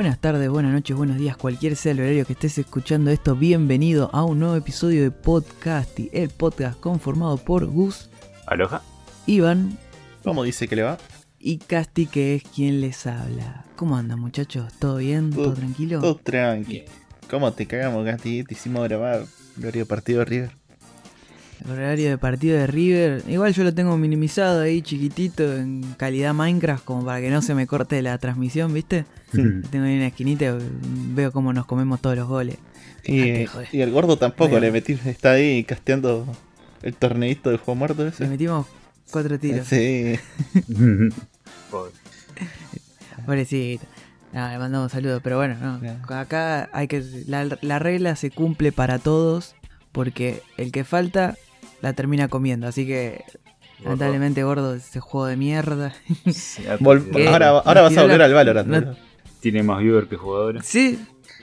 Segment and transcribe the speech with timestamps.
[0.00, 4.08] Buenas tardes, buenas noches, buenos días, cualquier sea el horario que estés escuchando esto, bienvenido
[4.14, 8.08] a un nuevo episodio de Podcasty, el podcast conformado por Gus,
[8.46, 8.80] Aloha.
[9.26, 9.76] Iván
[10.24, 10.96] ¿Cómo dice que le va?
[11.38, 13.66] y Casti, que es quien les habla.
[13.76, 14.72] ¿Cómo andan muchachos?
[14.78, 15.28] ¿Todo bien?
[15.32, 16.00] ¿Todo, Todo- tranquilo?
[16.00, 16.84] Todo tranqui.
[17.28, 18.42] ¿Cómo te cagamos, Gasti?
[18.42, 19.26] Te hicimos grabar
[19.58, 20.59] Gloria partido de River.
[21.64, 26.32] El horario de partido de River, igual yo lo tengo minimizado ahí chiquitito en calidad
[26.32, 29.04] Minecraft como para que no se me corte la transmisión, ¿viste?
[29.32, 30.56] Tengo ahí una esquinita
[31.14, 32.56] veo cómo nos comemos todos los goles.
[33.04, 36.26] Y, y el gordo tampoco le metí, está ahí casteando
[36.82, 38.26] el torneito del juego muerto Le ese.
[38.26, 38.66] metimos
[39.10, 39.66] cuatro tiros.
[39.66, 40.14] Sí.
[41.70, 41.92] Pobre.
[43.26, 43.84] Pobrecito.
[44.32, 46.14] No, le mandamos saludos, pero bueno, no.
[46.14, 47.04] Acá hay que.
[47.26, 49.54] La, la regla se cumple para todos.
[49.92, 51.36] Porque el que falta
[51.80, 52.66] la termina comiendo.
[52.66, 53.24] Así que.
[53.82, 55.94] Lamentablemente, gordo, ese juego de mierda.
[56.30, 56.76] Sí, ah,
[57.30, 58.68] ahora, ahora vas a volver la- al Valorant.
[58.68, 58.96] no-.
[59.40, 60.66] Tiene más viewer que jugadores.
[60.66, 60.98] Sí,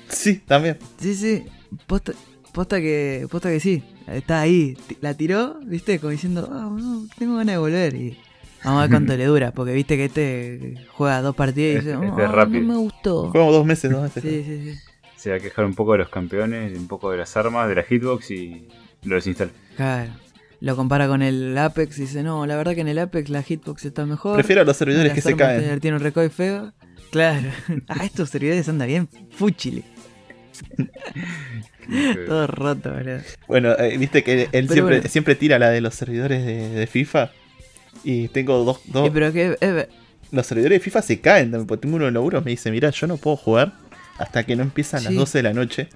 [0.07, 0.77] Sí, también.
[0.99, 1.45] sí, sí.
[1.87, 2.13] Posta,
[2.53, 3.25] posta que.
[3.31, 3.83] Posta que sí.
[4.05, 4.77] Está ahí.
[5.01, 7.95] La tiró, viste, como diciendo, ah, no, tengo ganas de volver.
[7.95, 8.17] Y
[8.63, 9.51] vamos a ver cuánto le dura.
[9.51, 12.61] Porque viste que este juega dos partidas y dice, Este es "Ah, no rápido".
[12.67, 13.31] me gustó.
[13.31, 14.21] Jugamos dos meses, dos meses.
[14.23, 14.79] Sí, sí, sí.
[15.15, 17.73] Se va a quejar un poco de los campeones, un poco de las armas, de
[17.75, 18.67] la hitbox y
[19.03, 19.49] lo desinstala.
[19.75, 20.11] Claro.
[20.59, 23.43] Lo compara con el Apex y dice, no, la verdad que en el Apex la
[23.43, 24.35] hitbox está mejor.
[24.35, 25.79] Prefiero a los servidores que se caen.
[25.79, 26.73] Tienen un recoil feo.
[27.11, 27.49] Claro.
[27.87, 29.83] ah, estos servidores andan bien fúchile.
[32.27, 33.19] Todo roto, boludo.
[33.47, 35.09] Bueno, eh, viste que él Pero siempre, bueno.
[35.09, 37.31] siempre tira la de los servidores de, de FIFA.
[38.03, 39.87] Y tengo dos, dos Eh, pero que eh,
[40.31, 41.51] los servidores de FIFA se caen.
[41.51, 43.73] también, porque tengo uno de laburos me dice, mira, yo no puedo jugar
[44.17, 45.17] hasta que no empiezan las Sí.
[45.19, 45.89] 12 de la noche.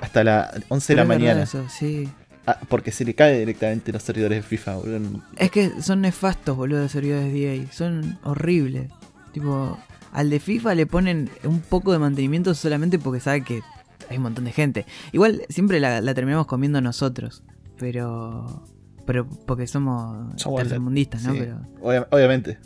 [0.00, 1.42] Hasta las 11 de la mañana.
[1.44, 2.08] eso, sí.
[2.50, 5.22] Ah, porque se le cae directamente los servidores de FIFA, boludo.
[5.36, 7.72] Es que son nefastos, boludo, los servidores de EA.
[7.72, 8.90] Son horribles.
[9.32, 9.78] Tipo,
[10.12, 13.60] al de FIFA le ponen un poco de mantenimiento solamente porque sabe que
[14.08, 14.86] hay un montón de gente.
[15.12, 17.42] Igual siempre la, la terminamos comiendo nosotros.
[17.78, 18.64] Pero.
[19.06, 21.32] Pero porque somos Somos tercermundistas, ¿no?
[21.32, 21.60] Sí, Pero.
[21.80, 22.58] obvia- obviamente.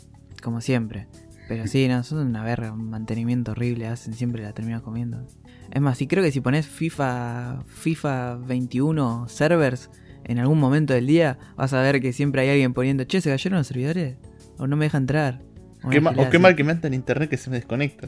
[0.43, 1.07] Como siempre.
[1.47, 5.27] Pero sí, no, son una verga, un mantenimiento horrible, hacen siempre la terminan comiendo.
[5.75, 9.89] Es más, y creo que si pones FIFA, FIFA 21 servers
[10.23, 13.29] en algún momento del día, vas a ver que siempre hay alguien poniendo, che, ¿se
[13.29, 14.15] cayeron los servidores?
[14.57, 15.41] O no me deja entrar.
[15.83, 18.07] O Qué o mal que me anda en internet que se me desconecta.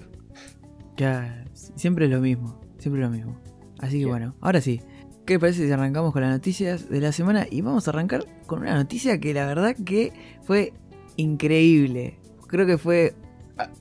[0.95, 3.37] Ya, siempre es lo mismo, siempre es lo mismo.
[3.79, 4.79] Así que bueno, ahora sí.
[5.25, 7.47] ¿Qué le parece si arrancamos con las noticias de la semana?
[7.51, 10.13] Y vamos a arrancar con una noticia que la verdad que
[10.43, 10.71] fue
[11.17, 12.17] increíble.
[12.47, 13.13] Creo que fue.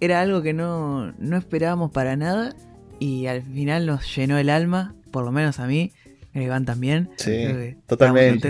[0.01, 2.57] Era algo que no, no esperábamos para nada.
[2.99, 4.95] Y al final nos llenó el alma.
[5.11, 5.93] Por lo menos a mí.
[6.34, 7.11] A Iván también.
[7.17, 8.49] Sí, totalmente.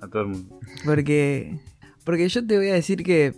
[0.00, 0.60] A todo el mundo.
[0.84, 1.58] Porque.
[2.04, 3.34] Porque yo te voy a decir que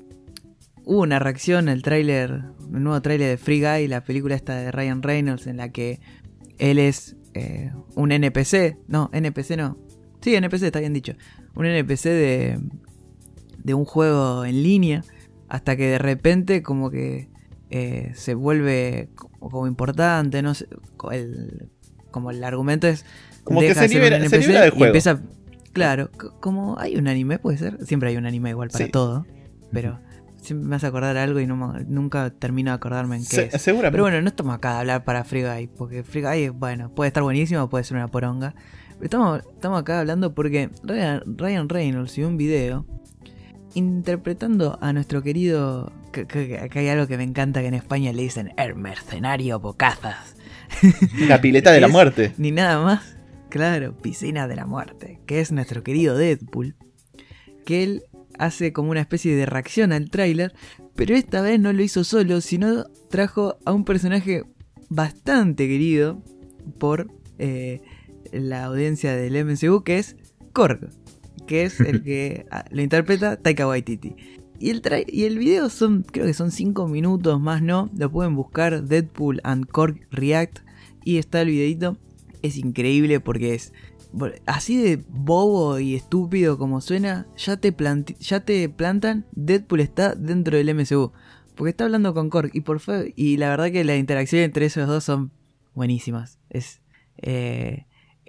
[0.85, 4.71] hubo una reacción al tráiler, el nuevo tráiler de Free Guy, la película esta de
[4.73, 6.01] Ryan Reynolds, en la que
[6.59, 8.77] él es eh, un NPC.
[8.89, 9.79] No, NPC no.
[10.21, 11.15] Sí, NPC, está bien dicho.
[11.55, 12.59] Un NPC de,
[13.63, 15.05] de un juego en línea.
[15.49, 17.29] Hasta que de repente como que
[17.71, 20.67] eh, se vuelve como, importante, no sé.
[21.13, 21.69] el-
[22.11, 23.05] como el argumento es...
[23.45, 24.87] Como que se libera, se NPC libera del y juego.
[24.87, 25.21] empieza...
[25.73, 27.85] Claro, como hay un anime, puede ser.
[27.87, 28.91] Siempre hay un anime igual para Sí.
[28.91, 29.27] todo.
[29.71, 30.01] Pero
[30.41, 33.57] siempre me hace acordar algo y no me- nunca termino de acordarme en qué Se-
[33.57, 33.63] es.
[33.63, 33.93] seguramente.
[33.93, 37.09] Pero bueno, no estamos acá a hablar para Free Guy, porque Free Guy, bueno, puede
[37.09, 38.55] estar buenísimo puede ser una poronga.
[38.95, 42.85] Pero estamos, estamos acá hablando porque Ryan, Ryan Reynolds subió un video
[43.75, 45.93] interpretando a nuestro querido...
[46.13, 49.61] que- que- Acá hay algo que me encanta que en España le dicen el mercenario
[49.61, 50.35] Bocazas.
[51.29, 52.33] La pileta de la Es- muerte.
[52.39, 53.17] Ni nada más.
[53.49, 55.21] Claro, piscina de la muerte.
[55.27, 56.77] Que es nuestro querido Deadpool.
[57.65, 58.03] Que él
[58.39, 60.53] hace como una especie de reacción al tráiler.
[60.95, 64.43] Pero esta vez no lo hizo solo, sino trajo a un personaje
[64.91, 66.23] bastante querido
[66.79, 67.81] por eh,
[68.33, 70.17] la audiencia del MCU, que es
[70.53, 70.91] Korg.
[71.49, 74.15] Que es el que ah, lo interpreta Taika Waititi.
[74.61, 77.91] Y el, y el video son, creo que son 5 minutos más, ¿no?
[77.97, 80.61] Lo pueden buscar, Deadpool and Korg React.
[81.05, 81.97] Y está el videito.
[82.43, 83.73] Es increíble porque es
[84.47, 87.27] así de bobo y estúpido como suena.
[87.37, 87.75] Ya te,
[88.21, 89.27] ya te plantan.
[89.33, 91.13] Deadpool está dentro del MCU.
[91.55, 92.51] Porque está hablando con Korg.
[92.53, 95.31] Y, por fe- y la verdad que la interacción entre esos dos son
[95.75, 96.39] buenísimas.
[96.51, 96.81] Es,
[97.19, 97.87] eh,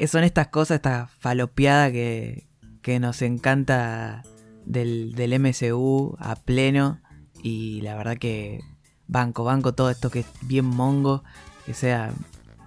[0.07, 2.47] son estas cosas, esta falopeada que,
[2.89, 4.23] que nos encanta
[4.65, 6.99] del, del MCU a pleno.
[7.43, 8.61] Y la verdad que
[9.07, 11.23] banco, banco todo esto que es bien mongo.
[11.67, 12.11] Que sea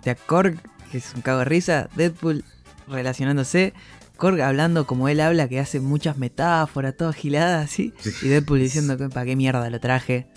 [0.04, 0.58] de Korg,
[0.92, 1.88] que es un cago de risa.
[1.96, 2.44] Deadpool
[2.86, 3.72] relacionándose.
[4.16, 7.92] Korg hablando como él habla, que hace muchas metáforas, todas giladas así.
[8.22, 10.28] Y Deadpool diciendo que para qué mierda lo traje.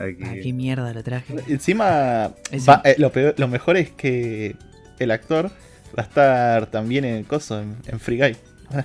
[0.00, 0.42] Ay, qué ¿A bien.
[0.42, 1.36] qué mierda lo traje?
[1.46, 2.34] Encima,
[2.68, 4.56] va- eh, lo, peor- lo mejor es que
[4.98, 5.52] el actor
[5.98, 8.36] va a estar también en el coso, en, en Free Guy.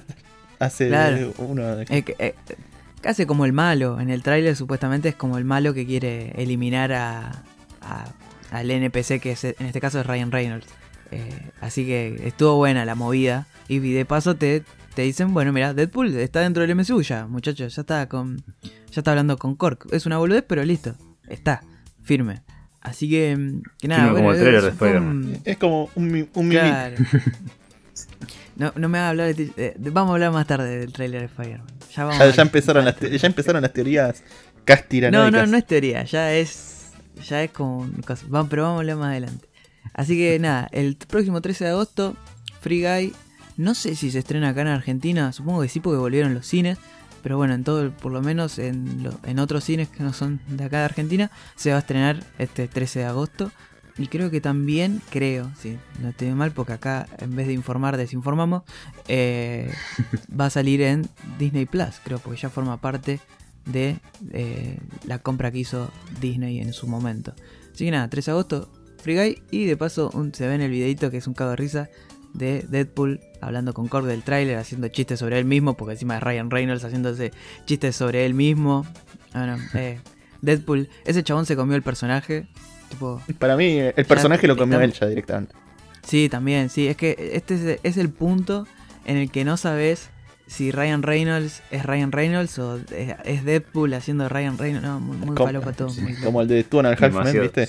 [0.60, 1.34] Hace Claro.
[1.38, 2.36] uno de- Eh, eh,
[3.02, 4.00] casi como el malo.
[4.00, 7.44] En el tráiler supuestamente es como el malo que quiere eliminar a,
[7.82, 8.14] a-
[8.52, 10.68] al NPC que es, en este caso es Ryan Reynolds.
[11.12, 13.48] Eh, así que estuvo buena la movida.
[13.68, 14.64] Y de paso te,
[14.96, 17.76] te dicen, bueno, mira, Deadpool está dentro del MCU ya, muchachos.
[17.76, 18.44] Ya está con.
[18.64, 19.88] Ya está hablando con Cork.
[19.92, 20.96] Es una boludez, pero listo.
[21.28, 21.64] Está.
[22.04, 22.42] Firme.
[22.86, 25.42] Así que, mm, que nada, Firme como bueno, el tráiler de un-.
[25.44, 26.50] Es como un, mi- un.
[26.50, 26.96] Claro.
[28.58, 30.78] No, no me va a hablar de, ti- de- de- Vamos a hablar más tarde
[30.80, 31.68] del trailer de Spider-Man.
[31.94, 32.46] Ya, vamos Ya, a ya hablar.
[32.48, 35.32] empezaron las te- ya empezaron las teorías No, castiranoicas.
[35.34, 36.92] no, no es teoría, ya es.
[37.28, 37.80] Ya es como.
[37.80, 38.26] un cosa.
[38.30, 39.48] Vamos, pero vamos a hablar más adelante.
[39.94, 42.16] Así que nada, el próximo 13 de agosto,
[42.62, 43.14] Free Guy.
[43.58, 46.78] No sé si se estrena acá en Argentina, supongo que sí, porque volvieron los cines.
[47.26, 50.40] Pero bueno, en todo, por lo menos en, lo- en otros cines que no son
[50.48, 53.52] de acá de Argentina, se va a estrenar este 13 de agosto.
[53.98, 57.98] Y creo que también, creo, sí, no estoy mal, porque acá en vez de informar,
[57.98, 58.62] desinformamos,
[59.08, 59.74] eh,
[60.40, 63.20] va a salir en Disney Plus, creo, porque ya forma parte
[63.66, 63.98] de
[64.32, 65.90] eh, la compra que hizo
[66.22, 67.34] Disney en su momento.
[67.74, 68.72] Así que nada, 3 de agosto,
[69.02, 69.42] Free Guy.
[69.50, 71.90] Y de paso un- se ve en el videito que es un cago de risa
[72.36, 76.24] de Deadpool hablando con Korg del tráiler, haciendo chistes sobre él mismo, porque encima es
[76.24, 77.32] Ryan Reynolds haciéndose
[77.66, 78.86] chistes sobre él mismo.
[79.34, 80.00] Bueno, eh,
[80.42, 82.48] Deadpool, ese chabón se comió el personaje.
[82.90, 85.56] Tipo, Para mí, el personaje lo comió está- él ya directamente.
[86.04, 86.88] Sí, también, sí.
[86.88, 88.68] Es que este es, el punto
[89.06, 90.10] en el que no sabes
[90.48, 92.80] si Ryan Reynolds es Ryan Reynolds o
[93.26, 94.86] es, Deadpool haciendo Ryan Reynolds.
[94.88, 95.90] No, muy, muy Como- falopa todo.
[95.90, 96.26] sí, muy loco.
[96.26, 97.42] Como el de Two and a Half Men.
[97.42, 97.68] ¿viste?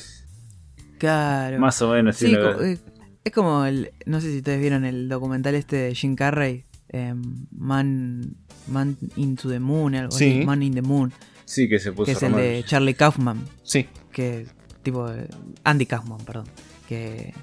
[0.99, 1.59] Claro.
[1.59, 2.27] Más o menos, sí.
[2.27, 2.79] Sí, lo- co- eh,
[3.27, 3.93] es como el.
[4.07, 6.65] No sé si ustedes vieron el documental este de Jim Carrey.
[6.89, 8.37] em, Man,
[8.69, 10.39] Man into the Moon, algo Sí.
[10.39, 10.47] así.
[10.47, 11.13] Man in the Moon.
[11.45, 13.45] sí, que se puso Que es el de Charlie Kaufman.
[13.65, 13.87] Sí.
[14.13, 14.47] que
[14.83, 15.29] tipo eh,
[15.65, 16.47] Andy Kaufman, perdón,
[16.89, 17.35] que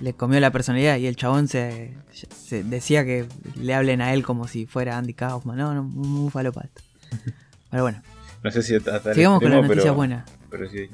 [0.00, 3.26] le comió la personalidad y el chabón se, se decía que
[3.56, 6.82] le hablen a él como si fuera Andy Kaufman, no, no, muy, muy falopa esto.
[7.70, 8.02] Pero bueno,
[8.44, 10.30] No sé si hasta sigamos con las noticias pero- buenas.
[10.50, 10.88] Pero sí.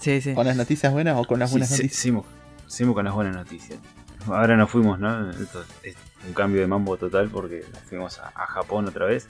[0.00, 0.34] Sí, sí.
[0.34, 2.00] ¿Con las noticias buenas o con las Sí, buenas sí, noticias?
[2.02, 2.26] seguimos,
[2.68, 3.78] seguimos con las buenas noticias.
[4.26, 5.30] Ahora nos fuimos, ¿no?
[5.30, 9.28] Esto es un cambio de mambo total porque nos fuimos a, Japón otra vez.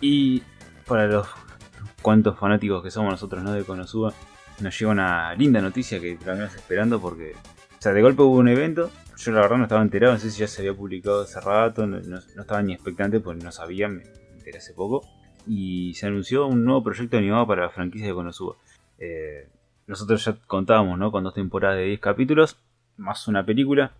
[0.00, 0.42] Y
[0.86, 1.26] para los
[2.02, 3.52] cuantos fanáticos que somos nosotros, ¿no?
[3.52, 4.12] De Konosuba,
[4.60, 7.32] nos llega una linda noticia que la venimos esperando porque,
[7.78, 8.90] o sea, de golpe hubo un evento.
[9.16, 11.86] Yo la verdad no estaba enterado, no sé si ya se había publicado hace rato,
[11.86, 14.02] no, no- no estaba ni expectante porque no sabía, me
[14.34, 15.02] enteré hace poco.
[15.46, 18.56] Y se anunció un nuevo proyecto animado para la franquicia de Konosuba.
[18.98, 19.48] Eh,
[19.86, 21.10] nosotros ya contábamos, ¿no?
[21.12, 22.56] Con dos temporadas de 10 capítulos,
[22.96, 23.92] más una película.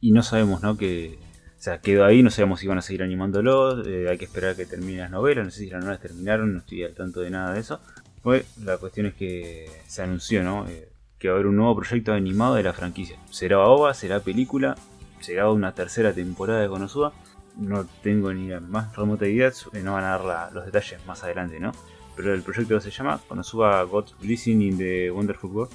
[0.00, 0.76] Y no sabemos, ¿no?
[0.76, 1.18] Que.
[1.66, 3.84] O quedó ahí, no sabemos si van a seguir animándolo.
[3.84, 5.44] eh, hay que esperar que termine las novelas.
[5.44, 7.80] No sé si las novelas terminaron, no estoy al tanto de nada de eso.
[8.22, 10.66] Pues la cuestión es que se anunció, ¿no?
[10.68, 10.88] Eh,
[11.18, 13.18] que va a haber un nuevo proyecto animado de la franquicia.
[13.30, 13.92] ¿Será OVA?
[13.92, 14.74] ¿Será película?
[15.20, 17.12] ¿Será una tercera temporada de Konosuba?
[17.58, 19.48] No tengo ni la más remota idea.
[19.48, 21.72] eh, No van a dar los detalles más adelante, ¿no?
[22.16, 25.72] Pero el proyecto se llama Konosuba God's Blessing in the Wonderful World.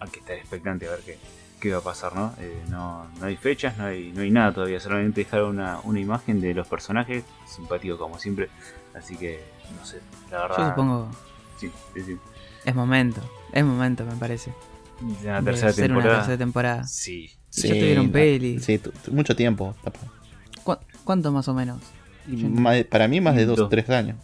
[0.00, 1.18] Hay que estar expectante a ver qué,
[1.60, 2.34] qué va a pasar, ¿no?
[2.38, 6.00] Eh, no, no hay fechas, no hay, no hay nada todavía, solamente dejaron una, una
[6.00, 8.50] imagen de los personajes, simpático como siempre,
[8.94, 9.40] así que
[9.78, 10.56] no sé, la verdad.
[10.58, 11.08] Yo supongo
[11.58, 12.16] Sí, sí, sí.
[12.66, 14.52] es momento, es momento me parece.
[15.00, 16.08] De de tercera temporada.
[16.10, 16.84] una tercera temporada.
[16.84, 17.30] Sí.
[17.50, 18.60] ya tuvieron la- peli.
[18.60, 18.80] Sí,
[19.10, 19.74] mucho tiempo.
[20.64, 21.80] ¿Cu- ¿Cuánto más o menos?
[22.90, 23.70] Para mí, más de dos o Dos.
[23.70, 24.16] tres años.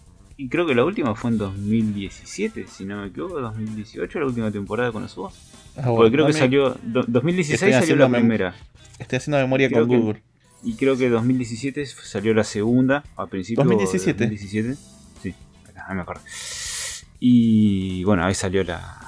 [0.43, 4.51] Y creo que la última fue en 2017, si no me equivoco, 2018, la última
[4.51, 5.31] temporada Konosuba.
[5.77, 6.71] Ah, Porque bueno, creo que salió.
[6.83, 8.55] do- 2016 Estoy salió la primera.
[8.99, 10.23] Estoy haciendo memoria Creo con que- Google.
[10.65, 14.19] Y creo que 2017 salió la segunda, a principios 2017.
[14.25, 14.77] de 2017.
[15.23, 15.35] Sí,
[15.69, 16.23] acá me acuerdo.
[17.21, 18.99] Y bueno, ahí salió la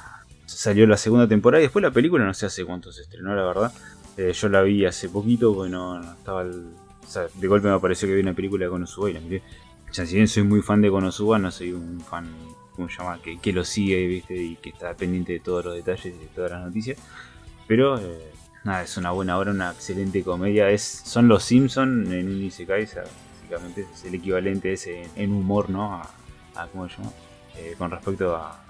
[0.46, 3.42] salió la segunda temporada y después la película, no sé hace cuánto se estrenó, la
[3.42, 3.72] verdad.
[4.16, 6.68] Eh, yo la vi hace poquito, porque no, no estaba el-
[7.02, 9.42] o sea, de golpe me pareció que vi una película de Konosuba y la miré.
[9.94, 12.28] Sea, si bien soy muy fan de Konosuba, no soy un fan,
[12.74, 13.20] ¿cómo se llama?
[13.22, 14.34] Que, lo sigue, ¿viste?
[14.34, 16.98] Y que está pendiente de todos los detalles y de todas las noticias.
[17.68, 18.32] Pero, eh,
[18.64, 20.68] nada, es una buena obra, una excelente comedia.
[20.68, 25.94] Es, son los Simpsons en un Isekai, básicamente es el equivalente ese en, humor, ¿no?
[25.94, 26.10] A,
[26.56, 27.12] a- ¿Cómo se llama?
[27.56, 28.64] Eh, con respecto a,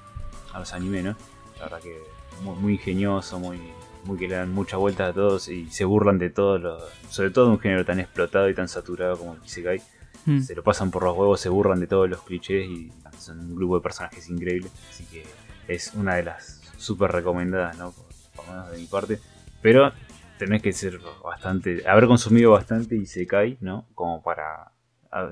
[0.59, 1.17] los anime, ¿no?
[1.57, 1.97] La verdad que
[2.43, 3.59] muy, muy ingenioso, muy,
[4.05, 6.79] muy que le dan mucha vuelta a todos y se burlan de todo, lo,
[7.09, 9.81] sobre todo un género tan explotado y tan saturado como el Isekai.
[10.25, 13.55] Se lo pasan por los huevos, se burlan de todos los clichés y son un
[13.55, 14.73] grupo de personajes increíbles.
[14.89, 15.25] Así que
[15.69, 17.93] es una de las súper recomendadas, ¿no?
[17.93, 19.21] Por, por menos de mi parte.
[19.61, 19.93] Pero
[20.39, 23.87] tenés que ser bastante, haber consumido bastante Isekai, ¿no?
[23.95, 24.73] Como para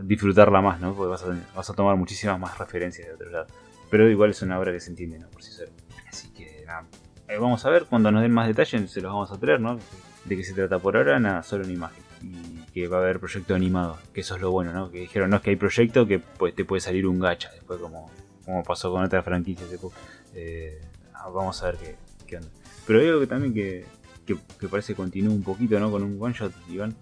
[0.02, 0.94] disfrutarla más, ¿no?
[0.94, 3.46] Porque vas a, vas a tomar muchísimas más referencias de otro lado.
[3.90, 5.28] pero igual es una obra que se entiende, ¿no?
[5.28, 5.70] Por sí solo.
[6.08, 6.86] Así que nada.
[7.28, 9.78] Eh, vamos a ver, cuando nos den más detalles se los vamos a traer, ¿no?
[10.24, 12.02] De qué se trata por ahora, nada, solo una imagen.
[12.22, 14.90] Y que va a haber proyecto animado, que eso es lo bueno, ¿no?
[14.90, 17.78] Que dijeron, no es que hay proyecto que pues, te puede salir un gacha, después
[17.80, 18.10] como,
[18.44, 19.66] como pasó con otra franquicia.
[20.34, 20.80] Eh,
[21.14, 22.48] ah, vamos a ver qué, qué, onda.
[22.86, 23.84] Pero hay algo que también que,
[24.26, 25.90] que, parece que continúa un poquito, ¿no?
[25.90, 26.94] Con un one shot, Iván.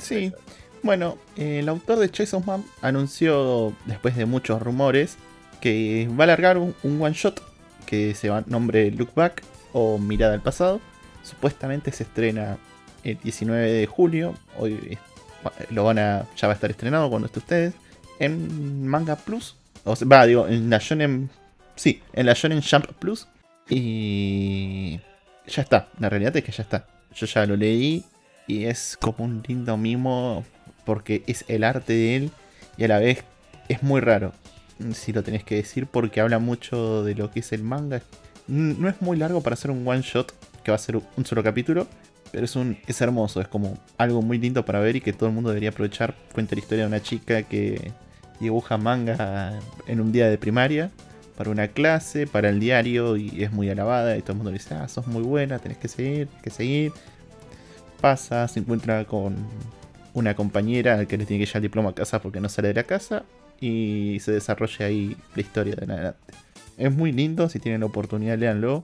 [0.00, 0.32] sí.
[0.82, 5.16] Bueno, el autor de Chase of Man anunció, después de muchos rumores,
[5.60, 7.40] que va a alargar un, one shot
[7.86, 10.80] que se va nombre Look Back o Mirada al Pasado.
[11.22, 12.58] Supuestamente se estrena
[13.04, 14.34] el 19 de julio.
[14.58, 14.98] Hoy
[15.70, 16.26] lo van a.
[16.36, 17.74] ya va a estar estrenado cuando esté ustedes.
[18.18, 19.56] En Manga Plus.
[19.84, 21.30] O sea, va, digo, en la Shonen.
[21.74, 23.26] Sí, en la Shonen Jump Plus.
[23.68, 25.00] Y.
[25.46, 25.88] Ya está.
[25.98, 26.86] La realidad es que ya está.
[27.14, 28.04] Yo ya lo leí.
[28.46, 30.44] Y es como un lindo mimo.
[30.84, 32.30] Porque es el arte de él.
[32.76, 33.24] Y a la vez
[33.68, 34.32] es muy raro.
[34.94, 35.86] Si lo tenés que decir.
[35.86, 38.02] Porque habla mucho de lo que es el manga.
[38.46, 40.32] No es muy largo para hacer un one shot.
[40.62, 41.88] Que va a ser un solo capítulo.
[42.32, 45.28] Pero es, un, es hermoso, es como algo muy lindo para ver y que todo
[45.28, 46.14] el mundo debería aprovechar.
[46.32, 47.92] Cuenta la historia de una chica que
[48.40, 50.90] dibuja manga en un día de primaria
[51.36, 54.58] para una clase, para el diario y es muy alabada y todo el mundo le
[54.58, 56.92] dice, ah, sos muy buena, tenés que seguir, que seguir.
[58.00, 59.36] Pasa, se encuentra con
[60.14, 62.74] una compañera que le tiene que llevar el diploma a casa porque no sale de
[62.74, 63.24] la casa
[63.60, 66.32] y se desarrolla ahí la historia de adelante.
[66.78, 68.82] Es muy lindo, si tienen la oportunidad, léanlo.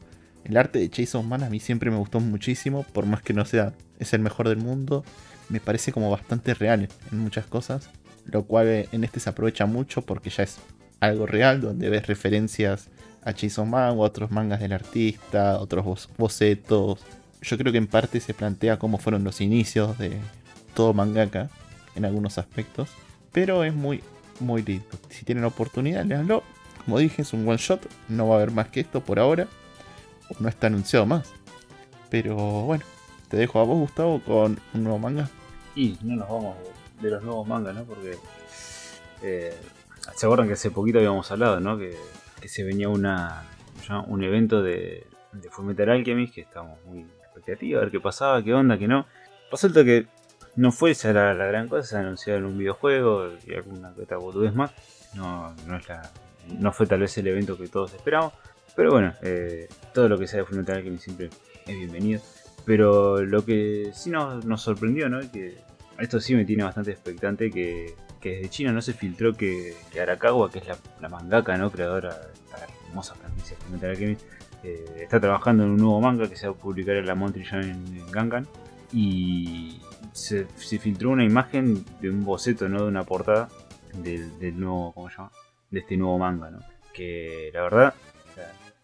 [0.48, 3.44] El arte de Jason Man a mí siempre me gustó muchísimo, por más que no
[3.44, 5.04] sea es el mejor del mundo,
[5.50, 7.90] me parece como bastante real en muchas cosas,
[8.24, 10.58] lo cual eh, en este se aprovecha mucho porque ya es
[11.00, 12.88] algo real, donde ves referencias
[13.22, 17.00] a Jason Man o a otros mangas del artista, otros bocetos.
[17.42, 20.16] Yo creo que en parte se plantea cómo fueron los inicios de
[20.74, 21.50] todo mangaka
[21.94, 22.88] en algunos aspectos,
[23.32, 24.02] pero es muy,
[24.40, 24.86] muy lindo.
[25.10, 26.42] Si tienen oportunidad, leanlo.
[26.84, 29.46] Como dije, es un one shot, no va a haber más que esto por ahora
[30.38, 31.32] no está anunciado más.
[32.10, 32.84] Pero bueno,
[33.28, 35.28] te dejo a vos, Gustavo, con un nuevo manga.
[35.74, 36.56] Y no nos vamos
[37.00, 37.84] de, los nuevos mangas, ¿no?
[37.84, 38.16] Porque
[39.22, 39.56] eh,
[40.14, 41.78] se acuerdan que hace poquito habíamos hablado, ¿no?
[41.78, 41.96] Que,
[42.46, 43.42] se venía una,
[44.06, 48.54] un evento de, de Fullmetal Alchemist que estábamos muy expectativos, a ver qué pasaba, qué
[48.54, 49.06] onda, qué no.
[49.50, 50.06] Resulta que
[50.56, 54.54] no fue esa la, gran cosa, se anunció en un videojuego y alguna otra boludez
[54.54, 54.72] más.
[55.14, 56.10] No, no, es la,
[56.58, 58.32] no fue tal vez el evento que todos esperamos.
[58.74, 61.30] Pero bueno, eh, todo lo que sea de Fullmetal Alchemist siempre
[61.66, 62.20] es bienvenido.
[62.64, 65.20] Pero lo que sí nos, sorprendió, ¿no?
[65.30, 65.56] Que
[65.98, 70.58] esto sí me tiene bastante expectante, que, desde China no se filtró que, Arakawa, que
[70.58, 70.66] es
[71.00, 71.70] la, mangaka, ¿no?
[71.70, 74.22] Creadora de la hermosa franquicia de Fullmetal Alchemist,
[74.64, 77.64] eh, está trabajando en un nuevo manga que se va a publicar en la Montreal
[77.64, 78.46] en, Gangan.
[78.92, 79.80] Y
[80.12, 82.82] se, filtró una imagen de un boceto, ¿no?
[82.82, 83.48] De una portada
[83.94, 85.30] del, del nuevo, ¿cómo se llama?
[85.70, 86.58] De este nuevo manga, ¿no?
[86.92, 87.94] Que la verdad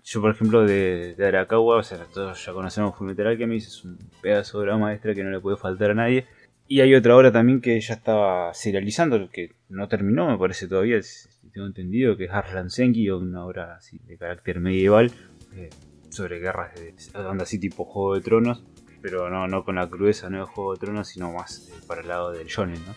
[0.05, 4.59] yo, por ejemplo, de, Arakawa, o sea, todos ya conocemos Fullmetal Alchemist, es un pedazo
[4.59, 6.27] de obra maestra que no le puede faltar a nadie.
[6.69, 11.03] Y hay otra obra también que ya estaba serializando, que no terminó, me parece todavía,
[11.03, 15.11] si tengo entendido, que es Arslan Senki, una obra así de carácter medieval,
[15.57, 15.71] eh,
[16.11, 16.95] sobre guerras de
[17.43, 18.63] así tipo Juego de Tronos,
[19.01, 22.03] pero no, no con la crudeza no de Juego de Tronos, sino más eh, para
[22.03, 22.93] el lado del shonen, ¿no?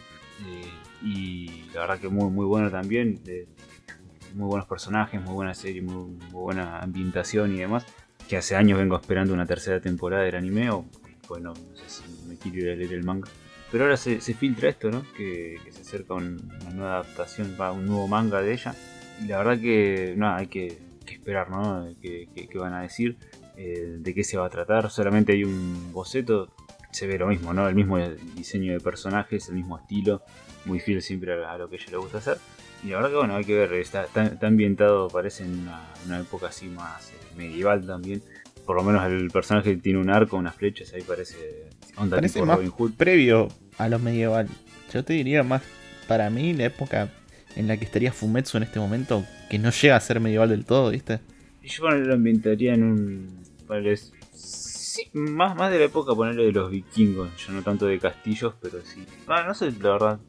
[0.49, 0.71] Eh,
[1.03, 3.47] y la verdad que muy muy bueno también, de,
[4.33, 7.85] muy buenos personajes, muy buena serie, muy, buena ambientación y demás.
[8.27, 10.85] Que hace años vengo esperando una tercera temporada del anime, o
[11.27, 13.29] bueno, no sé si me quiero ir a leer el manga.
[13.71, 15.03] Pero ahora se, filtra esto, ¿no?
[15.15, 16.37] Que, se acerca una
[16.73, 18.73] nueva adaptación, un nuevo manga de ella.
[19.21, 21.87] Y la verdad que, nada, hay que, esperar, ¿no?
[22.01, 23.17] ¿Qué, van a decir?
[23.57, 24.89] Eh, ¿De qué se va a tratar?
[24.89, 26.49] Solamente hay un boceto,
[26.91, 27.67] se ve lo mismo, ¿no?
[27.67, 27.97] El mismo
[28.35, 30.21] diseño de personajes, el mismo estilo,
[30.65, 32.37] muy fiel siempre a, lo que a ella le gusta hacer.
[32.87, 34.07] Y la verdad que bueno, hay que ver, está,
[34.43, 35.67] ambientado, parece en
[36.05, 38.21] una, época así más eh, medieval también.
[38.65, 41.67] Por lo menos el personaje tiene un arco, unas flechas, ahí parece
[41.97, 42.59] onda parece más
[42.95, 44.47] previo a lo medieval.
[44.93, 45.63] Yo te diría más,
[46.07, 47.11] para mí, la época
[47.57, 50.63] en la que estaría Fumetsu en este momento, que no llega a ser medieval del
[50.63, 51.19] todo, ¿viste?
[51.63, 53.43] Yo lo ambientaría en un...
[54.31, 58.53] sí, más, más de la época ponerle de los vikingos, yo no tanto de castillos,
[58.61, 59.03] pero sí.
[59.27, 60.19] Ah, no sé, la verdad,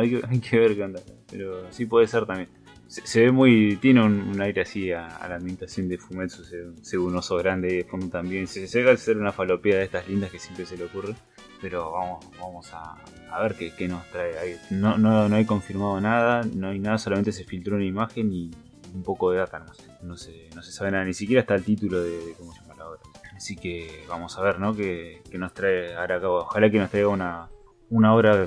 [0.28, 1.00] hay que, ver qué onda.
[1.30, 2.48] Pero sí puede ser también.
[2.86, 3.76] Se, ve muy.
[3.76, 6.44] Tiene un, aire así a, la ambientación de Fumetsu.
[6.44, 8.46] Se, ve un oso grande de fondo también.
[8.46, 11.14] Se, llega a ser una falopía de estas lindas que siempre se le ocurre.
[11.60, 14.58] Pero vamos, vamos a, ver qué, nos trae.
[14.70, 16.42] no, no, no hay confirmado nada.
[16.54, 16.98] No hay nada.
[16.98, 18.50] Solamente se filtró una imagen y
[18.94, 19.64] un poco de data.
[20.02, 21.04] No, se, no se sabe nada.
[21.04, 23.00] Ni siquiera está el título de, cómo se llama la obra.
[23.36, 24.74] Así que vamos a ver, ¿no?
[24.74, 26.42] Que, nos trae Arakawa.
[26.42, 27.48] Ojalá que nos traiga una,
[27.90, 28.46] una obra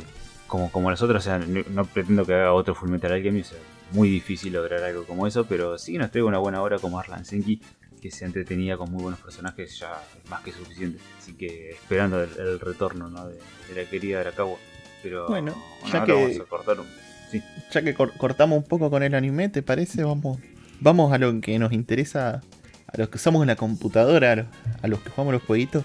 [0.49, 3.53] como, como las otras, o sea, no, no pretendo que haga otro Full Metal Alchemist,
[3.53, 3.59] es
[3.95, 7.23] muy difícil lograr algo como eso, pero sí nos traigo una buena obra como Arlan
[7.23, 7.61] Senki,
[8.01, 10.99] que se entretenía con muy buenos personajes, ya es más que suficiente.
[11.17, 13.27] Así que esperando el, el retorno ¿no?
[13.27, 13.35] de,
[13.73, 14.57] de la querida Arakawa.
[15.03, 16.87] Pero Bueno, bueno, ya que- vamos a cortar un...
[17.31, 17.41] Sí,
[17.71, 20.03] Ya que cor- cortamos un poco con el anime, ¿te parece?
[20.03, 20.39] Vamos,
[20.81, 22.41] vamos a lo que nos interesa,
[22.87, 24.45] a los que usamos la computadora, a los,
[24.81, 25.83] a los que jugamos los jueguitos.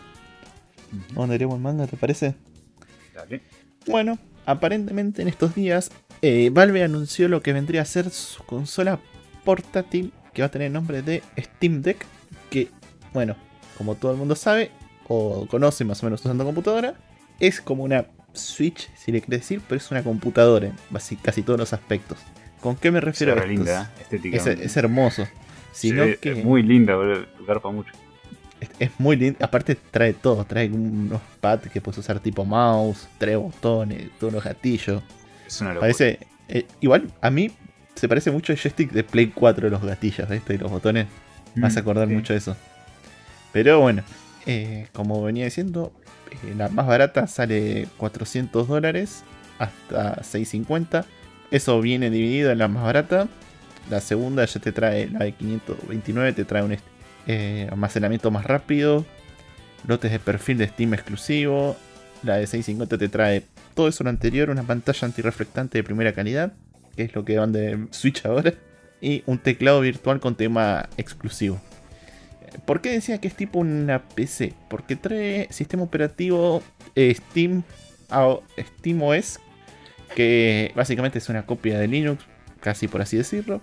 [0.92, 1.14] Ujú.
[1.14, 2.34] ¿Dónde leemos el manga, te parece?
[3.14, 3.42] dale.
[3.86, 5.90] Bueno, aparentemente en estos días
[6.22, 8.98] eh, Valve anunció lo que vendría a ser su consola
[9.44, 12.04] portátil que va a tener el nombre de Steam Deck,
[12.50, 12.68] que,
[13.12, 13.36] bueno,
[13.78, 14.70] como todo el mundo sabe
[15.06, 16.94] o conoce más o menos usando computadora,
[17.40, 20.76] es como una Switch, si le quiere decir, pero es una computadora en
[21.22, 22.18] casi todos los aspectos.
[22.60, 23.52] ¿Con qué me refiero a ve esto?
[23.52, 23.92] linda.
[23.94, 24.64] Es, estéticamente.
[24.64, 25.28] es hermoso.
[25.72, 27.92] Sino que Muy linda, boludo, garpa mucho.
[28.64, 29.38] Es, es muy lindo.
[29.44, 30.44] Aparte trae todo.
[30.44, 35.02] Trae unos pads que puedes usar tipo mouse, trae botones, todos los gatillos.
[35.46, 35.80] Es una locura.
[35.80, 36.18] Parece.
[36.48, 37.50] eh, igual, a mí
[37.94, 40.54] se parece mucho el joystick de Play 4, los gatillos, ¿viste?
[40.54, 41.06] Y los botones.
[41.54, 42.56] Me hace Mm, acordar mucho de eso.
[43.52, 44.02] Pero bueno,
[44.46, 45.92] eh, como venía diciendo,
[46.30, 49.22] eh, la más barata sale 400 dólares
[49.58, 51.04] hasta 650.
[51.52, 53.28] Eso viene dividido en la más barata.
[53.90, 56.72] La segunda ya te trae, la de 529, te trae un
[57.26, 59.04] eh, almacenamiento más rápido.
[59.86, 61.76] Lotes de perfil de Steam exclusivo.
[62.22, 63.42] La de 650 te trae
[63.74, 66.52] todo eso lo anterior, una pantalla antirreflectante de primera calidad,
[66.96, 68.54] que es lo que van de Switch ahora,
[69.00, 71.60] y un teclado virtual con tema exclusivo.
[72.66, 74.54] ¿Por qué decía que es tipo una PC?
[74.70, 76.62] Porque trae sistema operativo
[76.94, 77.64] eh, Steam,
[78.10, 79.40] a- SteamOS,
[80.14, 82.24] que básicamente es una copia de Linux,
[82.60, 83.60] casi por así decirlo,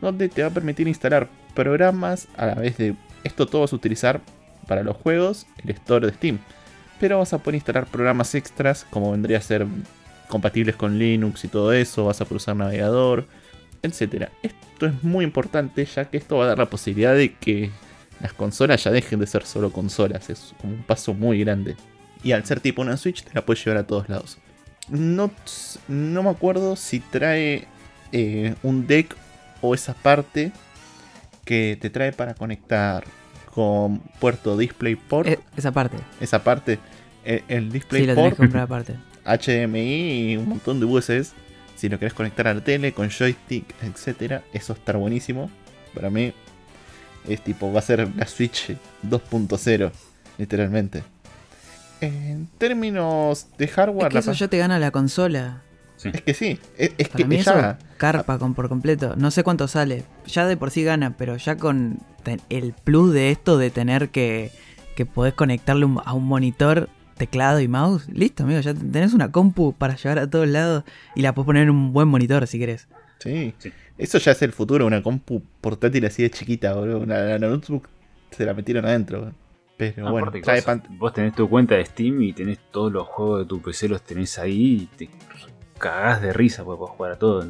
[0.00, 2.94] donde te va a permitir instalar programas a la vez de...
[3.24, 4.20] Esto todo vas a utilizar
[4.68, 6.38] para los juegos, el store de Steam.
[7.00, 9.66] Pero vas a poder instalar programas extras, como vendría a ser
[10.28, 13.26] compatibles con Linux y todo eso, vas a poder usar navegador,
[13.82, 14.28] etc.
[14.40, 17.72] Esto es muy importante ya que esto va a dar la posibilidad de que
[18.20, 21.74] las consolas ya dejen de ser solo consolas, es un paso muy grande.
[22.22, 24.38] Y al ser tipo una Switch te la puedes llevar a todos lados.
[24.88, 25.32] No,
[25.88, 27.66] no me acuerdo si trae
[28.12, 29.16] eh, un deck
[29.60, 30.52] o esa parte
[31.48, 33.04] que te trae para conectar
[33.54, 35.26] con puerto DisplayPort.
[35.26, 35.96] Eh, esa parte.
[36.20, 36.78] esa parte,
[37.24, 38.96] el, el Sí, lo tenés DisplayPort, comprar aparte.
[39.24, 41.32] HDMI y un montón de USBs.
[41.74, 45.50] Si lo querés conectar a la tele con joystick, etcétera, eso está buenísimo.
[45.94, 46.34] Para mí
[47.26, 48.76] es tipo, va a ser la Switch
[49.08, 49.90] 2.0,
[50.36, 51.02] literalmente.
[52.02, 55.62] En términos de hardware, Es que eso ya te gana la consola.
[55.98, 56.10] Sí.
[56.14, 59.14] es que sí, es, es Para que mí eso ya, carpa con por completo.
[59.16, 60.04] No sé cuánto sale.
[60.26, 61.98] Ya de por sí gana, pero ya con
[62.48, 64.50] el plus de esto de tener que,
[64.96, 68.60] que podés conectarle un- a un monitor, teclado y mouse, listo, amigo.
[68.60, 70.84] Ya tenés una compu para llevar a todos lados
[71.16, 72.86] y la podés poner en un buen monitor si querés.
[73.18, 73.72] sí, Sí.
[73.98, 77.00] eso ya es el futuro, una compu portátil así de chiquita, boludo.
[77.00, 77.88] Una, la notebook
[78.30, 79.32] se la metieron adentro.
[79.76, 80.60] Pero No, bueno, trae
[80.98, 84.02] vos tenés tu cuenta de Steam y tenés todos los juegos de tu PC, los
[84.02, 85.08] tenés ahí y te
[85.78, 87.42] cagás de risa porque podés jugar a todo.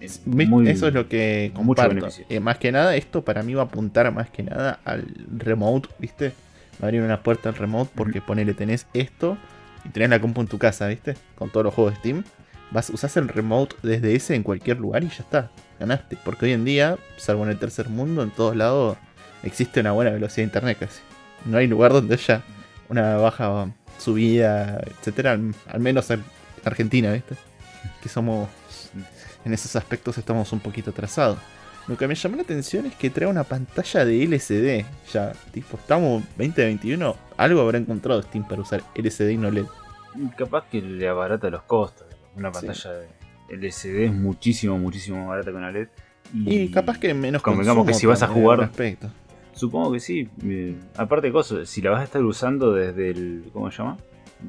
[0.00, 0.22] es
[0.66, 2.08] Eso es lo que comparto.
[2.28, 5.88] Eh, más que nada, esto para mí va a apuntar más que nada al remote,
[5.98, 6.32] ¿viste?
[6.80, 9.38] Va a abrir una puerta al remote porque ponele, tenés esto
[9.84, 11.14] y tenés la compu en tu casa, ¿viste?
[11.36, 12.24] Con todos los juegos de Steam.
[12.70, 15.50] Vas, usás el remote desde ese en cualquier lugar y ya está.
[15.78, 16.18] Ganaste.
[16.24, 18.96] Porque hoy en día, salvo en el tercer mundo, en todos lados
[19.42, 21.00] existe una buena velocidad de internet casi.
[21.44, 22.42] No hay lugar donde haya
[22.88, 25.32] una baja subida, etcétera.
[25.32, 26.22] Al, al menos en
[26.70, 27.34] Argentina, ¿viste?
[28.02, 28.48] Que somos
[29.44, 31.38] en esos aspectos estamos un poquito atrasados.
[31.86, 34.84] Lo que me llamó la atención es que trae una pantalla de LCD.
[35.12, 37.14] Ya, tipo, estamos 2021.
[37.36, 39.66] Algo habrá encontrado Steam para usar LCD y no LED.
[40.36, 42.06] Capaz que le abarata los costos.
[42.34, 42.66] Una Sí.
[42.66, 43.06] pantalla de
[43.50, 45.88] LCD es muchísimo, muchísimo más barata que una LED.
[46.34, 49.08] Y capaz que menos consumo que si vas a jugar- aspecto.
[49.52, 50.28] Supongo que sí.
[50.44, 53.44] Eh, aparte de cosas, si la vas a estar usando desde el.
[53.52, 53.96] ¿Cómo se llama?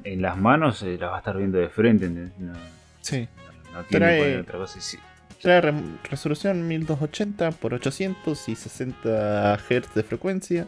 [0.03, 2.09] En las manos, eh, la vas a estar viendo de frente.
[2.09, 2.53] No,
[3.01, 3.27] Sí.
[3.73, 4.79] no tiene Trae- otra cosa.
[4.81, 4.97] Sí.
[5.41, 5.73] Trae re-
[6.09, 10.67] resolución 1280 x 800 y 60 Hz de frecuencia.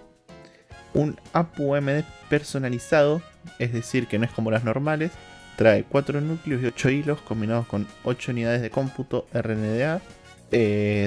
[0.94, 3.22] Un APU AMD personalizado,
[3.60, 5.12] es decir, que no es como las normales.
[5.56, 10.02] Trae 4 núcleos y 8 hilos combinados con 8 unidades de cómputo RNDA,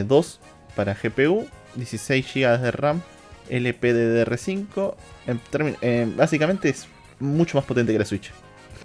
[0.06, 0.40] 2
[0.76, 3.00] para GPU, 16 GB de RAM,
[3.48, 4.94] LPDDR5.
[5.26, 5.40] En
[5.82, 6.86] eh, básicamente es
[7.22, 8.30] mucho más potente que la Switch.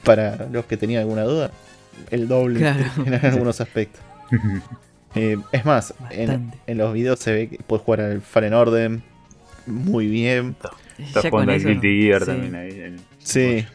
[0.03, 1.51] Para los que tenían alguna duda,
[2.11, 2.79] el doble Claro.
[3.05, 4.01] en algunos aspectos.
[5.15, 8.99] Eh, es más, en, los videos se ve que puedes jugar al Fallen Order
[9.65, 10.55] muy bien.
[10.99, 12.25] Estás jugando al Guilty Gear sí.
[12.27, 12.95] también ahí.
[13.17, 13.65] Sí.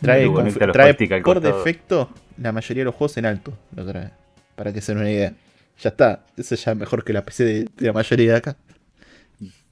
[0.00, 3.52] Trae, con- trae por defecto la mayoría de los juegos en alto.
[3.74, 4.10] Lo trae.
[4.54, 5.32] Para que se den una idea.
[5.80, 6.24] Ya está.
[6.36, 8.56] Eso ya es mejor que la PC de, de la mayoría de acá.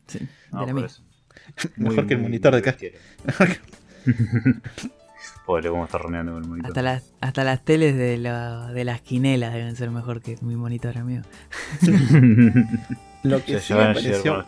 [0.07, 0.87] Sí, No, la mía.
[1.77, 2.77] Mejor que el monitor de acá.
[5.47, 6.71] Pobre, cómo está roneando con el monitor.
[6.71, 10.57] Hasta las, hasta las teles de, la- de las quinelas deben ser mejor que mi
[10.57, 11.23] monitor, amigo.
[13.23, 14.45] Lo que sí me pareció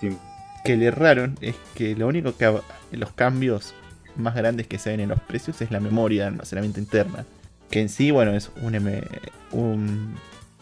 [0.65, 2.61] que le erraron es que lo único que
[2.93, 3.75] los cambios
[4.17, 7.25] más grandes que se ven en los precios es la memoria de almacenamiento interna.
[7.71, 9.03] Que en sí, bueno, es un, M-
[9.51, 10.15] un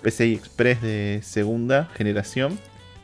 [0.02, 2.58] PCI Express de segunda generación.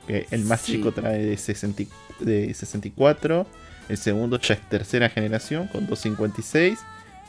[0.06, 0.72] Que el más Sí.
[0.76, 1.88] chico trae de, 60 y-
[2.20, 3.46] de 64.
[3.88, 6.78] El segundo ya es tercera generación con 256.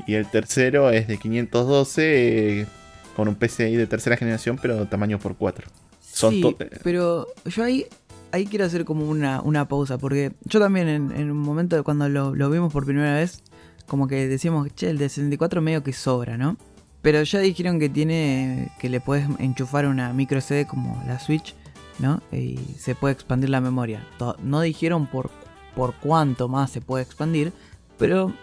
[0.05, 2.67] Y el tercero es de 512 eh,
[3.15, 5.67] con un PCI de tercera generación, pero tamaño por 4.
[5.99, 7.85] Son sí, pero yo ahí,
[8.31, 12.09] ahí quiero hacer como una, una pausa, porque yo también en, en un momento cuando
[12.09, 13.43] lo, lo vimos por primera vez,
[13.87, 16.57] como que decíamos, che, el de 64 medio que sobra, ¿no?
[17.01, 21.55] Pero ya dijeron que tiene, que le puedes enchufar una micro SD como la Switch,
[21.99, 22.21] ¿no?
[22.31, 24.05] Y se puede expandir la memoria.
[24.43, 25.31] No dijeron por,
[25.77, 27.53] por cuánto más se puede expandir,
[27.99, 28.33] pero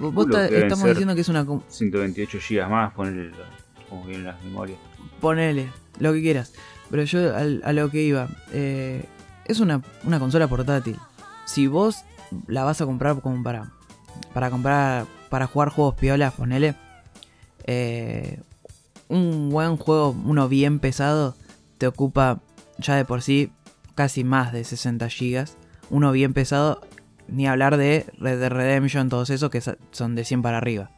[0.00, 0.26] vos
[0.64, 1.44] estamos diciendo que es una...
[1.44, 3.32] com- 128 GB más, ponerle
[3.88, 4.78] como vienen las memorias.
[5.20, 6.52] Ponele, lo que quieras.
[6.90, 8.28] Pero yo al- a lo que iba.
[8.52, 9.04] eh,
[9.44, 10.96] es una, una consola portátil.
[11.44, 11.96] Si vos
[12.46, 13.70] la vas a comprar como para.
[14.32, 15.06] Para comprar.
[15.28, 16.74] Para jugar juegos piolas, ponele.
[17.64, 18.40] eh,
[19.08, 21.34] un buen juego, uno bien pesado,
[21.76, 22.40] te ocupa
[22.78, 23.50] ya de por sí
[23.94, 25.56] casi más de 60 gigas.
[25.90, 26.80] Uno bien pesado,
[27.28, 30.90] ni hablar de Red Dead Redemption, todos esos que son de 100 para arriba.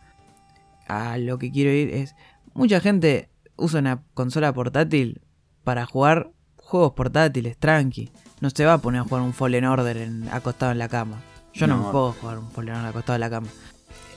[0.88, 2.14] A lo que quiero ir es,
[2.55, 5.20] mucha gente usa una consola portátil
[5.64, 8.11] para jugar juegos portátiles, tranqui.
[8.40, 11.20] No se va a poner a jugar un Fallen Order en- acostado en la cama.
[11.53, 11.92] Yo no, No.
[11.92, 13.48] puedo jugar un Fallen Order acostado en la cama.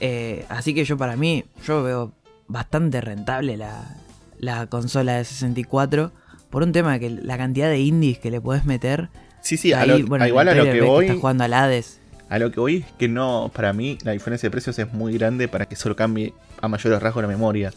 [0.00, 2.12] Eh, así que yo para mí, yo veo
[2.48, 3.96] bastante rentable la,
[4.38, 6.12] la consola de 64
[6.50, 9.10] por un tema de que la cantidad de indies que le podés meter.
[9.44, 11.04] Sí, sí, a lo- bueno, a en igual a lo que voy.
[11.06, 12.00] estás jugando al Hades.
[12.30, 15.12] A lo que voy es que no, para mí la diferencia de precios es muy
[15.16, 17.72] grande para que solo cambie a mayores rasgos la memoria.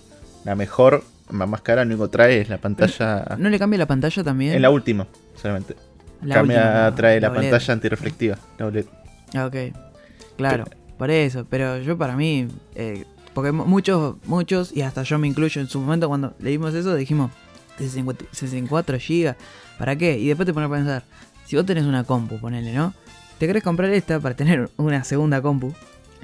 [0.45, 3.36] La mejor, la más cara, lo único que trae es la pantalla.
[3.38, 4.53] ¿No le cambia la pantalla también?
[4.53, 5.75] En la última, solamente.
[6.23, 8.38] La Cambia, última, trae la, pantalla antirreflectiva.
[8.58, 8.86] la OLED.
[9.36, 9.56] Ah, Ok,
[10.38, 10.63] claro,
[10.97, 13.03] por eso, pero yo para mí, eh,
[13.34, 16.95] porque mu- muchos, muchos, y hasta yo me incluyo en su momento cuando leímos eso,
[16.95, 17.30] dijimos,
[17.77, 19.36] de 50 64 GB,
[19.77, 20.17] ¿para qué?
[20.17, 21.03] Y después te pones a pensar,
[21.47, 22.93] si vos tenés una compu, ponele, ¿no?
[23.39, 25.73] Te querés comprar esta para tener una segunda compu,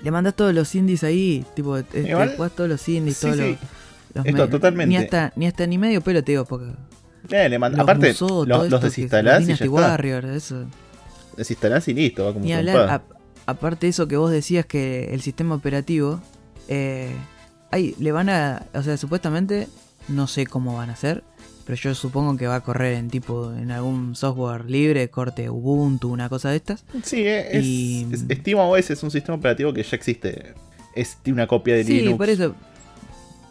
[0.03, 3.37] le mandás todos los indies ahí, tipo, te, te jugás todos los indies, Sí, todos
[3.37, 3.41] sí.
[3.41, 3.57] los...
[4.15, 4.89] los Esto, me- totalmente.
[4.89, 6.71] Ni hasta, ni hasta ni medio pelo te digo, porque...
[7.29, 9.69] Eh, le manda- Los aparte, los, los esto que- desinstalás y ya está.
[9.69, 10.65] Warrior, eso...
[11.37, 13.03] Desinstalás y listo, va como Ni hablar, a-
[13.45, 16.21] aparte de eso que vos decías que el sistema operativo,
[16.67, 17.11] eh,
[17.71, 19.67] ahí le van a, o sea, supuestamente,
[20.09, 21.23] no sé cómo van a hacer,
[21.65, 26.09] pero yo supongo que va a correr en tipo, en algún software libre, corte Ubuntu,
[26.11, 26.83] una cosa de estas.
[27.03, 30.53] Sí, eh, es, y- es- SteamOS es un sistema operativo que ya existe.
[30.95, 32.17] Es una copia de Sí, Linux.
[32.17, 32.55] por eso.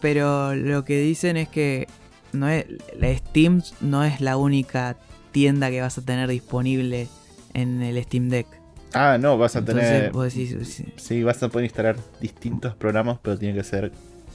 [0.00, 1.86] Pero lo que dicen es que
[2.32, 2.66] no es,
[2.98, 4.96] la Steam no es la única
[5.32, 7.08] tienda que vas a tener disponible
[7.54, 8.46] en el Steam Deck.
[8.94, 10.12] Ah, no, vas a Entonces tener.
[10.12, 13.92] vos decís, sí, Sí, vas a poder instalar distintos programas, pero tienen que ser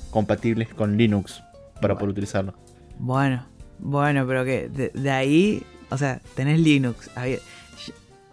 [0.09, 1.43] compatibles con Linux
[1.75, 1.99] para Bueno.
[1.99, 2.53] poder utilizarlo.
[2.97, 3.45] Bueno,
[3.79, 7.39] bueno, pero que de, de ahí, o sea, tenés Linux, ahí-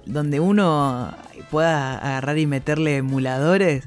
[0.06, 1.14] donde uno
[1.50, 3.84] pueda agarrar y meterle emuladores,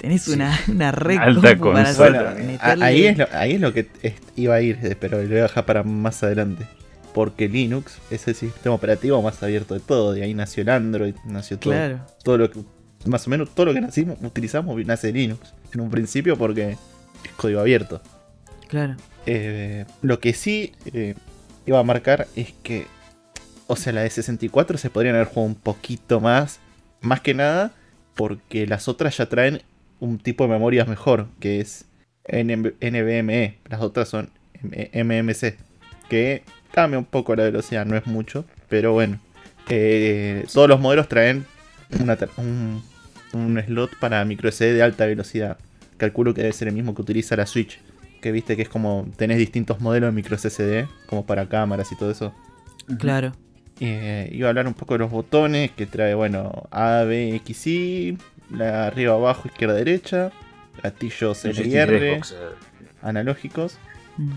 [0.00, 0.32] tenés Sí.
[0.32, 2.34] una, una red Alta consola.
[2.36, 5.38] Meterle- ahí, es lo, ahí es lo que es- iba a ir, pero lo voy
[5.38, 6.64] a dejar para más adelante.
[7.14, 10.12] Porque Linux es el sistema operativo más abierto de todo.
[10.12, 11.72] De ahí nació el Android, nació todo.
[11.72, 12.60] Claro, todo lo que
[13.06, 16.72] más o menos todo lo que nacimos, utilizamos nace de Linux en un principio porque
[16.72, 16.78] es
[17.36, 18.00] código abierto
[18.68, 18.96] claro.
[19.26, 21.14] Eh, lo que sí eh,
[21.66, 22.86] iba a marcar es que
[23.66, 26.60] o sea la de 64 se podrían haber jugado un poquito más
[27.00, 27.72] más que nada
[28.14, 29.62] porque las otras ya traen
[30.00, 31.84] un tipo de memorias mejor que es
[32.26, 34.30] NV NVMe las otras son
[34.62, 35.56] MMC
[36.08, 39.20] que cambia un poco la velocidad no es mucho pero bueno
[39.68, 41.44] eh, todos los modelos traen
[42.36, 42.82] un,
[43.32, 45.58] un slot para micro SD de alta velocidad.
[45.96, 47.80] Calculo que debe ser el mismo que utiliza la Switch.
[48.20, 51.96] Que viste que es como tenés distintos modelos de micro SSD, como para cámaras y
[51.96, 52.34] todo eso.
[52.98, 53.32] Claro.
[53.80, 57.66] Eh, iba a hablar un poco de los botones que trae, bueno, A, B, X,
[57.68, 58.18] Y,
[58.50, 60.32] la arriba, abajo, izquierda, derecha,
[60.82, 62.20] gatillos L y R, eh,
[63.02, 63.78] analógicos,
[64.16, 64.30] Mm.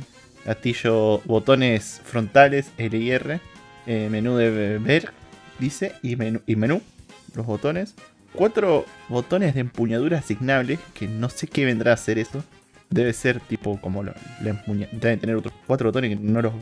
[0.46, 3.40] gatillo, botones frontales L y R,
[3.88, 5.10] eh, menú de ver,
[5.58, 6.82] dice, y menú, y menú,
[7.36, 7.96] los botones,
[8.34, 12.44] cuatro botones de empuñadura asignables, que no sé qué vendrá a hacer eso.
[12.92, 16.54] Debe ser tipo como lo, la empuña- Deben tener otros cuatro botones que no los.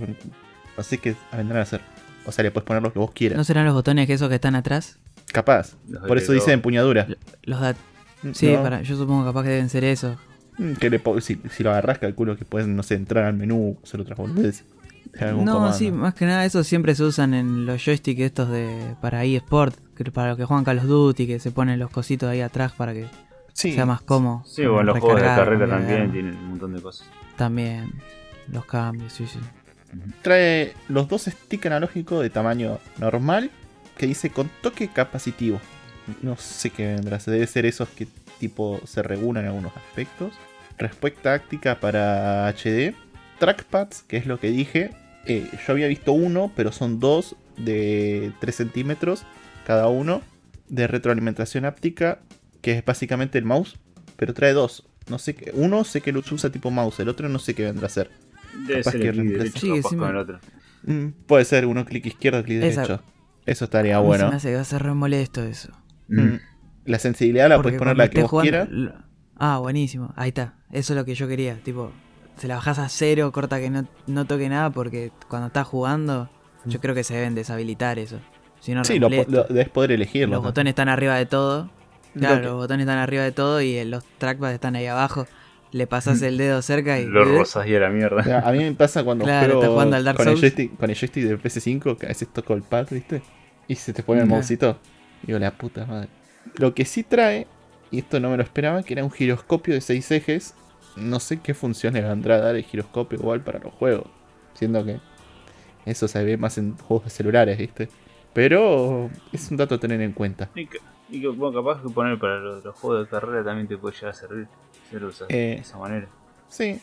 [0.77, 1.81] No sé qué vendrán a hacer.
[2.25, 3.37] O sea, le puedes poner lo que vos quieras.
[3.37, 4.97] ¿No serán los botones que esos que están atrás?
[5.33, 5.75] Capaz.
[5.87, 7.07] Los Por eso dice empuñadura.
[7.43, 7.75] Los da-
[8.33, 10.17] Sí, No, para, yo supongo capaz que deben ser esos.
[10.57, 13.77] mm, que le si, si lo agarras, calculo que puedes, no sé, entrar al menú,
[13.83, 14.65] hacer otras boludeces.
[15.19, 15.75] Algún No, comando.
[15.77, 19.75] sí, más que nada esos siempre se usan en los joysticks estos de para eSport,
[19.95, 22.73] que para los que juegan Call of Duty, que se ponen los cositos ahí atrás
[22.73, 23.05] para que
[23.59, 23.73] Sí.
[23.73, 24.43] sea más cómodo.
[24.45, 27.09] Sí, o en los juegos de carrera también tienen un montón de cosas.
[27.35, 27.91] También
[28.49, 29.37] los cambios, sí, sí.
[30.21, 33.51] Trae los dos stick analógicos de tamaño normal
[33.97, 35.59] que dice con toque capacitivo.
[36.21, 37.17] No sé qué vendrá.
[37.17, 38.07] Debe ser esos que
[38.39, 40.33] tipo se regulan en algunos aspectos.
[40.77, 42.95] Respuesta táctica para HD.
[43.39, 44.91] Trackpads, que es lo que dije.
[45.25, 49.23] Eh, yo había visto uno, pero son dos de 3 centímetros
[49.67, 50.21] cada uno.
[50.69, 52.19] De retroalimentación áptica,
[52.61, 53.77] que es básicamente el mouse.
[54.15, 54.85] Pero trae dos.
[55.09, 55.51] No sé qué.
[55.53, 58.11] Uno sé que lo usa tipo mouse, el otro no sé qué vendrá a ser.
[58.67, 60.39] Debe Capaz ser que el clic reemplaza- derecho Sí, capaz sí con me- el otro.
[60.83, 63.03] Mm, puede ser uno clic izquierdo, clic Esa- derecho.
[63.45, 64.29] Eso estaría A mí Se bueno.
[64.29, 65.69] me hace que va a ser re molesto eso.
[66.09, 66.35] Mm.
[66.85, 68.69] La sensibilidad la Porque puedes poner la que vos jugando- quieras.
[68.69, 68.93] lo-
[69.37, 70.13] Ah, buenísimo.
[70.17, 70.55] Ahí está.
[70.71, 71.55] Eso es lo que yo quería.
[71.63, 71.91] Tipo,
[72.37, 76.29] se la bajás a cero, corta que no, no toque nada, porque cuando estás jugando,
[76.65, 78.19] yo creo que se deben deshabilitar eso.
[78.59, 78.85] Si no, Mm.
[78.85, 80.35] Sí, lo, lo- debes poder elegirlo.
[80.35, 80.49] Los ¿no?
[80.49, 81.71] botones están arriba de todo.
[82.19, 85.27] Claro, que- los botones están arriba de todo y eh, los trackpads están ahí abajo.
[85.71, 87.05] Le pasas el dedo cerca y.
[87.05, 88.21] Lo rosas y a la mierda.
[88.21, 90.75] O sea, a mí me pasa cuando Claro, juego jugando al Dark con, el joystick,
[90.77, 93.21] con el joystick de PS5, que a veces toco el pad, ¿viste?
[93.67, 94.35] Y se te pone el Ajá.
[94.35, 94.79] mousito.
[95.21, 96.09] Digo, la puta madre.
[96.55, 97.45] Lo que sí trae,
[97.91, 100.55] y esto no me lo esperaba, que era un giroscopio de 6 ejes.
[100.95, 104.07] No sé qué función le vendrá a dar el giroscopio igual para los juegos.
[104.55, 104.99] Siendo que
[105.85, 107.89] eso se ve más en juegos de celulares, ¿viste?
[108.33, 110.49] Pero es un dato a tener en cuenta.
[111.11, 113.95] Y que, bueno, capaz que poner para los, los juegos de carrera también te puede
[113.95, 114.47] llegar a servir.
[114.89, 115.33] Si lo usas Eh.
[115.35, 116.07] de esa manera.
[116.47, 116.79] Sí.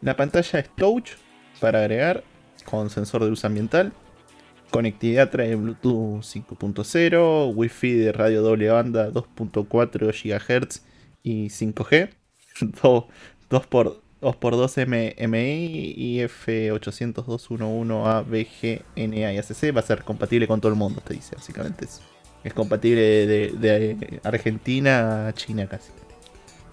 [0.00, 1.12] La pantalla es touch
[1.60, 2.24] para agregar
[2.64, 3.92] con sensor de luz ambiental.
[4.70, 10.82] Conectividad trae Bluetooth 5.0, Wi-Fi de radio doble banda 2.4 GHz
[11.22, 12.10] y 5G.
[12.82, 13.04] 2,
[13.68, 20.72] por 2x2 M- MI y F802.11A BGNA y ACC va a ser compatible con todo
[20.72, 22.02] el mundo, te dice básicamente eso.
[22.44, 25.90] Es compatible de, Argentina a China casi.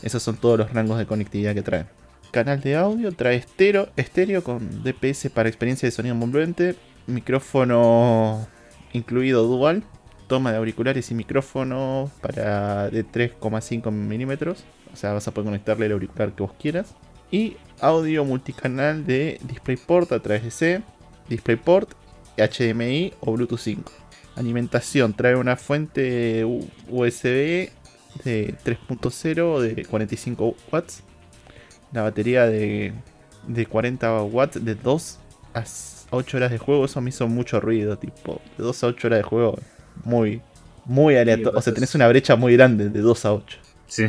[0.03, 1.85] Esos son todos los rangos de conectividad que trae.
[2.31, 6.75] Canal de audio trae estéreo, estéreo con DPS para experiencia de sonido envolvente,
[7.07, 8.47] micrófono
[8.93, 9.83] incluido dual,
[10.27, 15.85] toma de auriculares y micrófono para de 3,5 milímetros, o sea vas a poder conectarle
[15.87, 16.95] el auricular que vos quieras,
[17.31, 20.81] y audio multicanal de DisplayPort a través de C,
[21.29, 21.91] DisplayPort,
[22.37, 24.00] HDMI o Bluetooth 5.
[24.35, 26.45] Alimentación trae una fuente
[26.89, 27.69] USB
[28.23, 31.03] de 3.0 de 45 watts.
[31.91, 32.93] La batería de,
[33.47, 35.19] de 40 watts de 2
[35.53, 35.63] a
[36.11, 36.85] 8 horas de juego.
[36.85, 37.97] Eso me hizo mucho ruido.
[37.97, 39.59] Tipo, de 2 a 8 horas de juego.
[40.03, 40.41] Muy,
[40.85, 41.57] muy aleatorio.
[41.57, 43.57] O sea, tenés una brecha muy grande de 2 a 8.
[43.87, 44.05] Sí,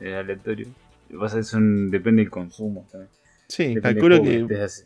[0.00, 0.66] es aleatorio.
[1.08, 3.10] Lo que pasa es un, depende del consumo también.
[3.50, 4.40] Sí, Depende calculo que.
[4.42, 4.84] estés,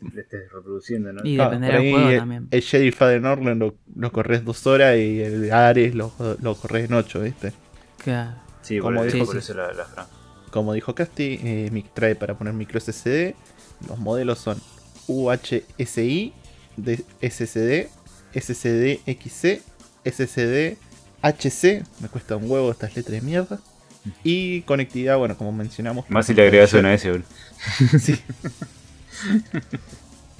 [0.51, 1.21] reproduciendo, ¿no?
[1.25, 2.47] Y Ah, dependerá del juego el- también.
[2.51, 6.89] El Jedi Fallen Order lo, lo corres 2 horas y el Ares lo, lo corres
[6.89, 7.53] en 8, ¿viste?
[8.03, 8.37] Claro.
[8.63, 10.07] Sí, como dijo- por Sí, eso la, la.
[10.49, 13.35] Como dijo Casti, eh, mic- trae para poner micro SSD.
[13.87, 14.57] Los modelos son
[15.07, 16.33] UHSI,
[16.77, 17.89] de SSD,
[18.33, 19.61] SSD XC,
[20.03, 20.77] SSD
[21.21, 21.83] HC.
[22.01, 23.59] Me cuesta un huevo estas letras de mierda.
[24.23, 26.05] Y conectividad, bueno, como mencionamos.
[26.09, 27.25] Más si le agregas una S, boludo.
[27.99, 28.19] Sí.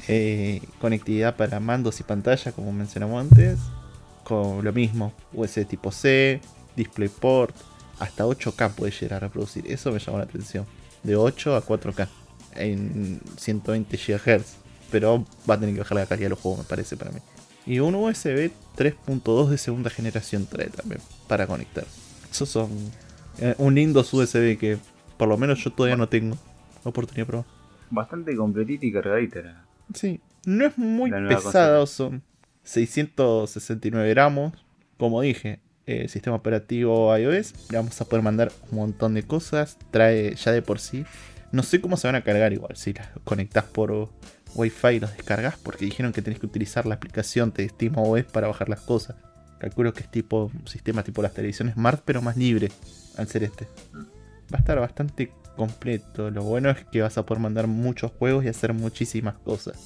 [0.08, 3.58] Eh, conectividad para mandos y pantalla, como mencionamos antes.
[4.24, 6.42] Con lo mismo, USB tipo C,
[6.76, 7.56] DisplayPort,
[7.98, 9.66] hasta 8K puede llegar a reproducir.
[9.68, 10.68] Eso me llamó la atención.
[11.02, 12.08] De 8 a 4K
[12.56, 14.58] en 120 GHz.
[14.92, 17.20] Pero va a tener que bajar la calidad de los juegos, me parece para mí.
[17.66, 21.86] Y un USB 3.2 de segunda generación trae también para conectar.
[22.32, 22.70] Esos son
[23.40, 24.78] eh, un lindo USB que
[25.18, 26.38] por lo menos yo todavía no tengo
[26.90, 27.46] oportunidad de probar.
[27.90, 29.42] Bastante completita y cargadita.
[29.42, 31.12] la- Sí, no es muy
[31.52, 32.24] pesado, son
[32.64, 34.54] 669 gramos.
[34.98, 39.78] Como dije, eh, sistema operativo iOS, le vamos a poder mandar un montón de cosas.
[39.92, 41.06] Trae ya de por sí.
[41.52, 44.10] No sé cómo se van a cargar igual, si las conectás por
[44.56, 48.48] Wi-Fi y los descargas, porque dijeron que tenés que utilizar la aplicación de SteamOS para
[48.48, 49.16] bajar las cosas.
[49.60, 52.72] Calculo que es tipo un sistema tipo las televisiones Smart, pero más libre
[53.18, 53.68] al ser este.
[54.54, 56.30] Va a estar bastante completo.
[56.32, 59.78] Lo bueno es que vas a poder mandar muchos juegos y hacer muchísimas cosas.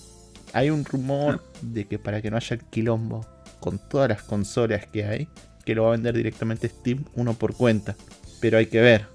[0.54, 3.26] Hay un rumor de que para que no haya quilombo
[3.60, 5.28] con todas las consolas que hay,
[5.66, 7.96] que lo va a vender directamente Steam uno por cuenta.
[8.42, 9.06] Pero hay que ver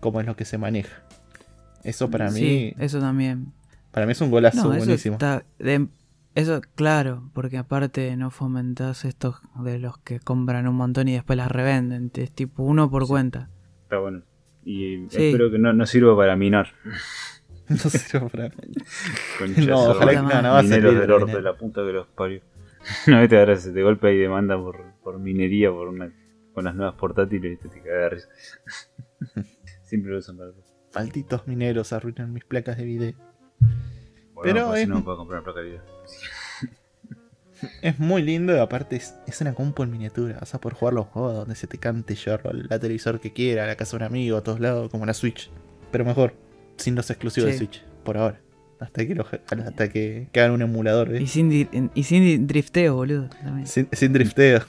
[0.00, 1.02] cómo es lo que se maneja.
[1.84, 3.52] Eso para Sí, mí, eso también.
[3.92, 5.14] para mí es un golazo No, eso buenísimo.
[5.14, 5.88] está de-
[6.34, 11.36] eso, claro, porque aparte no fomentás estos de los que compran un montón y después
[11.36, 12.10] las revenden.
[12.14, 13.50] Es tipo uno por cuenta.
[13.82, 14.22] Está bueno.
[14.64, 15.28] Y Sí.
[15.28, 16.68] espero que no, no sirva para minar.
[17.68, 18.50] No sirve para
[19.38, 21.42] Concha No, ojalá que no, no va a Mineros servir del orto de minar.
[21.44, 22.40] la puta que los parió.
[23.06, 26.12] No, viste, ahora se te golpea y demanda por, por minería por una,
[26.52, 28.28] con las nuevas portátiles y te, te caga de risa.
[29.84, 30.62] Siempre lo usan para eso.
[30.94, 33.12] Malditos mineros arruinan mis placas de video.
[33.60, 35.82] Bueno, Pero pues, si es- no puedo comprar una placa de video.
[37.82, 40.38] Es muy lindo y aparte es, es una compu en miniatura.
[40.40, 43.66] Vas a poder jugar los juegos donde se te cante al la televisor que quiera,
[43.66, 45.50] la casa de un amigo, a todos lados, como la Switch.
[45.90, 46.34] Pero mejor,
[46.76, 47.56] sin los exclusivos de.
[47.58, 48.40] Switch, por ahora.
[48.78, 51.20] Hasta que, lo- hasta que, que hagan un emulador, ¿ves?
[51.22, 53.28] Y sin, y sin drifteo, boludo.
[53.42, 53.66] también.
[53.66, 54.60] Sin, sin drifteo.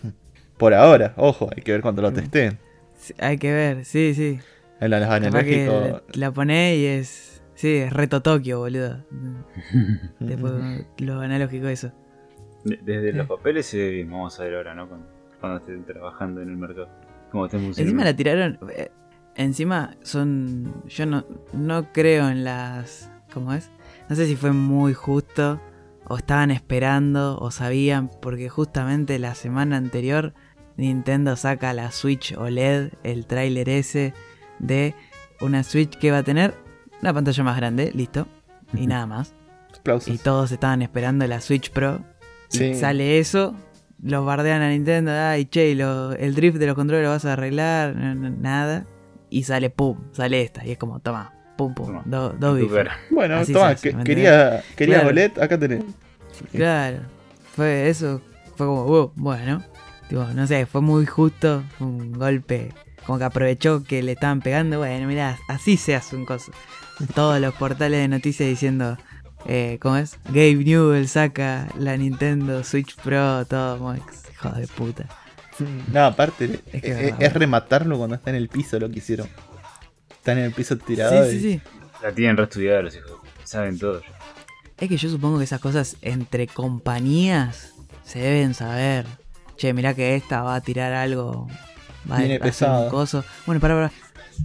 [0.58, 2.60] Por ahora, ojo, hay que ver cuando lo testeen.
[3.00, 4.40] Sí, Hay que ver, sí, sí.
[4.80, 5.90] En los analógicos.
[5.92, 7.42] la, la ponés y es.
[7.56, 9.06] Sí, es reto Tokio, boludo.
[10.20, 10.54] Después
[10.98, 11.92] lo analógico eso.
[12.64, 14.12] De- Desde los papeles se ve bien.
[14.12, 14.88] Vamos a ver ahora, ¿no?
[14.88, 15.08] Cuando,
[15.40, 16.90] cuando estén trabajando en el mercado.
[17.32, 18.04] Cómo estén Encima funcionando.
[18.04, 18.60] la tiraron.
[18.76, 18.92] eh,
[19.36, 20.84] encima son.
[20.88, 23.12] Yo no, no creo en las.
[23.34, 23.72] ¿Cómo es?
[24.10, 25.60] No sé si fue muy justo.
[26.08, 27.38] O estaban esperando.
[27.40, 28.10] O sabían.
[28.22, 30.34] Porque justamente la semana anterior.
[30.78, 32.92] Nintendo saca la Switch OLED.
[33.04, 34.14] El tráiler ese.
[34.60, 34.94] De
[35.40, 36.54] una Switch que va a tener.
[37.02, 37.92] Una pantalla más grande.
[37.96, 38.28] Listo.
[38.74, 39.34] Y nada más.
[39.80, 40.14] Aplausos.
[40.14, 42.02] Y todos estaban esperando la Switch Pro.
[42.52, 42.76] Sí.
[42.76, 43.56] sale eso.
[44.04, 45.12] Los bardean a Nintendo.
[45.12, 47.96] Ay, che, lo- el drift de los controles lo vas a arreglar.
[47.96, 48.86] no, no, nada.
[49.30, 49.98] Y sale pum.
[50.12, 50.66] Sale esta.
[50.66, 51.34] Y es como, toma.
[51.58, 52.02] Pum, pum.
[52.06, 52.98] Do- dos cara.
[53.12, 55.10] Bueno, Así toma, se hace, que- ¿me quería, quería Claro.
[55.10, 55.84] OLED, acá tenés.
[56.52, 57.00] Claro.
[57.56, 58.22] Fue eso.
[58.56, 59.64] Fue como, wow, bueno.
[60.10, 61.64] Tipo, no sé, fue muy justo.
[61.78, 62.70] Fue un golpe.
[63.06, 64.80] Como que aprovechó que le estaban pegando.
[64.80, 66.52] Bueno, mirá, así se hace un coso.
[67.16, 68.98] Todos los portales de noticias diciendo.
[69.46, 70.18] Eh, ¿Cómo es?
[70.26, 75.06] Gabe Newell saca la Nintendo Switch Pro, todo, como, hijo de puta.
[75.92, 77.22] No, aparte, Es que es, verdad.
[77.24, 79.28] es rematarlo cuando está en el piso lo que hicieron.
[80.10, 81.24] Están en el piso tirado.
[81.26, 81.62] Sí, sí, y- sí.
[82.04, 83.12] La tienen reestudiada los hijos.
[83.44, 84.02] Saben todo.
[84.02, 84.08] ya.
[84.80, 87.74] Es que yo supongo que esas cosas entre compañías
[88.04, 89.06] se deben saber.
[89.58, 91.48] Che, mirá que esta va a tirar algo.
[92.10, 92.90] Va Viene a hacer un pesado.
[92.90, 93.24] coso.
[93.46, 93.92] Bueno, para, para.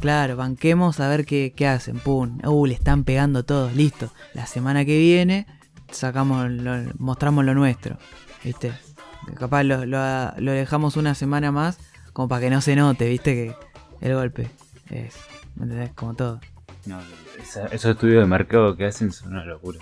[0.01, 1.99] Claro, banquemos a ver qué, qué hacen.
[1.99, 2.38] Pum.
[2.44, 3.75] Uh, le están pegando todos.
[3.75, 4.12] Listo.
[4.35, 5.46] La semana que viene
[5.90, 7.96] sacamos lo- mostramos lo nuestro.
[8.44, 8.72] ¿Viste?
[9.38, 11.79] Capaz lo, lo- lo dejamos una semana más.
[12.12, 13.35] Como para que no se note, ¿viste?
[13.35, 13.55] Que
[14.07, 14.51] el golpe.
[14.90, 15.14] Es.
[15.57, 15.90] ¿Me entendés?
[15.94, 16.40] Como todo.
[16.87, 17.01] No,
[17.42, 19.81] esos estudios de mercado que hacen son una locura.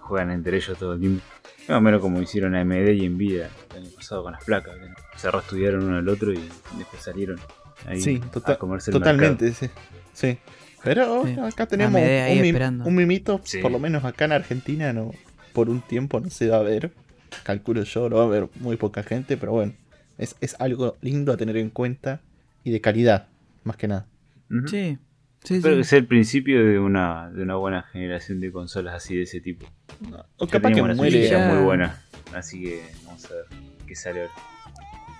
[0.00, 1.22] Juegan entre ellos todo el tiempo.
[1.68, 4.74] Más o menos como hicieron AMD y Nvidia el año pasado con las placas.
[4.76, 6.36] que Se reestudiaron uno al otro y
[6.78, 7.40] después salieron
[7.86, 9.66] ahí Sí, a tota- comerse el totalmente, sí.
[10.12, 10.38] sí.
[10.82, 11.36] Pero Sí.
[11.40, 12.84] acá tenemos AMD ahí un, mim- esperando.
[12.84, 13.58] un mimito, Sí.
[13.58, 15.12] por lo menos acá en Argentina, no
[15.52, 16.92] por un tiempo no se va a ver.
[17.42, 19.72] Calculo yo, lo va a ver muy poca gente, pero bueno,
[20.18, 22.20] es, es algo lindo a tener en cuenta
[22.64, 23.28] y de calidad,
[23.64, 24.06] más que nada.
[24.50, 24.68] Ujú.
[24.68, 24.98] Sí.
[25.42, 25.80] Sí, Espero sí.
[25.80, 29.40] que sea el principio de una, de una buena generación de consolas así de ese
[29.40, 29.66] tipo.
[30.38, 31.28] O Ya capaz que muere.
[31.28, 32.00] Ya- muy buena.
[32.34, 33.44] Así que vamos a ver
[33.86, 34.32] qué sale ahora.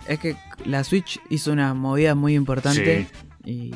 [0.08, 3.06] Es que la Switch hizo una movida muy importante.
[3.44, 3.70] Y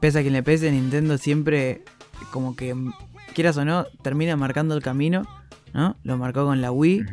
[0.00, 1.82] pese a quien le pese, Nintendo siempre,
[2.32, 2.74] como que,
[3.34, 5.26] quieras o no, termina marcando el camino.
[5.74, 5.96] ¿no?
[6.04, 7.04] Lo marcó con la Wii,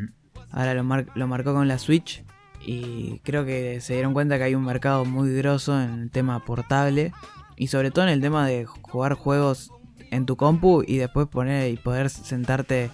[0.50, 2.24] ahora lo, mar- lo marcó con la Switch.
[2.66, 6.44] Y creo que se dieron cuenta que hay un mercado muy grosso en el tema
[6.44, 7.12] portable.
[7.56, 9.70] Y sobre todo en el tema de jugar juegos
[10.10, 12.90] en tu compu y después poner y poder sentarte,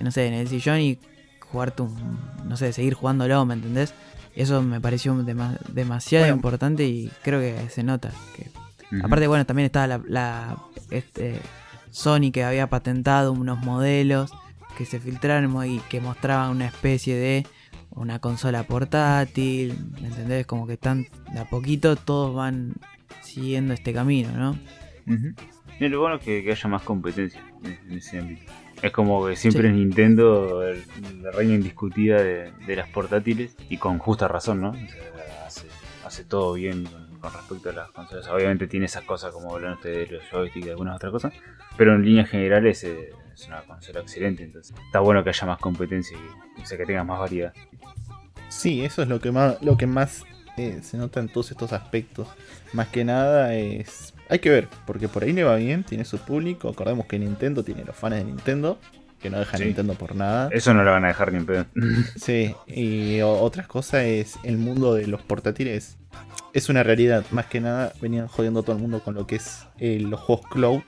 [0.00, 0.98] no sé, en el sillón y
[1.40, 3.94] jugarte un, no sé, seguir jugándolo, ¿me entendés?
[4.36, 6.36] Eso me pareció dema- demasiado Bueno.
[6.36, 8.10] importante y creo que se nota.
[8.36, 8.50] Que...
[9.02, 10.56] Aparte, bueno, también estaba la, la-
[10.90, 11.40] este,
[11.90, 14.32] Sony que había patentado unos modelos
[14.76, 17.46] que se filtraron y que mostraban una especie de
[17.90, 20.46] una consola portátil, ¿me entendés?
[20.46, 22.74] Como que están de a poquito todos van
[23.22, 24.50] siguiendo este camino, ¿no?
[25.06, 25.32] Ujú.
[25.78, 28.52] Y lo bueno es que, que haya más competencia en, en ese ámbito.
[28.84, 29.68] Es como que siempre Sí.
[29.68, 30.62] es Nintendo
[31.22, 34.70] la reina indiscutida de, de las portátiles y con justa razón, ¿no?
[34.70, 35.66] O sea, hace,
[36.04, 38.28] hace todo bien con, con respecto a las consolas.
[38.28, 41.32] Obviamente tiene esas cosas como hablaron ustedes de los joysticks y algunas otras cosas,
[41.78, 44.44] pero en líneas generales eh, es una consola excelente.
[44.44, 46.16] Entonces está bueno que haya más competencia
[46.58, 47.52] y o sea, que tenga más variedad.
[48.48, 50.24] Sí, eso es lo que más, lo que más
[50.56, 52.28] eh, se nota en todos estos aspectos.
[52.72, 54.13] Más que nada es.
[54.28, 56.68] Hay que ver, porque por ahí le va bien, tiene su público.
[56.68, 58.78] Acordemos que Nintendo tiene los fans de Nintendo.
[59.20, 59.64] que no deja Sí.
[59.64, 60.50] Nintendo por nada.
[60.52, 61.64] Eso no lo van a dejar ni en pedo.
[62.16, 65.96] Sí, y otra cosa es el mundo de los portátiles.
[66.52, 69.36] Es una realidad, más que nada venían jodiendo a todo el mundo con lo que
[69.36, 70.80] es eh, los juegos cloud.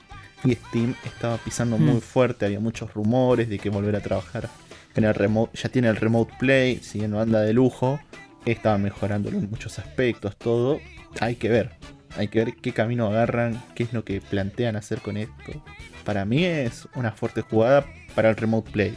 [0.44, 1.82] Y Steam estaba pisando Mm.
[1.82, 4.50] muy fuerte, había muchos rumores de que volver a trabajar
[4.94, 5.56] en el remote.
[5.56, 7.98] Ya tiene el remote play, si no anda de lujo,
[8.44, 10.78] estaba mejorándolo en muchos aspectos, todo.
[11.20, 11.70] Hay que ver,
[12.16, 15.62] hay que ver qué camino agarran, qué es lo que plantean hacer con esto.
[16.04, 18.96] Para mí es una fuerte jugada para el remote play.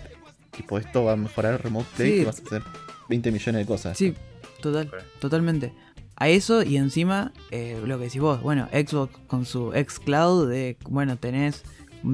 [0.51, 2.21] Tipo, esto va a mejorar el remote play Sí.
[2.21, 2.61] y vas a hacer
[3.09, 3.97] 20 millones de cosas.
[3.97, 4.13] Sí,
[4.61, 4.89] total,
[5.19, 5.73] totalmente.
[6.15, 10.77] A eso y encima eh, lo que decís vos, bueno, Xbox con su xCloud de,
[10.89, 11.63] bueno, tenés,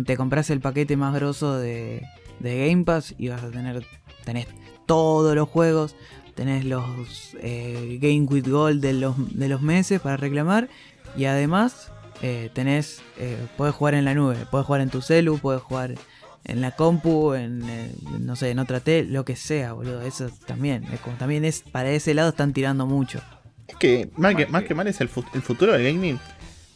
[0.06, 2.04] te compras el paquete más grosso de,
[2.40, 3.84] de Game Pass y vas a tener,
[4.24, 4.46] tenés
[4.86, 5.96] todos los juegos,
[6.36, 6.86] tenés los
[7.42, 10.70] eh, Game with Gold de los, de los meses para reclamar
[11.18, 11.92] y además
[12.22, 15.96] eh, tenés, eh, podés jugar en la nube, podés jugar en tu celu, podés jugar
[16.46, 20.02] en la compu, en, eh, no sé, en otra tele, lo que sea, boludo.
[20.02, 23.20] Eso también, es como también es, para ese lado están tirando mucho.
[23.68, 26.20] Es que más, que Más más que- mal es el futuro del gaming.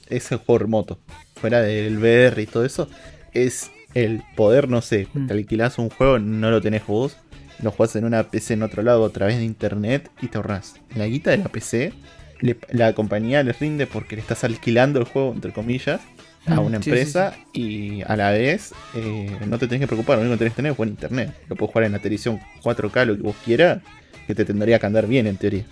[0.08, 1.00] Es el juego remoto.
[1.36, 2.90] Fuera del VR y todo eso.
[3.32, 5.28] Es el poder, no sé, Mm.
[5.28, 7.16] te alquilás un juego, no lo tenés vos.
[7.62, 10.76] Lo jugás en una PC en otro lado a través de internet y te ahorrás.
[10.96, 11.94] La guita de la PC,
[12.42, 16.02] le- la compañía les rinde porque le estás alquilando el juego, entre comillas,
[16.48, 19.88] a Mm, una sí, sí, empresa y a la vez eh, no te tenés que
[19.88, 20.18] preocupar.
[20.18, 21.34] Lo único que tenés que tener es buen internet.
[21.50, 23.82] Lo puedes jugar en la televisión 4K, lo que vos quieras,
[24.26, 25.64] que te tendría que andar bien en teoría.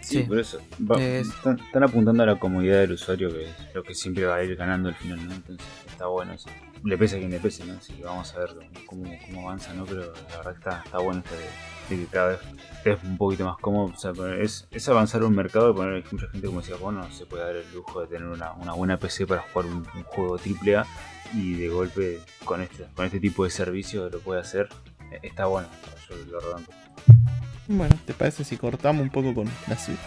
[0.00, 0.22] Sí, Sí.
[0.22, 0.60] por eso.
[0.88, 4.24] Va- Es- están, están apuntando a la comodidad del usuario, que es lo que siempre
[4.24, 5.34] va a ir ganando al final, ¿no?
[5.34, 6.48] Entonces está bueno eso.
[6.86, 7.74] Le pese a quien le pese, ¿no?
[7.74, 8.50] Así que vamos a ver
[8.86, 9.84] cómo, cómo avanza, ¿no?
[9.84, 11.34] Pero la verdad que está, está bueno esto
[11.90, 12.38] de, de que cada vez
[12.84, 13.92] es un poquito más cómodo.
[13.94, 17.26] O sea, es, es avanzar un mercado y poner mucha gente, como decía, bueno, se
[17.26, 20.38] puede dar el lujo de tener una, una buena PC para jugar un, un juego
[20.38, 20.86] triple A
[21.34, 24.68] y de golpe con este, con este tipo de servicio lo puede hacer.
[25.10, 25.68] Eh, Está bueno,
[26.08, 26.72] yo lo rebanco.
[27.68, 29.98] Bueno, ¿te parece si cortamos un poco con la Switch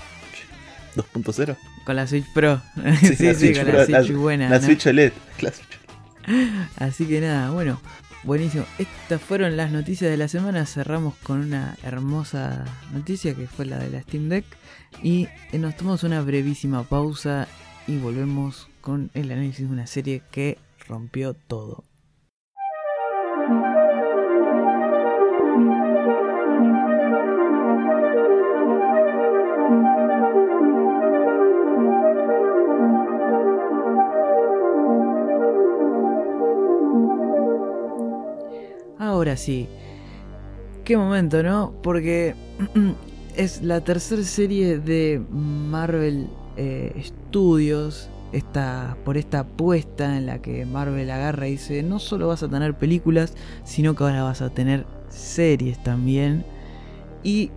[0.96, 1.58] 2.0?
[1.86, 2.62] Con la Switch Pro.
[3.02, 4.50] Sí, Sí, la sí, Switch con Pro, la la- Switch buena.
[4.50, 4.66] La ¿no?
[4.66, 5.12] Switch OLED.
[5.42, 5.79] La Switch
[6.78, 7.80] Así que nada, bueno,
[8.24, 8.66] buenísimo.
[8.78, 10.66] Estas fueron las noticias de la semana.
[10.66, 14.46] Cerramos con una hermosa noticia que fue la de la Steam Deck.
[15.04, 17.48] Y eh, nos tomamos una brevísima pausa
[17.88, 20.58] y volvemos con el análisis de una serie que
[20.88, 21.84] rompió todo.
[39.00, 39.68] Ahora sí.
[40.84, 41.74] Qué momento, ¿no?
[41.82, 42.36] Porque
[43.36, 46.28] es la tercera serie de Marvel
[46.58, 48.10] eh, Studios.
[48.34, 52.47] Esta, por esta apuesta en la que Marvel agarra y dice, no solo vas a
[52.47, 53.34] tener películas,
[53.64, 56.45] sino que ahora vas a tener series también.
[57.24, 57.52] Y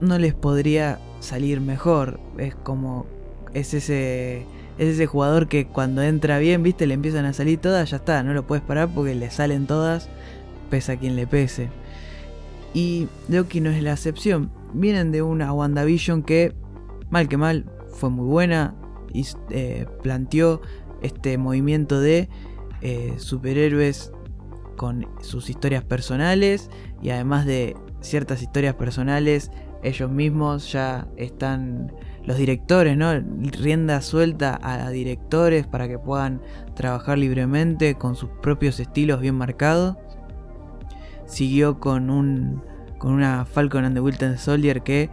[0.00, 2.20] no les podría salir mejor.
[2.38, 3.06] Es como...
[3.52, 4.46] Es ese...
[4.78, 8.22] Es ese jugador que cuando entra bien, viste, le empiezan a salir todas, ya está,
[8.22, 10.08] no lo puedes parar porque le salen todas,
[10.70, 11.68] pese a quien le pese.
[12.72, 14.50] Y Loki no es la excepción.
[14.72, 16.54] Vienen de una WandaVision que,
[17.10, 18.74] mal que mal, fue muy buena
[19.12, 20.62] y eh, planteó
[21.02, 22.28] este movimiento de
[22.80, 24.12] eh, superhéroes
[24.76, 26.70] con sus historias personales
[27.02, 29.50] y además de ciertas historias personales,
[29.82, 31.92] ellos mismos ya están
[32.24, 33.12] los directores, ¿no?
[33.60, 36.40] Rienda suelta a directores para que puedan
[36.74, 39.96] trabajar libremente con sus propios estilos bien marcados.
[41.30, 42.62] Siguió con un
[42.98, 45.08] con una Falcon and the Winter Soldier que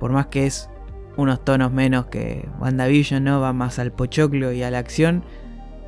[0.00, 0.68] por más que es
[1.16, 3.40] unos tonos menos que WandaVision, ¿no?
[3.40, 5.24] Va más al pochoclo y a la acción.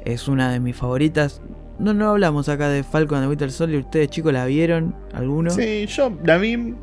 [0.05, 1.41] Es una de mis favoritas.
[1.79, 3.81] No, no hablamos acá de Falcon and the Winter Soldier.
[3.81, 4.95] ¿Ustedes chicos la vieron?
[5.15, 5.51] ¿Alguno?
[5.51, 6.75] Sí, yo la vi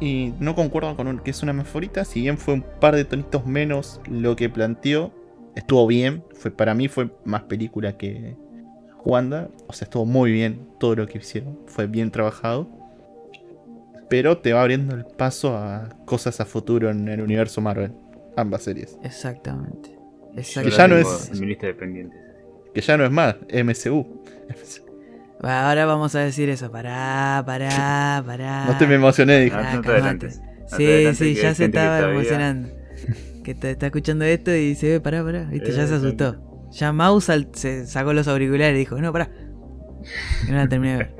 [0.00, 2.08] y no concuerdo con que es una de mis favoritas.
[2.08, 5.12] Si bien fue un par de tonitos menos lo que planteó,
[5.54, 6.24] estuvo bien.
[6.34, 8.36] Fue, para mí fue más película que
[9.08, 9.48] Wanda.
[9.66, 11.58] O sea, estuvo muy bien todo lo que hicieron.
[11.66, 12.68] Fue bien trabajado.
[14.08, 17.92] Pero te va abriendo el paso a cosas a futuro en el universo Marvel.
[18.36, 18.96] Ambas series.
[19.02, 19.90] Exactamente.
[20.36, 20.70] Exactamente.
[20.70, 21.30] la ya no es-.
[22.74, 24.22] Que ya no es más, MCU.
[25.40, 26.70] Ahora vamos a decir eso.
[26.70, 28.66] Pará, pará, pará.
[28.66, 29.56] No te me emocioné, dije.
[29.56, 29.90] Ah, no te calmate.
[29.92, 30.40] adelantes.
[30.40, 32.68] No te Sí, adelantes, sí, que ya se que estaba emocionando.
[33.44, 35.44] Que te está escuchando esto y dice, "Eh, pará, pará.
[35.44, 36.36] Viste, ya Eh, se asustó.
[36.70, 39.30] Ya Mouse al- se sacó los auriculares y dijo, no, pará.
[40.46, 41.16] Y no la terminé de ver.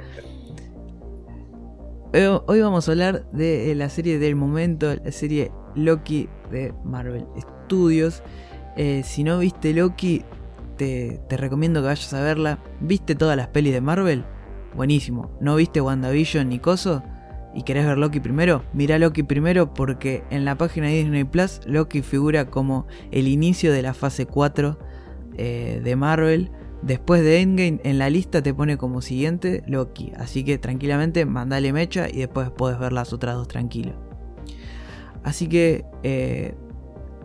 [2.12, 6.72] Eh, Hoy vamos a hablar de eh, la serie del momento, la serie Loki de
[6.84, 7.26] Marvel
[7.66, 8.22] Studios.
[8.76, 10.24] Eh, si no viste Loki,
[10.76, 12.58] te, te recomiendo que vayas a verla.
[12.80, 14.24] ¿Viste todas las pelis de Marvel?
[14.74, 15.30] buenísimo.
[15.40, 17.02] ¿No viste WandaVision ni Coso?
[17.54, 18.62] ¿Y querés ver Loki primero?
[18.74, 23.72] Mira Loki primero porque en la página de Disney Plus Loki figura como el inicio
[23.72, 24.78] de la fase 4
[25.38, 26.50] eh, de Marvel.
[26.82, 30.12] Después de Endgame en la lista te pone como siguiente Loki.
[30.16, 33.92] Así que tranquilamente mandale mecha y después puedes ver las otras dos tranquilo.
[35.24, 36.54] Así que eh,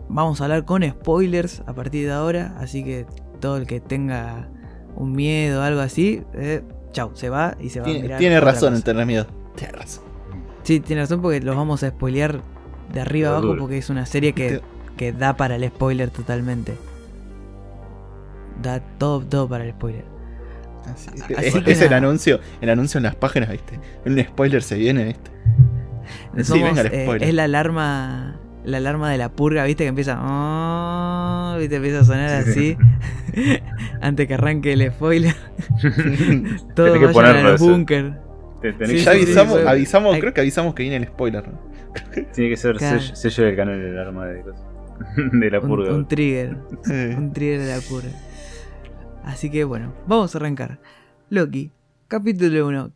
[0.08, 2.56] vamos a hablar con spoilers a partir de ahora.
[2.58, 3.06] Así que
[3.40, 4.48] todo el que tenga
[4.96, 6.62] un miedo o algo así, eh,
[6.92, 8.18] chau, se va y se va Tiene, a mirar.
[8.18, 9.26] tiene razón en tener miedo.
[9.54, 10.04] Tiene razón.
[10.64, 12.40] Sí, tiene razón porque los vamos a spoilear
[12.92, 13.60] de arriba abajo duro.
[13.60, 14.60] porque es una serie que,
[14.96, 16.74] que da para el spoiler totalmente.
[18.62, 20.04] Da todo, todo para el spoiler.
[20.92, 23.78] Así, Así es, que es el anuncio, el anuncio en las páginas, ¿viste?
[24.04, 25.30] Un spoiler se viene, ¿viste?
[26.36, 29.84] Sí, Somos, venga el eh, es la alarma la alarma de la purga, ¿viste?
[29.84, 30.18] Que empieza...
[30.22, 31.76] "Oh", ¿viste?
[31.76, 32.76] Empieza a sonar así.
[34.00, 35.34] antes que arranque el spoiler.
[36.74, 37.70] Todos Tenés que ponerlo los eso.
[37.70, 38.14] búnker.
[38.86, 39.66] Sí, ya avisamos, sí.
[39.66, 41.46] avisamos, Hay- creo que avisamos que viene el spoiler.
[41.46, 41.58] ¿no?
[42.32, 43.00] Tiene que ser Claro.
[43.00, 44.62] sello, sello del canal del arma de cosas.
[45.32, 45.94] de la Un, purga.
[45.94, 46.56] un trigger.
[46.90, 48.08] Eh, Un trigger de la purga.
[49.24, 50.80] Así que bueno, vamos a arrancar.
[51.30, 51.70] Loki,
[52.08, 52.90] capítulo 1.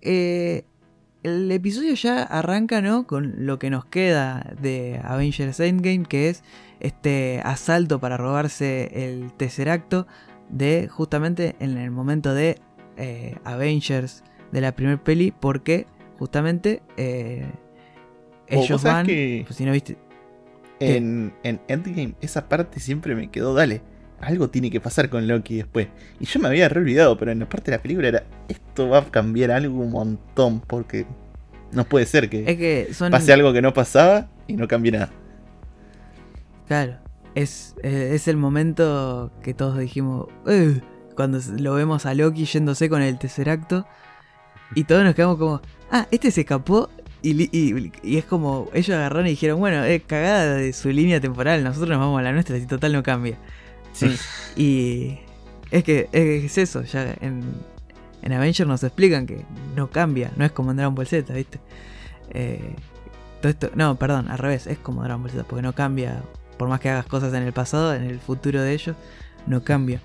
[0.00, 3.06] el episodio ya arranca, ¿no?
[3.06, 6.42] Con lo que nos queda de Avengers Endgame, que es
[6.80, 10.06] este asalto para robarse el tercer acto
[10.50, 12.58] de justamente en el momento de
[12.96, 14.22] eh, Avengers
[14.52, 15.86] de la primer peli, porque
[16.18, 17.46] justamente eh,
[18.50, 19.06] Oh, ¿Vos ellos van...
[19.06, 19.96] que- pues si no viste...
[20.80, 23.80] En Endgame, esa parte siempre me quedó, dale.
[24.20, 25.88] Algo tiene que pasar con Loki después.
[26.20, 28.24] Y yo me había re olvidado, pero en la parte de la película era.
[28.48, 30.60] Esto va a cambiar algo un montón.
[30.60, 31.06] Porque
[31.72, 33.10] no puede ser que Es que son...
[33.10, 35.10] pase algo que no pasaba y no cambie nada.
[36.66, 36.96] Claro,
[37.34, 40.80] es, eh, es el momento que todos dijimos, "Ugh",
[41.14, 43.86] cuando lo vemos a Loki yéndose con el tercer acto,
[44.74, 45.60] y todos nos quedamos como,
[45.90, 46.88] ah, este se escapó,
[47.22, 50.88] y, li- y- y es como, ellos agarraron y dijeron, bueno, es cagada de su
[50.90, 53.36] línea temporal, nosotros nos vamos a la nuestra, y total no cambia.
[53.94, 54.16] Sí.
[54.56, 55.18] Y
[55.72, 57.42] es que es, eso, ya en,
[58.22, 61.58] en Avengers nos explican que no cambia, no es como en Dragon Ball Z, ¿viste?
[62.30, 62.76] Eh,
[63.40, 66.22] todo esto, no, perdón, al revés, es como Dragon Ball Z, porque no cambia,
[66.56, 68.94] por más que hagas cosas en el pasado, en el futuro de ellos,
[69.48, 70.00] no cambia.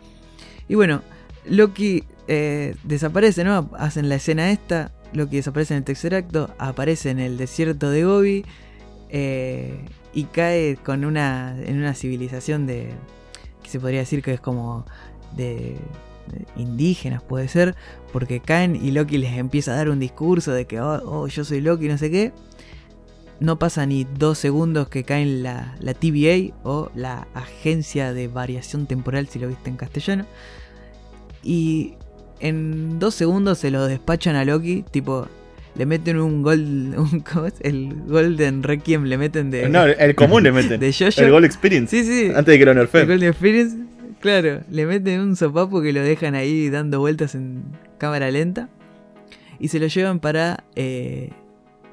[0.67, 1.03] Y bueno,
[1.45, 3.69] Loki eh, desaparece, ¿no?
[3.77, 8.05] Hacen la escena esta, Loki desaparece en el tercer acto, aparece en el desierto de
[8.05, 8.45] Gobi
[9.09, 12.89] eh, y cae con una, en una civilización de,
[13.69, 14.85] se podría decir que es como
[15.35, 15.77] de,
[16.27, 17.75] de indígenas, puede ser,
[18.11, 21.43] porque caen y Loki les empieza a dar un discurso de que, oh, oh, yo
[21.43, 22.31] soy Loki, no sé qué.
[23.39, 28.85] No pasa ni dos segundos que caen la, la TVA o la Agencia de Variación
[28.85, 30.25] Temporal, si lo viste en castellano.
[31.41, 31.93] Y
[32.41, 35.27] en dos segundos se lo despachan a Loki, tipo,
[35.75, 36.59] le meten un gol,
[36.97, 37.23] un.
[37.61, 40.79] El Golden Requiem le meten de, No, el común le meten.
[40.79, 41.21] de Jojo.
[41.21, 41.95] el Gold Experience.
[41.95, 42.27] Sí, sí.
[42.29, 43.07] Antes de que lo El nerfeen.
[43.07, 43.77] Golden Experience,
[44.19, 47.63] claro, le meten un sopapo que lo dejan ahí dando vueltas en
[47.97, 48.69] cámara lenta
[49.59, 51.29] y se lo llevan para eh,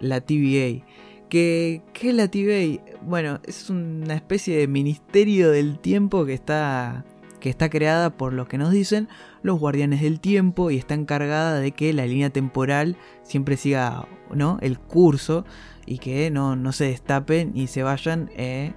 [0.00, 0.84] la TVA.
[1.28, 2.80] ¿Qué, ¿Qué es la TVA?
[3.02, 7.04] Bueno, es una especie de ministerio del tiempo que está,
[7.46, 9.08] que está creada por los que nos dicen
[9.42, 14.58] los guardianes del tiempo y está encargada de que la línea temporal siempre siga ¿no?
[14.62, 15.44] el curso
[15.86, 18.72] y que no, no se destapen y se vayan, eh,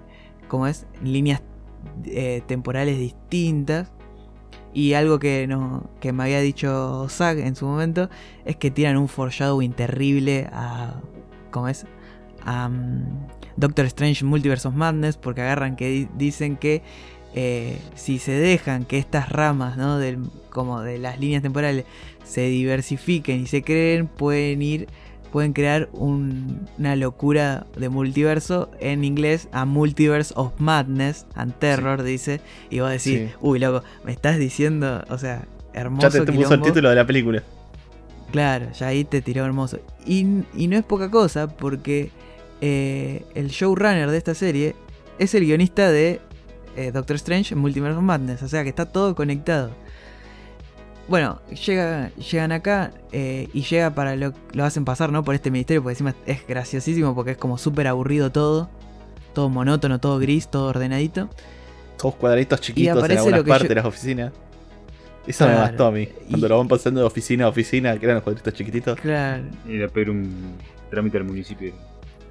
[0.47, 1.41] como es, líneas
[2.05, 3.91] eh, temporales distintas.
[4.71, 8.07] Y algo que, no, que me había dicho Zack en su momento
[8.45, 11.01] es que tiran un foreshadowing terrible a.
[11.49, 11.87] ¿Cómo es?
[12.45, 13.03] A um,
[13.57, 15.17] Doctor Strange Multiverse of Madness.
[15.17, 16.83] Porque agarran que di- dicen que
[17.35, 19.97] eh, si se dejan que estas ramas, ¿no?
[19.97, 20.19] Del,
[20.49, 21.85] como de las líneas temporales
[22.23, 24.87] se diversifiquen y se creen, pueden ir
[25.31, 32.01] pueden crear un- una locura de multiverso en inglés a Multiverse of Madness and Terror
[32.01, 33.29] dice y vos decís Sí.
[33.39, 36.65] uy loco me estás diciendo o sea hermoso Ya te, te puso el quilombo".
[36.65, 37.43] título de la película.
[38.31, 39.77] Claro, ya ahí te tiró hermoso.
[40.03, 40.25] Y,
[40.55, 42.09] y no es poca cosa porque
[42.61, 44.73] eh, el showrunner de esta serie
[45.19, 46.21] es el guionista de
[46.75, 48.43] eh, Doctor Strange en Multiverse of Madness.
[48.43, 49.71] O sea que está todo conectado.
[51.07, 55.23] Bueno, llega, llegan acá eh, y llega para lo, lo hacen pasar, ¿no?
[55.23, 58.69] Por este ministerio, porque encima es graciosísimo porque es como súper aburrido todo.
[59.33, 61.29] Todo monótono, todo gris, todo ordenadito.
[61.97, 64.33] Todos cuadraditos chiquitos en aparece algunas partes yo- de las oficinas.
[65.27, 66.07] Eso me bastó a mí.
[66.29, 68.99] Cuando y- lo van pasando de oficina a oficina, que eran los cuadritos chiquititos.
[68.99, 70.53] Claro, Ir a pedir un
[70.89, 71.73] trámite al municipio.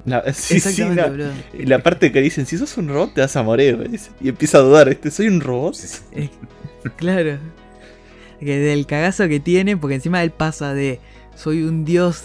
[0.04, 1.32] La, sí, sí, exactamente, la, boludo.
[1.52, 3.88] y la parte que dicen, si sos un robot te vas a morir.
[3.88, 4.10] dice.
[4.20, 5.10] Y empieza a dudar, ¿este?
[5.10, 5.76] ¿Soy un robot?
[6.12, 6.30] Eh,
[6.96, 7.38] claro.
[8.40, 11.00] que del cagazo que tiene, porque encima él pasa de
[11.38, 12.24] soy un dios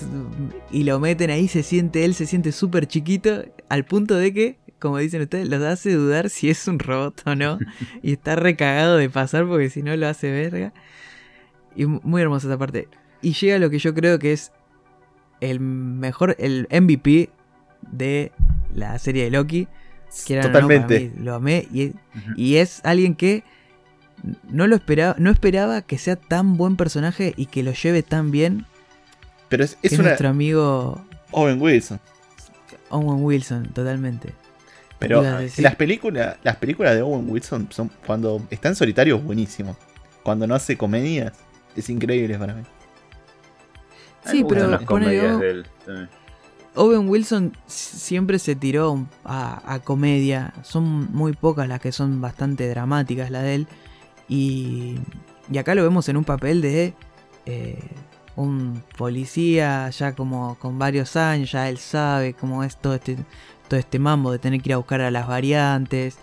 [0.72, 4.58] y lo meten ahí, se siente él, se siente súper chiquito, al punto de que,
[4.80, 7.60] como dicen ustedes, los hace dudar si es un robot o no.
[8.02, 10.74] y está recagado de pasar porque si no lo hace verga.
[11.76, 12.88] Y muy hermosa esa parte.
[13.22, 14.52] Y llega lo que yo creo que es
[15.42, 17.30] el mejor, el MVP
[17.98, 18.32] de
[18.74, 19.68] la serie de Loki.
[20.28, 21.12] Que era, Totalmente.
[21.18, 21.68] lo amé.
[21.74, 21.94] Y,
[22.36, 23.44] y es alguien que
[24.48, 28.30] no lo esperaba, no esperaba que sea tan buen personaje y que lo lleve tan
[28.32, 28.66] bien.
[29.50, 32.00] Pero es, que es nuestro amigo Owen Wilson.
[32.90, 34.34] Owen Wilson, totalmente.
[35.00, 35.22] Pero
[35.58, 39.76] las películas, las películas de Owen Wilson son cuando está en solitario es buenísimo.
[40.22, 41.34] Cuando no hace comedias,
[41.76, 42.64] es increíble para mí.
[44.26, 46.10] Sí, pero las ponele comedias vos- de él también.
[46.76, 50.54] Owen Wilson siempre se tiró a, comedia.
[50.64, 53.68] Son muy pocas las que son bastante dramáticas, la de él.
[54.28, 54.96] Y,
[55.52, 56.94] y acá lo vemos en un papel de
[57.46, 57.80] eh,
[58.36, 63.18] un policía ya como con varios años, ya él sabe cómo es todo este,
[63.68, 66.18] todo este mambo de tener que ir a buscar a las variantes.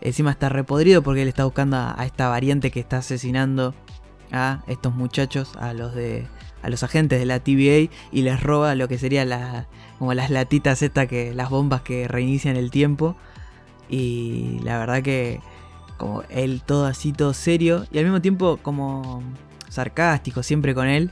[0.00, 3.74] Encima está repodrido porque él está buscando a esta variante que está asesinando
[4.32, 6.26] a estos muchachos, a los de
[6.62, 9.66] a los agentes de la TVA y les roba lo que sería la,
[9.98, 13.16] como las latitas estas que las bombas que reinician el tiempo.
[13.88, 15.40] Y la verdad que
[15.96, 19.22] como él todo así todo serio y al mismo tiempo como
[19.68, 21.10] sarcástico siempre con él.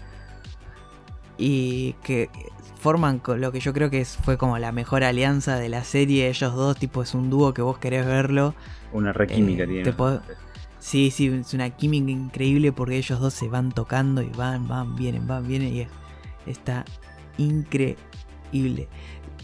[1.37, 2.31] Y que
[2.79, 6.29] forman lo que yo creo que fue como la mejor alianza de la serie.
[6.29, 8.55] Ellos dos tipo es un dúo que vos querés verlo.
[8.93, 9.93] Una re química Eh, tiene.
[10.81, 14.95] Sí, sí, es una química increíble porque ellos dos se van tocando y van, van,
[14.97, 15.89] vienen, van, vienen y es-
[16.47, 16.85] está
[17.37, 18.89] increíble.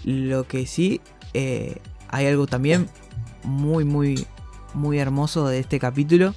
[0.05, 1.01] Lo que sí,
[1.33, 1.79] eh,
[2.09, 2.89] hay algo también
[3.43, 4.27] muy, muy,
[4.75, 6.35] muy hermoso de este capítulo,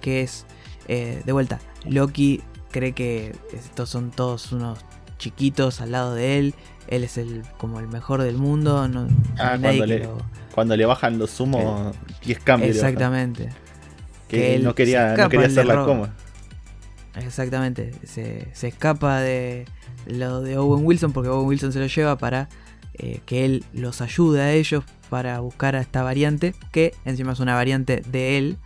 [0.00, 0.46] que es,
[0.88, 4.78] eh, de vuelta, Loki cree que estos son todos unos
[5.18, 6.54] chiquitos al lado de él,
[6.88, 10.18] él es el como el mejor del mundo, no, Ah, cuando le- lo-
[10.54, 11.94] Cuando le bajan los humos,
[12.24, 12.74] 10 cambios.
[12.76, 12.92] le bajan.
[12.94, 13.48] Exactamente.
[14.28, 16.14] Que, no quería, no quería hacer la coma.
[17.14, 19.64] Exactamente, se, se escapa de
[20.06, 22.48] lo de Owen Wilson porque Owen Wilson se lo lleva para
[22.98, 27.40] eh, que él los ayude a ellos para buscar a esta variante, que encima es
[27.40, 28.56] una variante de él.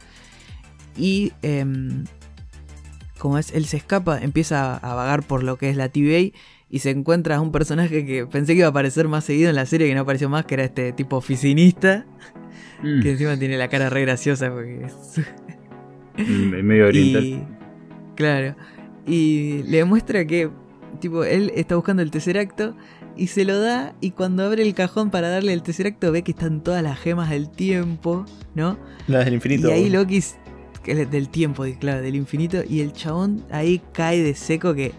[0.96, 2.04] Y em,
[3.18, 6.36] como es, él se escapa, empieza a vagar por lo que es la TVA
[6.70, 9.56] y se encuentra a un personaje que pensé que iba a aparecer más seguido en
[9.56, 12.06] la serie, que no apareció más, que era este tipo oficinista,
[12.82, 17.24] Mm, que encima tiene la cara re graciosa porque es mm, medio oriental.
[17.24, 17.44] y,
[18.14, 18.56] claro.
[19.06, 20.50] Y le muestra que,
[21.00, 22.76] tipo, él está buscando el tercer acto
[23.16, 23.94] y se lo da.
[24.00, 26.98] Y cuando abre el cajón para darle el tercer acto, ve que están todas las
[26.98, 28.78] gemas del tiempo, ¿no?
[29.08, 29.68] Las del infinito.
[29.68, 30.22] Y ahí Loki,
[30.82, 32.62] que es del tiempo, claro, del infinito.
[32.68, 34.92] Y el chabón ahí cae de seco que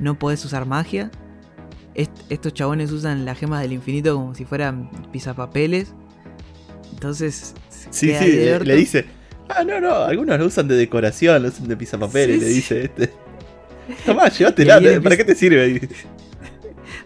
[0.00, 1.10] no podés usar magia.
[1.94, 5.92] Est- estos chabones usan las gemas del infinito como si fueran pisapapeles.
[6.92, 7.54] Entonces,
[7.90, 8.32] Sí, sí,
[8.64, 9.04] le, dice.
[9.48, 12.54] Ah, no, no, algunos lo usan de decoración, lo usan de pisapapeles, Sí, le sí.
[12.54, 13.12] dice este.
[14.06, 15.88] Tomá, llévatela, ¿para qué te sirve?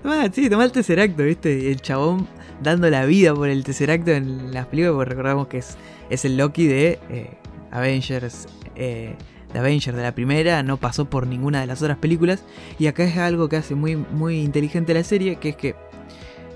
[0.05, 1.73] Ah, sí, tomá el Tesseracto, ¿viste?
[1.73, 2.29] El chabón
[2.63, 5.77] dando la vida por el Tesseracto en las películas, porque recordamos que es,
[6.09, 7.31] es el Loki de eh,
[7.73, 8.47] Avengers.
[8.77, 9.17] eh,
[9.63, 12.43] de de la primera, no pasó por ninguna de las otras películas.
[12.79, 15.77] Y acá es algo que hace muy, muy inteligente la serie, que es que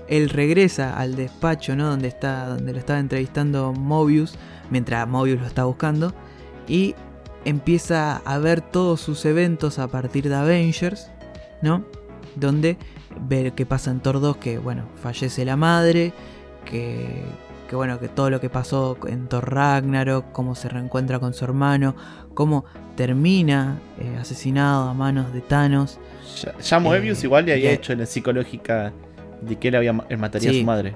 [0.07, 1.89] él regresa al despacho, ¿no?
[1.89, 2.47] Donde está.
[2.47, 4.35] Donde lo estaba entrevistando Mobius.
[4.69, 6.13] Mientras Mobius lo está buscando.
[6.67, 6.95] Y
[7.45, 11.09] empieza a ver todos sus eventos a partir de Avengers.
[11.61, 11.85] ¿No?
[12.35, 12.77] Donde
[13.27, 16.13] ver qué pasa en Thor 2, que bueno, fallece la madre,
[16.65, 17.23] que,
[17.73, 21.43] que bueno, que todo lo que pasó en Thor Ragnarok, cómo se reencuentra con su
[21.43, 21.95] hermano,
[22.35, 22.65] cómo
[22.95, 25.97] termina eh, asesinado a manos de Thanos.
[26.39, 28.93] Ya, ya Moebius Eh, igual le había hecho la psicológica
[29.41, 30.95] de que él había él mataría a su madre.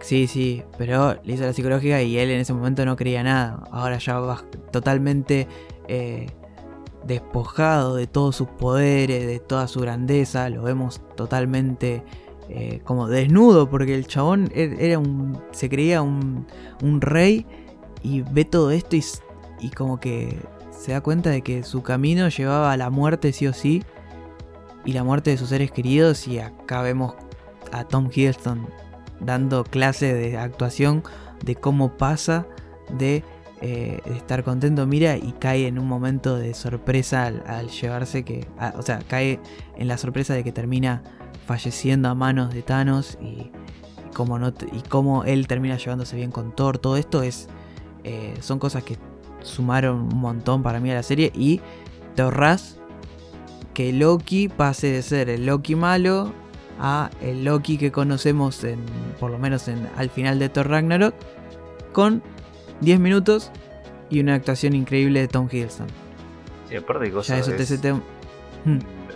[0.00, 3.62] Sí, sí, pero le hizo la psicológica y él en ese momento no creía nada.
[3.70, 5.46] Ahora ya va totalmente
[5.86, 6.26] eh,
[7.06, 10.50] despojado de todos sus poderes, de toda su grandeza.
[10.50, 12.02] Lo vemos totalmente
[12.48, 16.46] eh, como desnudo porque el chabón er- era un, se creía un,
[16.82, 17.46] un rey
[18.02, 18.96] y ve todo esto
[19.60, 20.38] y, como que
[20.70, 23.82] se da cuenta de que su camino llevaba a la muerte sí o sí
[24.84, 27.14] y la muerte de sus seres queridos y acá vemos
[27.72, 28.66] a Tom Hiddleston
[29.20, 31.02] dando clase de actuación
[31.44, 32.46] de cómo pasa
[32.96, 33.24] de,
[33.60, 38.46] eh, estar contento, mira, y cae en un momento de sorpresa al, llevarse que,
[38.76, 39.40] o sea, cae
[39.76, 41.02] en la sorpresa de que termina
[41.48, 43.50] falleciendo a manos de Thanos y,
[44.14, 47.48] cómo no te- y cómo él termina llevándose bien con Thor, todo esto es
[48.04, 48.96] eh, son cosas que
[49.42, 51.60] sumaron un montón para mí a la serie y
[52.14, 52.76] te ahorras
[53.74, 56.32] que Loki pase de ser el Loki malo
[56.78, 58.80] a el Loki que conocemos en,
[59.18, 61.14] por lo menos en, al final de Thor Ragnarok
[61.92, 62.22] con
[62.82, 63.50] 10 minutos
[64.10, 65.86] y una actuación increíble de Tom Hiddleston.
[66.68, 67.38] Sí, aparte de Ya cosas.
[67.40, 67.94] eso te, es- se te-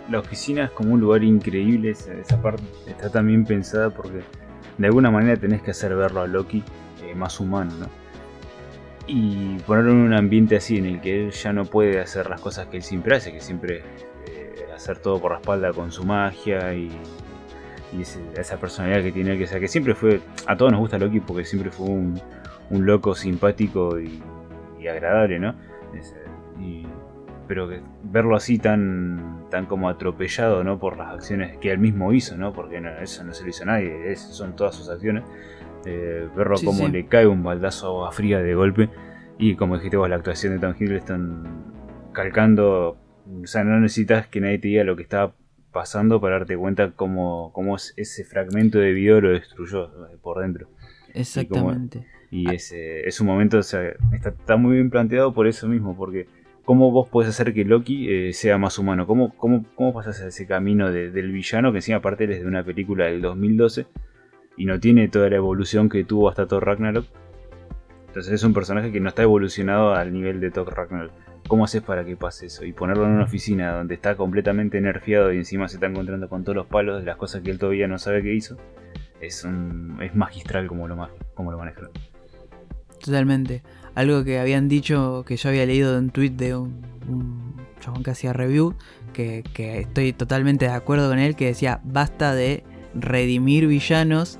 [0.09, 4.19] La oficina es como un lugar increíble, esa, parte está también pensada porque
[4.77, 6.61] de alguna manera tenés que hacer verlo a Loki
[7.03, 7.87] eh, más humano, ¿no?
[9.07, 12.39] Y ponerlo en un ambiente así en el que él ya no puede hacer las
[12.41, 13.81] cosas que él siempre hace, que siempre
[14.27, 16.89] eh, hacer todo por la espalda con su magia y,
[17.97, 20.79] y ese- esa personalidad que tiene él, que, sea, que siempre fue, a todos nos
[20.81, 22.19] gusta Loki porque siempre fue un,
[22.69, 24.21] un loco simpático y,
[24.79, 25.55] y agradable, ¿no?
[26.59, 26.85] Y-
[27.45, 32.11] pero que verlo así tan tan como atropellado no por las acciones que él mismo
[32.11, 34.89] hizo no porque no, eso no se lo hizo a nadie es- son todas sus
[34.89, 35.23] acciones.
[35.85, 36.91] Eh, verlo Sí, como sí.
[36.91, 38.89] le cae un baldazo agua fría de golpe.
[39.37, 41.43] Y como dijiste vos la actuación de Tom Hiddleston
[42.13, 42.97] calcando
[43.43, 45.33] o sea no necesitas que nadie te diga lo que está
[45.71, 50.39] pasando para darte cuenta cómo, cómo es- ese fragmento de video lo destruyó eh, por
[50.41, 50.67] dentro.
[51.13, 52.07] Exactamente.
[52.31, 53.81] y ese es un momento, o sea,
[54.11, 56.27] está, está muy bien planteado por eso mismo, porque
[56.65, 60.27] cómo vos podés hacer que Loki eh, sea más humano, cómo, cómo, cómo pasas a
[60.27, 63.85] ese camino de- del villano, que encima aparte es de una película del 2012
[64.57, 67.05] y no tiene toda la evolución que tuvo hasta Thor Ragnarok.
[68.07, 71.11] Entonces es un personaje que no está evolucionado al nivel de Thor Ragnarok.
[71.47, 72.63] ¿Cómo haces para que pase eso?
[72.63, 76.43] Y ponerlo en una oficina donde está completamente nerfeado y encima se está encontrando con
[76.43, 78.55] todos los palos de las cosas que él todavía no sabe que hizo.
[79.19, 81.91] Es, un, es magistral como lo, como lo manejaron.
[83.03, 83.63] Totalmente.
[83.95, 88.03] Algo que habían dicho, que yo había leído en un tweet de un, un chabón
[88.03, 88.75] que hacía review,
[89.13, 92.63] que, que estoy totalmente de acuerdo con él, que decía, basta de
[92.95, 94.39] redimir villanos,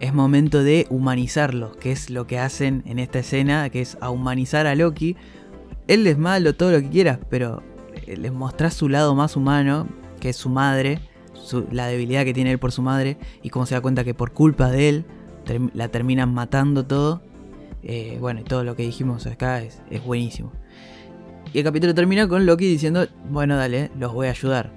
[0.00, 4.10] es momento de humanizarlos, que es lo que hacen en esta escena, que es a
[4.10, 5.16] humanizar a Loki.
[5.86, 7.62] Él es malo, todo lo que quieras, pero
[8.06, 9.86] eh, les mostrás su lado más humano,
[10.20, 11.00] que es su madre,
[11.70, 14.32] la debilidad que tiene él por su madre, y cómo se da cuenta que por
[14.32, 15.04] culpa de él
[15.74, 17.22] la terminan matando todo.
[17.84, 20.52] Eh, bueno, y todo lo que dijimos acá es, es buenísimo.
[21.52, 24.72] Y el capítulo termina con Loki diciendo, bueno, dale, los voy a ayudar.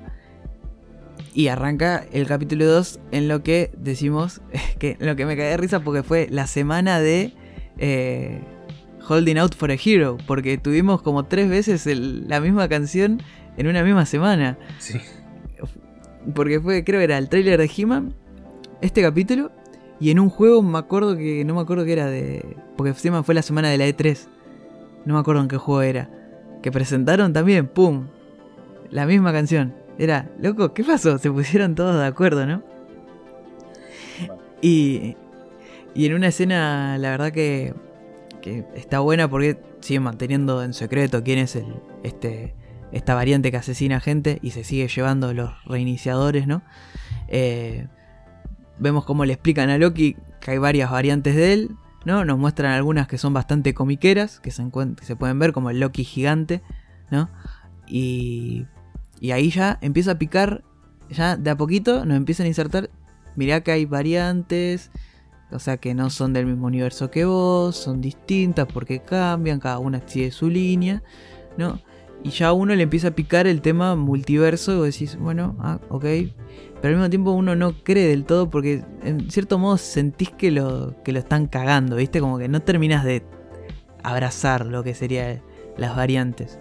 [1.34, 4.42] Y arranca el capítulo 2 en lo que decimos,
[4.80, 7.34] que lo que me caí de risa porque fue la semana de
[7.78, 8.42] eh,
[9.08, 13.22] Holding Out for a Hero, porque tuvimos como tres veces el- la misma canción
[13.56, 14.58] en una misma semana.
[14.80, 15.00] Sí.
[16.36, 18.14] Porque fue, creo que era el tráiler de He-Man,
[18.82, 19.52] este capítulo,
[20.00, 22.58] y en un juego me acuerdo que, no me acuerdo que era de...
[22.76, 24.28] Porque encima fue la semana de la E3,
[25.06, 26.10] no me acuerdo en qué juego era.
[26.62, 28.08] Que presentaron también, ¡pum!
[28.90, 29.74] La misma canción.
[29.98, 31.18] Era, loco, ¿qué pasó?
[31.18, 32.64] Se pusieron todos de acuerdo, ¿no?
[34.62, 35.16] Y,
[35.96, 37.74] y en una escena, la verdad que,
[38.42, 41.66] que está buena porque siguen manteniendo en secreto quién es el,
[42.04, 42.56] este,
[42.92, 46.64] esta variante que asesina gente y se sigue llevando los reiniciadores, ¿no?
[47.28, 47.88] Eh,
[48.80, 51.72] vemos cómo le explican a Loki que hay varias variantes de él,
[52.06, 52.26] ¿no?
[52.26, 54.64] Nos muestran algunas que son bastante comiqueras, que se,
[55.16, 56.62] pueden ver, como el Loki gigante,
[57.12, 57.30] ¿no?
[57.88, 58.66] Y,
[59.20, 60.64] y ahí ya empieza a picar,
[61.10, 62.90] ya de a poquito nos empiezan a insertar,
[63.36, 64.92] mirá que hay variantes,
[65.52, 69.80] o sea que no son del mismo universo que vos, son distintas porque cambian, cada
[69.80, 71.04] una sigue su línea,
[71.58, 71.80] ¿no?
[72.24, 75.56] Y ya a uno le empieza a picar el tema multiverso y vos decís, bueno,
[75.60, 76.04] ah, ok.
[76.82, 80.52] Pero al mismo tiempo uno no cree del todo porque en cierto modo sentís que
[80.52, 82.20] lo, que lo están cagando, ¿viste?
[82.20, 83.24] Como que no terminas de
[84.04, 85.42] abrazar lo que serían
[85.78, 86.60] las variantes.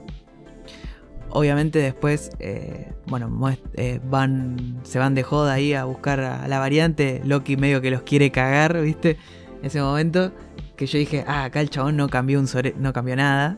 [1.30, 3.30] Obviamente después, eh, bueno,
[3.74, 7.20] eh, van, se van de joda ahí a buscar a la variante.
[7.24, 9.18] Loki medio que los quiere cagar, ¿viste?
[9.60, 10.32] En ese momento
[10.76, 12.46] que yo dije, ah, acá el chabón no cambió, un
[12.78, 13.56] no cambió nada.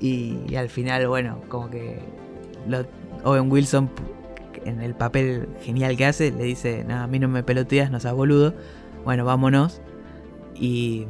[0.00, 1.98] Y, al final, bueno, como que
[2.68, 2.86] lo-
[3.24, 3.90] Owen Wilson,
[4.64, 8.00] en el papel genial que hace, le dice, no, a mí no me peloteas, no
[8.00, 8.54] seas boludo.
[9.04, 9.80] Bueno, vámonos.
[10.54, 11.06] Y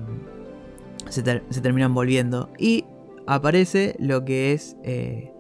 [1.09, 2.51] se, ter- se terminan volviendo.
[2.59, 2.85] Y
[3.27, 5.33] aparece lo que es eh,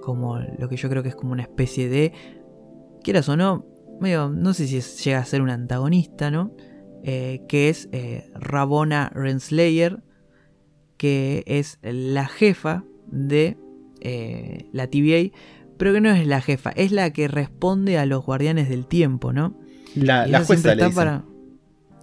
[0.00, 2.12] como lo que yo creo que es como una especie de,
[3.02, 3.64] quieras o no,
[4.00, 6.52] medio, no sé si llega a ser un antagonista, ¿no?
[7.04, 10.02] Eh, que es eh, Rabona Renslayer,
[11.02, 13.56] que es la jefa de
[14.02, 15.36] eh, la TVA,
[15.76, 19.32] pero que no es la jefa, es la que responde a los guardianes del tiempo,
[19.32, 19.58] ¿no?
[19.96, 21.24] La, jueza le está para-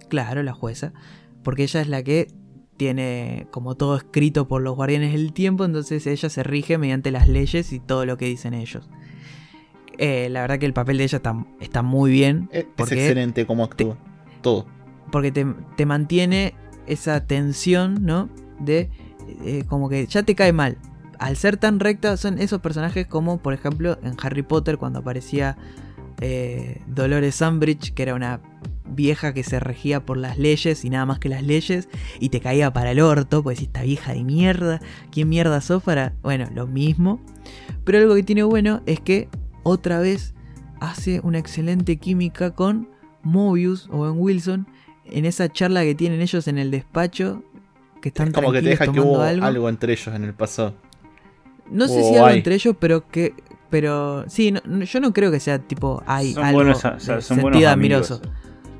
[0.08, 0.92] Claro, la jueza.
[1.42, 2.28] Porque ella es la que
[2.76, 7.26] tiene como todo escrito por los guardianes del tiempo, entonces ella se rige mediante las
[7.26, 8.90] leyes y todo lo que dicen ellos.
[9.96, 12.50] Eh, la verdad que el papel de ella está, está muy bien.
[12.52, 13.96] Es, es excelente cómo actúa.
[14.42, 14.66] Todo.
[15.10, 15.46] porque te,
[15.78, 16.52] te mantiene
[16.86, 18.28] esa tensión, ¿no?
[18.60, 18.90] De
[19.44, 20.78] eh, como que ya te cae mal.
[21.18, 25.58] Al ser tan recta, son esos personajes como, por ejemplo, en Harry Potter, cuando aparecía
[26.20, 28.40] eh, Dolores Umbridge, que era una
[28.86, 31.88] vieja que se regía por las leyes y nada más que las leyes,
[32.18, 34.80] y te caía para el orto, pues esta vieja de mierda,
[35.10, 36.14] ¿quién mierda sos para...?
[36.22, 37.20] Bueno, lo mismo.
[37.84, 39.28] Pero algo que tiene bueno es que
[39.62, 40.34] otra vez
[40.80, 42.88] hace una excelente química con
[43.22, 44.66] Mobius o en Wilson
[45.04, 47.42] en esa charla que tienen ellos en el despacho.
[48.00, 49.44] Que están Es como que te deja que hubo algo.
[49.46, 49.68] algo.
[49.68, 50.74] entre ellos en el pasado.
[51.70, 52.38] No sé si algo hay.
[52.38, 53.34] entre ellos, pero que.
[53.68, 56.02] Pero sí, no- no- yo no creo que sea tipo.
[56.06, 58.20] Hay Son algo buenos, o sea, de son sentido admiroso.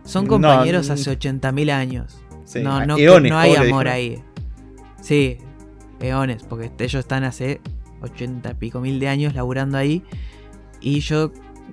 [0.04, 2.18] Son No, compañeros n- hace 80.000 años.
[2.44, 4.20] Sí, no, no, eones, no hay amor ahí.
[5.00, 5.38] Sí,
[6.00, 7.60] eones, porque ellos están hace
[8.02, 10.02] 80 y pico mil de años laburando ahí.
[10.80, 11.30] Y yo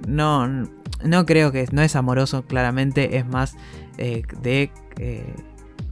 [0.08, 3.56] no, no creo que no es amoroso, claramente, es más
[3.98, 4.70] eh, de
[5.00, 5.34] eh,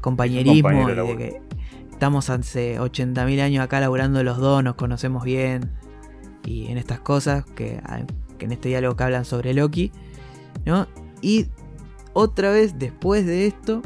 [0.01, 1.41] compañerismo de y de que
[1.95, 5.71] estamos hace 80.000 años acá laburando los dos, nos conocemos bien.
[6.43, 7.81] Y en estas cosas que,
[8.37, 9.91] que en este diálogo que hablan sobre Loki,
[10.65, 10.87] ¿no?
[11.21, 11.47] Y
[12.13, 13.81] otra vez, después de esto,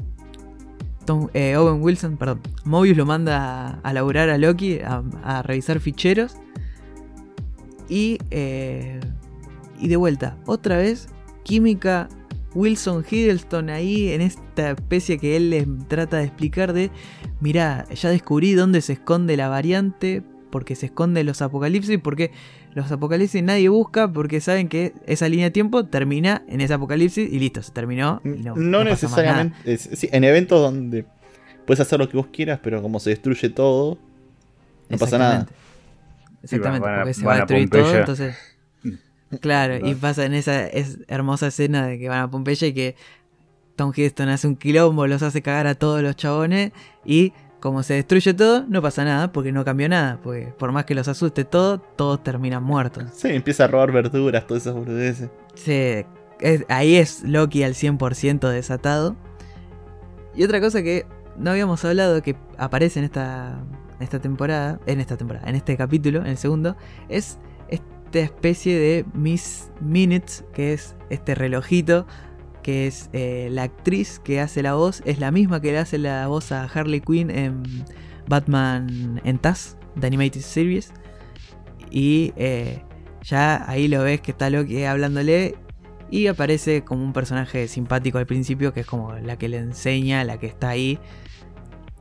[1.06, 5.42] Tom- eh, Owen Wilson, perdón, Mobius lo manda a, a laburar a Loki, a, a
[5.44, 6.36] revisar ficheros.
[7.88, 9.00] Y, eh,
[9.80, 11.10] y de vuelta, otra vez,
[11.44, 12.10] química
[12.56, 16.90] Wilson Hiddleston ahí en esta especie que él les trata de explicar de,
[17.40, 22.32] mirá, ya descubrí dónde se esconde la variante, porque se esconde los apocalipsis, porque
[22.74, 27.32] los apocalipsis nadie busca, porque saben que esa línea de tiempo termina en ese apocalipsis
[27.32, 28.20] y listo, se terminó.
[28.26, 29.56] y No, no, necesariamente.
[29.66, 31.06] es- sí, en eventos donde
[31.66, 34.00] puedes hacer lo que vos quieras, pero como se destruye todo,
[34.90, 35.34] no pasa nada.
[35.42, 35.54] Exactamente.
[36.42, 38.36] Exactamente, van a- porque se va a destruir todo, entonces.
[39.42, 42.96] Claro, y pasa en esa es hermosa escena de que van a Pompeya y que
[43.76, 46.72] Tom Hiddleston hace un quilombo, los hace cagar a todos los chabones
[47.06, 50.86] y como se destruye todo, no pasa nada porque no cambió nada, porque por más
[50.86, 53.06] que los asuste todo, todos terminan muertos.
[53.14, 55.30] Sí, empieza a robar verduras, todas esas boludeces.
[55.56, 56.06] Sí,
[56.40, 59.16] es- ahí es Loki al 100% desatado.
[60.36, 61.06] Y otra cosa que
[61.38, 63.60] no habíamos hablado que aparece en esta,
[64.00, 66.78] esta temporada, en esta temporada, en este capítulo, en el segundo,
[67.10, 67.40] es
[68.10, 72.08] esta especie de Miss Minutes, que es este relojito,
[72.64, 76.00] que es eh, la actriz que hace la voz, es la misma que le hace
[76.00, 77.62] la voz a Harley Quinn en
[78.28, 80.92] Batman en Taz, The Animated Series.
[81.92, 82.82] Y eh,
[83.22, 85.56] ya ahí lo ves que está Loki hablándole
[86.10, 90.24] y aparece como un personaje simpático al principio, que es como la que le enseña,
[90.24, 90.98] la que está ahí.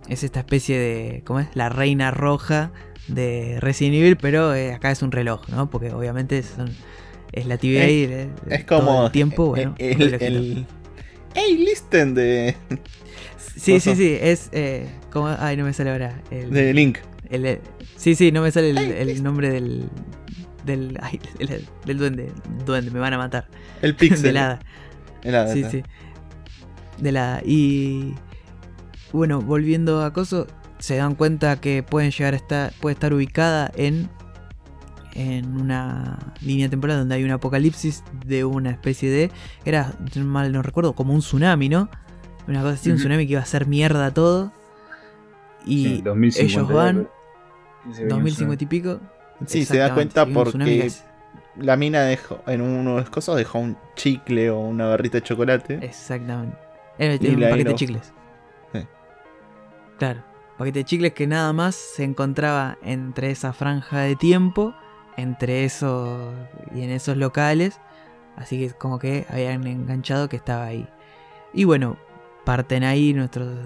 [0.09, 1.55] Es esta especie de, ¿cómo es?
[1.55, 2.73] La reina roja
[3.09, 5.69] de Resident Evil, pero eh, acá es un reloj, ¿no?
[5.71, 6.71] Porque obviamente son,
[7.33, 9.07] es la TVA y eh, Es todo como.
[9.07, 10.59] el tiempo, eh, bueno, eh, un el, relojito.
[10.61, 10.67] el-
[11.35, 12.15] ¡Ey, listen!
[12.15, 12.57] De,
[13.57, 16.23] Sí, sí, sí, es eh, como, ay, no me sale ahora.
[16.31, 16.99] El, de Link.
[17.29, 17.61] el- el-
[17.97, 19.89] sí, sí, no me sale el, nombre del
[20.65, 21.19] del, ay,
[21.87, 22.31] del duende,
[22.67, 23.49] duende, me van a matar.
[23.83, 24.23] El Pixel.
[24.23, 24.59] Del hada.
[25.23, 25.71] El hada, Sí, está.
[25.71, 25.83] sí.
[26.99, 27.43] De la.
[27.45, 28.15] Y.
[29.13, 30.47] Bueno, volviendo a Coso,
[30.79, 32.73] se dan cuenta que pueden llegar a estar.
[32.81, 34.09] Puede estar ubicada en.
[35.15, 39.33] En una línea temporal donde hay un apocalipsis de una especie de.
[39.65, 41.89] Era, mal no recuerdo, como un tsunami, ¿no?
[42.47, 44.53] Una cosa así, un tsunami que iba a hacer mierda todo.
[45.67, 47.13] Y Sí, 2050, ellos van, creo.
[47.91, 49.01] Ese venía 2050 y pico.
[49.47, 50.91] Sí, se da cuenta porque
[51.57, 55.23] la mina dejó, en uno de los cosas dejó un chicle o una barrita de
[55.23, 55.79] chocolate.
[55.83, 56.57] Exactamente.
[56.99, 58.13] Era un paquete de chicles.
[58.73, 58.81] Sí.
[59.99, 60.23] Claro.
[60.59, 64.75] Paquete de chicles que nada más se encontraba entre esa franja de tiempo,
[65.17, 66.35] entre esos
[66.75, 67.81] y en esos locales.
[68.37, 70.89] Así que como que habían enganchado que estaba ahí.
[71.55, 71.97] Y bueno,
[72.45, 73.57] parten ahí nuestros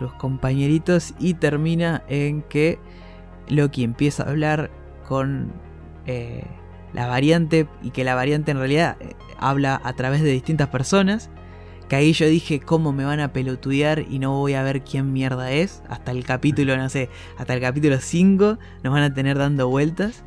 [0.00, 2.78] los compañeritos y termina en que
[3.48, 4.70] Loki empieza a hablar
[5.06, 5.52] con
[6.06, 6.44] eh,
[6.92, 11.30] la variante y que la variante en realidad eh, habla a través de distintas personas.
[11.90, 15.12] Que ahí yo dije, ¿cómo me van a pelotudear y no voy a ver quién
[15.12, 15.82] mierda es?
[15.88, 20.22] Hasta el capítulo, no sé, hasta el capítulo 5 nos van a tener dando vueltas.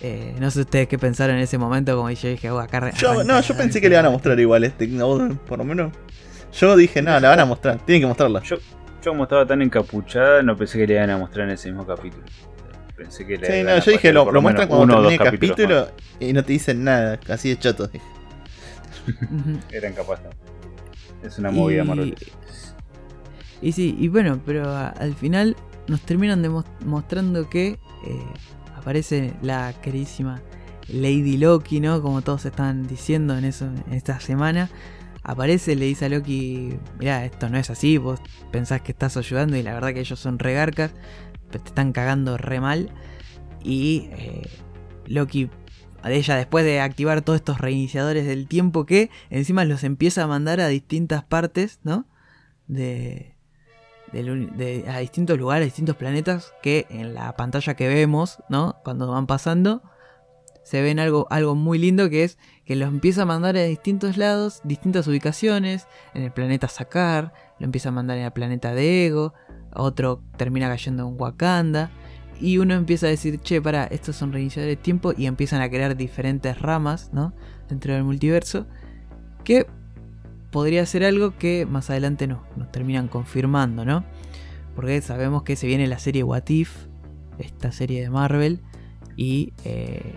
[0.00, 3.24] Eh, no sé ustedes qué pensaron en ese momento, como yo dije, oh, acá Yo,
[3.24, 5.92] no, yo pensé que le iban a mostrar igual este, no, por lo menos.
[6.52, 8.40] Yo dije, no, la van a mostrar, tienen que mostrarla.
[8.44, 8.56] Yo,
[9.02, 11.84] yo como estaba tan encapuchada, no pensé que le iban a mostrar en ese mismo
[11.84, 12.22] capítulo.
[12.94, 15.86] Pensé que le Sí, iban no, a yo dije, lo, muestran cuando termine el capítulos
[15.88, 17.90] capítulo y no te dicen nada, así de chotos.
[17.90, 18.13] dije.
[19.72, 20.26] Eran capaces.
[21.22, 22.14] Es una movida Y- Marvel.
[23.62, 25.56] Y sí, y bueno, pero a- al final
[25.88, 27.78] nos terminan demostrando que eh,
[28.76, 30.42] aparece la queridísima
[30.88, 32.02] Lady Loki, ¿no?
[32.02, 34.68] Como todos están diciendo en eso en esta semana.
[35.26, 38.20] aparece, le dice a Loki, mira, esto no es así, vos
[38.52, 40.92] pensás que estás ayudando y la verdad que ellos son regarcas,
[41.50, 42.90] te están cagando re mal.
[43.62, 44.42] Y eh,
[45.06, 45.48] Loki,
[46.12, 50.60] ella después de activar todos estos reiniciadores del tiempo que encima los empieza a mandar
[50.60, 52.06] a distintas partes, ¿no?
[52.66, 53.34] De,
[54.86, 58.76] a distintos lugares, a distintos planetas que en la pantalla que vemos, ¿no?
[58.84, 59.82] Cuando van pasando,
[60.62, 64.16] se ven algo, algo muy lindo que es que los empieza a mandar a distintos
[64.16, 69.06] lados, distintas ubicaciones, en el planeta Sakar, lo empieza a mandar en el planeta de
[69.06, 69.34] Ego,
[69.74, 71.90] otro termina cayendo en Wakanda,
[72.40, 75.68] y uno empieza a decir, che, para, estos son reiniciadores de tiempo, y empiezan a
[75.68, 77.34] crear diferentes ramas, ¿no?
[77.68, 78.66] Dentro del multiverso,
[79.44, 79.66] que
[80.50, 84.04] podría ser algo que más adelante nos, nos terminan confirmando, ¿no?
[84.74, 86.86] Porque sabemos que se viene la serie What If,
[87.38, 88.60] esta serie de Marvel,
[89.16, 90.14] y eh,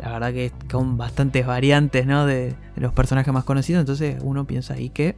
[0.00, 2.26] la verdad que con bastantes variantes ¿no?
[2.26, 5.16] de, los personajes más conocidos, entonces uno piensa ahí que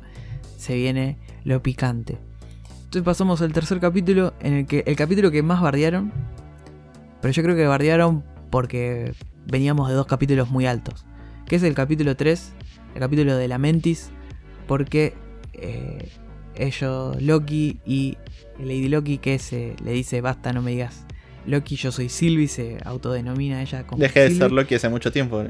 [0.57, 2.19] se viene lo picante.
[2.85, 6.13] Entonces pasamos al tercer capítulo, en el que el capítulo que más bardearon,
[7.21, 9.13] pero yo creo que bardearon porque
[9.47, 11.05] veníamos de dos capítulos muy altos,
[11.47, 12.53] que es el capítulo 3,
[12.95, 14.11] el capítulo de la Mentis,
[14.67, 15.15] porque
[15.55, 16.11] eh,
[16.55, 18.17] ellos, Loki y
[18.59, 21.05] Lady Loki, que se le dice basta, no me digas
[21.47, 24.03] Loki, yo soy Sylvie, se autodenomina ella como.
[24.03, 25.43] Deje de ser Loki hace mucho tiempo.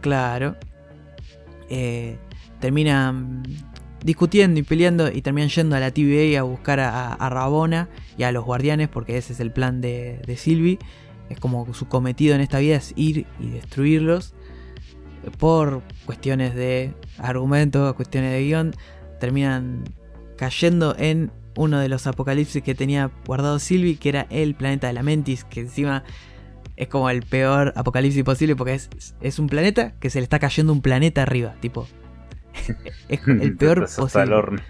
[0.00, 0.56] Claro.
[1.68, 2.16] Eh,
[2.60, 3.42] terminan
[4.06, 8.30] discutiendo y peleando y terminan yendo a la TVA a buscar a, Rabona y a
[8.30, 10.78] los guardianes, porque ese es el plan de, de Sylvie.
[11.28, 14.34] Es como su cometido en esta vida es ir y destruirlos.
[15.38, 18.74] Por cuestiones de argumento, cuestiones de guion,
[19.18, 19.82] terminan
[20.36, 24.92] cayendo en uno de los apocalipsis que tenía guardado Sylvie, que era el planeta de
[24.92, 26.04] la Mentis, que encima
[26.76, 28.88] es como el peor apocalipsis posible porque es,
[29.20, 31.88] es un planeta que se le está cayendo un planeta arriba, tipo.
[33.08, 34.62] Es el peor posible.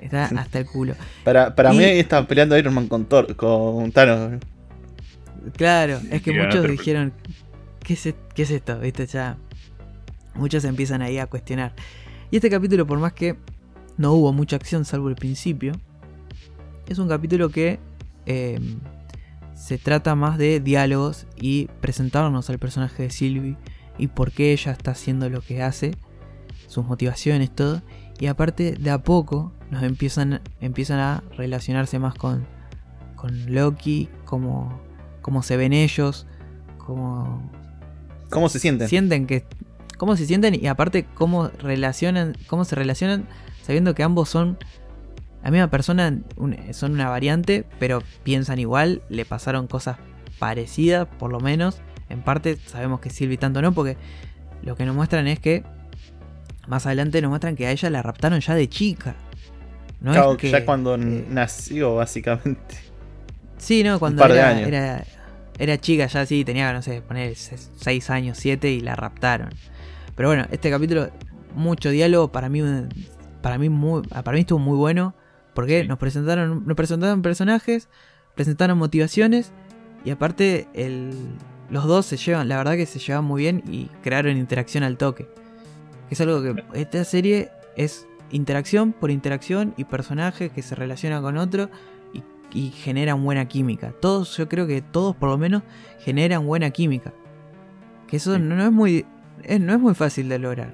[0.00, 0.94] Está hasta el culo.
[1.24, 4.40] Para, para mí estaba peleando Iron Man con, Thor, con Thanos.
[5.56, 7.12] Claro, es que muchos dijeron,
[7.80, 8.78] ¿qué es, ¿qué es esto?
[8.80, 9.06] ¿Viste?
[9.06, 9.36] Ya
[10.34, 11.74] muchos empiezan ahí a cuestionar.
[12.30, 13.36] Y este capítulo, por más que
[13.96, 15.72] no hubo mucha acción salvo el principio.
[16.86, 17.78] Es un capítulo que
[18.26, 18.58] eh,
[19.54, 23.56] se trata más de diálogos y presentarnos al personaje de Sylvie
[23.98, 25.92] y por qué ella está haciendo lo que hace,
[26.74, 27.82] sus motivaciones, todo.
[28.18, 32.46] Y aparte, de a poco nos empiezan, empiezan a relacionarse más con,
[33.14, 34.80] con Loki, cómo,
[35.22, 36.26] cómo se ven ellos,
[36.78, 37.50] cómo,
[38.30, 38.88] cómo se sienten.
[38.88, 39.44] Sienten que.
[39.96, 42.36] Cómo se sienten y aparte cómo relacionan.
[42.48, 43.28] cómo se relacionan
[43.62, 44.58] sabiendo que ambos son
[45.44, 46.18] la misma persona,
[46.72, 49.98] son una variante, pero piensan igual, le pasaron cosas
[50.38, 51.80] parecidas, por lo menos.
[52.08, 53.96] En parte sabemos que Sylvie tanto no, porque
[54.62, 55.62] lo que nos muestran es que
[56.66, 59.14] más adelante nos muestran que a ella la raptaron ya de chica.
[60.00, 62.76] No ya cuando eh, nació, básicamente.
[63.56, 65.04] Sí, no, cuando era, era,
[65.58, 69.48] era, chica, ya sí, tenía, no sé, poner 6 años, 7 y la raptaron.
[70.14, 71.10] Pero bueno, este capítulo,
[71.54, 72.62] mucho diálogo, para mí
[73.40, 75.14] para mí, muy, para mí estuvo muy bueno.
[75.54, 77.88] Porque nos presentaron, nos presentaron personajes,
[78.34, 79.52] presentaron motivaciones.
[80.04, 81.12] Y aparte, el,
[81.70, 84.96] los dos se llevan, la verdad que se llevan muy bien y crearon interacción al
[84.96, 85.28] toque.
[86.10, 91.36] Es algo que esta serie es interacción por interacción y personajes que se relacionan con
[91.36, 91.70] otro
[92.12, 92.22] y,
[92.58, 93.92] y, generan buena química.
[94.00, 95.62] Todos, yo creo que todos por lo menos
[96.00, 97.12] generan buena química.
[98.06, 99.06] Que eso no, es muy,
[99.60, 100.72] no es muy fácil de lograr.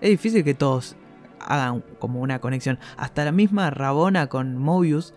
[0.00, 0.96] Es difícil que todos
[1.40, 2.78] hagan como una conexión.
[2.96, 5.14] Hasta la misma Rabona con Mobius,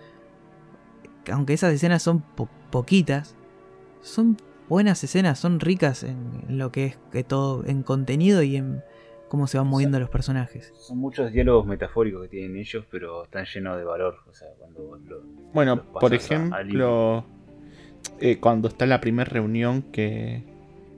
[1.32, 2.24] aunque esas escenas son
[2.72, 3.36] poquitas,
[4.02, 4.38] son
[4.70, 6.18] buenas escenas, son ricas en,
[6.50, 8.84] lo que es que todo, en contenido y en
[9.28, 10.74] cómo se van moviendo los personajes.
[10.78, 14.18] Son muchos diálogos metafóricos que tienen ellos, pero están llenos de valor.
[15.54, 17.26] bueno, por ejemplo,
[18.20, 20.44] eh, cuando está en la primera reunión que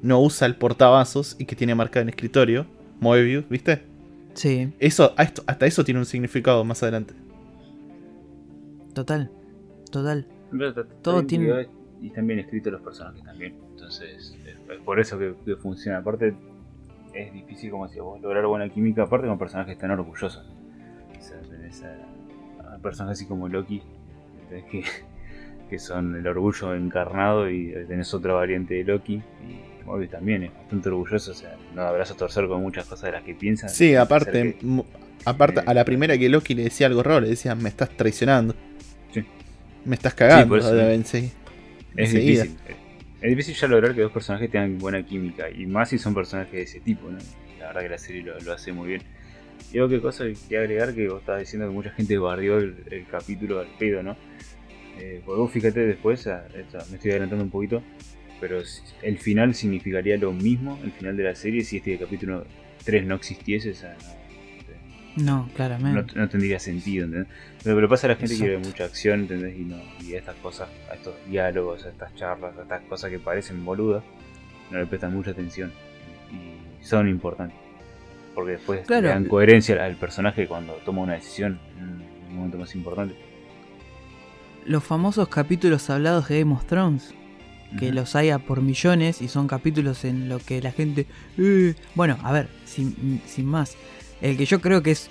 [0.01, 2.65] no usa el portavasos y que tiene marcado en escritorio,
[2.99, 3.83] Mobius, ¿viste?
[4.33, 4.73] Sí.
[4.79, 7.13] Eso, hasta eso tiene un significado más adelante.
[8.93, 9.31] Total,
[9.91, 10.27] total.
[11.01, 11.67] Todo tiene.
[12.01, 13.55] Y están bien escritos los personajes también.
[13.71, 15.99] Entonces, es por eso que, funciona.
[15.99, 16.35] Aparte,
[17.17, 19.03] es difícil, como decía vos, lograr buena química.
[19.03, 20.45] Aparte, con personajes tan orgullosos.
[21.17, 23.81] O sea, tenés a, personajes así como Loki,
[24.49, 24.83] que,
[25.69, 27.49] que son el orgullo encarnado.
[27.49, 29.15] Y tenés otra variante de Loki.
[29.15, 33.11] Y Mobius también es bastante orgulloso, o sea, no abraza torcer con muchas cosas de
[33.13, 33.69] las que piensa.
[33.69, 34.57] Sí, aparte,
[35.25, 38.53] aparte a la primera que Loki le decía algo raro, le decía, me estás traicionando.
[39.13, 39.23] Sí.
[39.85, 40.59] Me estás cagando.
[41.03, 41.31] Sí,
[41.95, 42.57] es difícil.
[43.27, 46.53] Es difícil ya lograr que dos personajes tengan buena química, y más si son personajes
[46.53, 47.17] de ese tipo, ¿no?
[47.59, 49.01] La verdad que la serie lo, hace muy bien.
[49.73, 53.59] Y otra cosa que agregar que vos estabas diciendo que mucha gente bardeó el, capítulo
[53.59, 54.15] al pedo, ¿no?
[54.97, 57.83] Eh, pues vos fíjate después, me estoy adelantando un poquito,
[58.39, 58.61] pero
[59.01, 62.45] el final significaría lo mismo, el final de la serie, si este capítulo
[62.85, 63.97] 3 no existiese, o sea,
[65.17, 66.13] no, claramente.
[66.15, 67.27] no, no tendría sentido, ¿entendés?
[67.63, 68.69] Pero, pero pasa a la gente que quiere Exacto.
[68.69, 69.57] mucha acción, ¿entendés?
[69.57, 73.09] Y, no, y a estas cosas, a estos diálogos, a estas charlas, a estas cosas
[73.09, 74.03] que parecen boludas,
[74.71, 75.71] no le prestan mucha atención.
[76.31, 77.57] Y son importantes.
[78.35, 79.03] Porque después Claro.
[79.03, 83.15] le dan coherencia al personaje cuando toma una decisión en un momento más importante.
[84.65, 87.13] Los famosos capítulos hablados de Game of Thrones,
[87.79, 87.95] que Ujú.
[87.95, 91.05] los haya por millones y son capítulos en lo que la gente...
[91.37, 91.73] "Eh".
[91.95, 93.75] Bueno, a ver, sin, sin más.
[94.21, 95.09] El que yo creo que es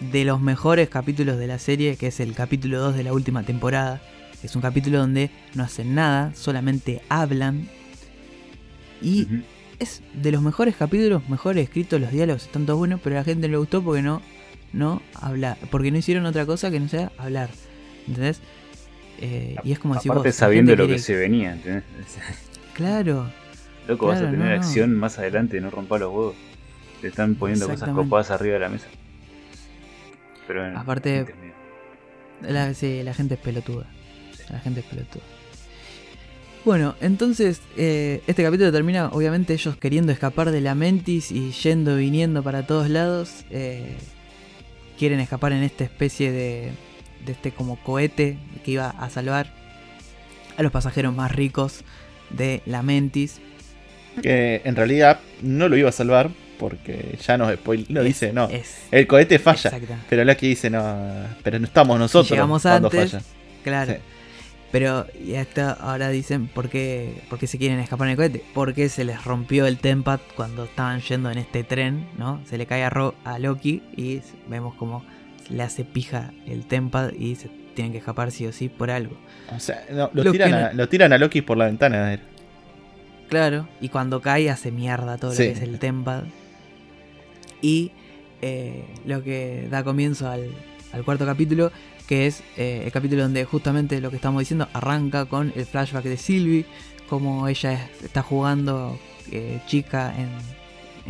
[0.00, 3.42] de los mejores capítulos de la serie, que es el capítulo 2 de la última
[3.42, 4.00] temporada.
[4.42, 7.68] Es un capítulo donde no hacen nada, solamente hablan.
[9.02, 9.26] Y
[9.78, 13.24] es de los mejores capítulos, mejor escritos, los diálogos están todos buenos, pero a la
[13.24, 14.22] gente no le gustó porque no,
[14.72, 17.50] no habla, porque no hicieron otra cosa que no sea hablar.
[18.08, 18.40] ¿Entendés?
[19.20, 21.84] Eh, y es como decir Aparte vos, sabiendo lo que se venía, ¿entendés?
[22.72, 23.30] Claro,
[23.88, 24.54] Loco, vas a tener no, no.
[24.54, 26.34] acción más adelante, no rompa los huevos.
[27.00, 28.86] Te están poniendo cosas copadas arriba de la mesa.
[30.46, 31.26] Pero en- Aparte-
[32.42, 33.86] la, sí, la gente es pelotuda.
[34.50, 35.22] La gente es pelotuda.
[36.64, 41.98] Bueno, entonces eh, este capítulo termina obviamente ellos queriendo escapar de la Mentis y yendo
[41.98, 43.44] y viniendo para todos lados.
[43.50, 43.96] eh,
[44.98, 46.72] quieren escapar en esta especie de,
[47.24, 49.50] de este como cohete que iba a salvar
[50.58, 51.84] a los pasajeros más ricos
[52.28, 53.40] de la Mentis.
[54.22, 56.28] Que en realidad no lo iba a salvar
[56.60, 58.48] porque ya nos spoil Es- dice, no.
[58.48, 59.70] es- El cohete falla.
[59.70, 59.98] exacta.
[60.08, 60.96] Pero Loki dice, no,
[61.42, 63.10] pero no estamos nosotros llegamos cuando antes.
[63.10, 63.24] falla.
[63.64, 63.92] Claro.
[63.94, 63.98] Sí.
[64.70, 68.44] Pero y hasta ahora dicen por qué, por qué se quieren escapar en el cohete.
[68.54, 72.40] Porque se les rompió el tempad cuando estaban yendo en este tren, ¿no?
[72.48, 75.04] Se le cae a, Ro- a Loki y vemos como
[75.48, 79.16] le hace pija el tempad y se tienen que escapar sí o sí por algo.
[79.56, 82.14] O sea, no, lo, Lo tiran a, no- lo tiran a Loki por la ventana.
[82.14, 82.20] eh.
[83.28, 83.68] Claro.
[83.80, 85.48] Y cuando cae hace mierda todo Sí.
[85.48, 86.24] lo que es el tempad.
[87.62, 87.92] Y
[88.42, 90.50] eh, lo que da comienzo al,
[90.92, 91.70] al cuarto capítulo,
[92.06, 96.04] que es eh, el capítulo donde justamente lo que estamos diciendo arranca con el flashback
[96.04, 96.64] de Sylvie,
[97.08, 98.98] como ella es- está jugando
[99.30, 100.28] eh, chica en,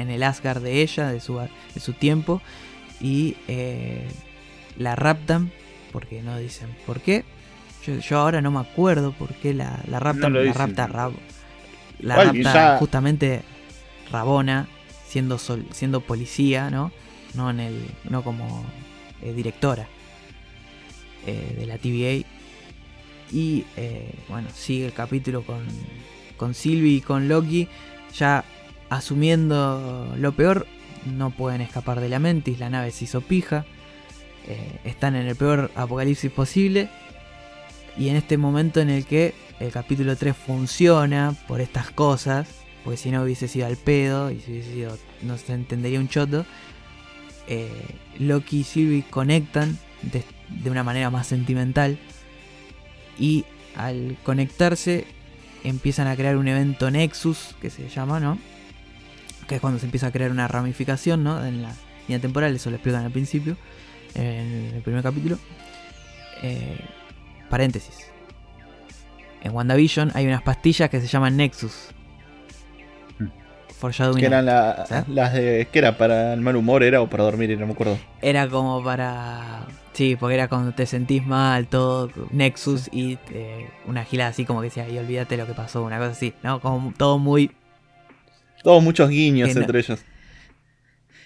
[0.02, 2.42] en el Asgard de ella, de su, de su tiempo,
[3.00, 3.36] y
[4.76, 5.50] la raptan,
[5.92, 7.24] porque no dicen por qué.
[7.86, 11.12] Yo, yo ahora no me acuerdo por qué la, la raptan, la rapta Rab-
[12.00, 13.42] la rapta ya- justamente
[14.10, 14.68] Rabona,
[15.10, 16.92] siendo siendo policía, ¿no?
[17.34, 17.90] No en el.
[18.08, 18.64] no como
[19.22, 19.88] eh, directora
[21.26, 22.26] eh, de la TVA.
[23.32, 25.64] Y eh, bueno, sigue el capítulo con,
[26.36, 27.68] con Sylvie y con Loki.
[28.16, 28.44] Ya
[28.88, 30.66] asumiendo lo peor,
[31.06, 33.64] no pueden escapar de la Mentis, la nave se hizo pija.
[34.84, 36.88] están en el peor apocalipsis posible.
[37.98, 42.96] Y en este momento en el que el capítulo 3 funciona por estas cosas, porque
[42.96, 46.46] si no hubiese sido al pedo y si hubiese sido, no se entendería un choto,
[47.46, 47.68] eh,
[48.18, 51.98] Loki y Sylvie conectan de, una manera más sentimental
[53.18, 53.44] y
[53.76, 55.06] al conectarse
[55.64, 58.38] empiezan a crear un evento Nexus, que se llama, ¿no?
[59.46, 61.44] Que es cuando se empieza a crear una ramificación, ¿no?
[61.44, 61.74] En la
[62.06, 63.56] línea temporal, eso lo explican al principio,
[64.14, 65.38] en el primer capítulo.
[66.42, 66.78] Eh,
[67.50, 68.06] paréntesis.
[69.42, 71.88] En WandaVision hay unas pastillas que se llaman Nexus.
[73.80, 74.20] Foreshadowing.
[74.20, 75.08] Que eran la- ¿sabes?
[75.08, 75.66] las de.
[75.72, 76.82] que era para el mal humor?
[76.82, 77.98] Era o para dormir, no me acuerdo.
[78.22, 79.66] Era como para.
[79.92, 82.10] Sí, porque era cuando te sentís mal, todo.
[82.30, 85.98] Nexus y eh, una gilada así como que decía, y olvídate lo que pasó, una
[85.98, 86.60] cosa así, ¿no?
[86.60, 87.50] Como todo muy.
[88.62, 90.00] Todos muchos guiños no- entre ellos.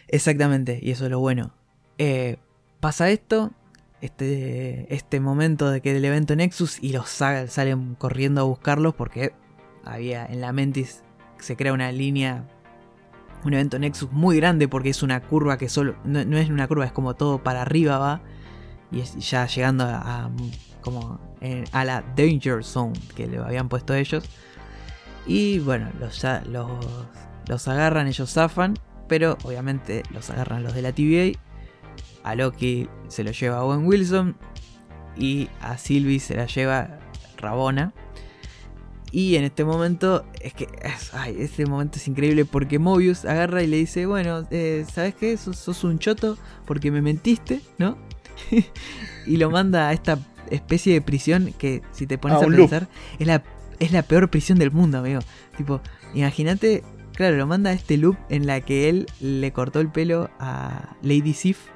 [0.09, 1.53] Exactamente, y eso es lo bueno.
[1.99, 2.37] Eh,
[2.81, 3.53] pasa esto,
[4.01, 8.95] este, este momento de que el evento Nexus y los sa- salen corriendo a buscarlos
[8.95, 9.33] porque
[9.85, 11.03] había en la Mentis
[11.39, 12.45] se crea una línea,
[13.45, 16.67] un evento Nexus muy grande porque es una curva que solo, no, no es una
[16.67, 18.23] curva, es como todo para arriba va
[18.91, 20.31] y ya llegando a,
[20.81, 21.19] como
[21.73, 24.25] a la Danger Zone que le habían puesto ellos.
[25.27, 26.71] Y bueno, los, los,
[27.49, 28.79] los agarran, ellos zafan,
[29.09, 31.39] pero obviamente los agarran los de la TVA.
[32.23, 34.37] A Loki se lo lleva Owen Wilson
[35.17, 36.99] y a Sylvie se la lleva
[37.37, 37.93] Rabona.
[39.17, 40.67] Y en este momento, es que
[41.13, 45.37] ay, este momento es increíble porque Mobius agarra y le dice, bueno, eh, ¿sabes qué?
[45.37, 46.37] Sos, sos un choto
[46.67, 47.97] porque me mentiste, ¿no?
[49.27, 50.19] y lo manda a esta
[50.51, 52.89] especie de prisión que si te pones Ah, a pensar
[53.21, 53.45] es la,
[53.79, 55.21] es la peor prisión del mundo, amigo.
[55.57, 55.81] Tipo,
[56.13, 56.83] imagínate
[57.15, 60.97] claro, lo manda a este loop en la que él le cortó el pelo a
[61.03, 61.69] Lady Sif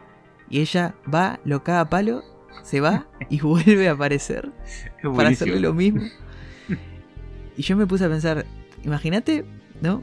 [0.51, 2.25] y ella va, lo caga a palo,
[2.65, 4.51] se va y vuelve a aparecer
[5.15, 6.03] para hacerle lo mismo.
[7.59, 8.47] Y yo me puse a pensar,
[8.85, 9.45] imagínate,
[9.83, 10.03] ¿no?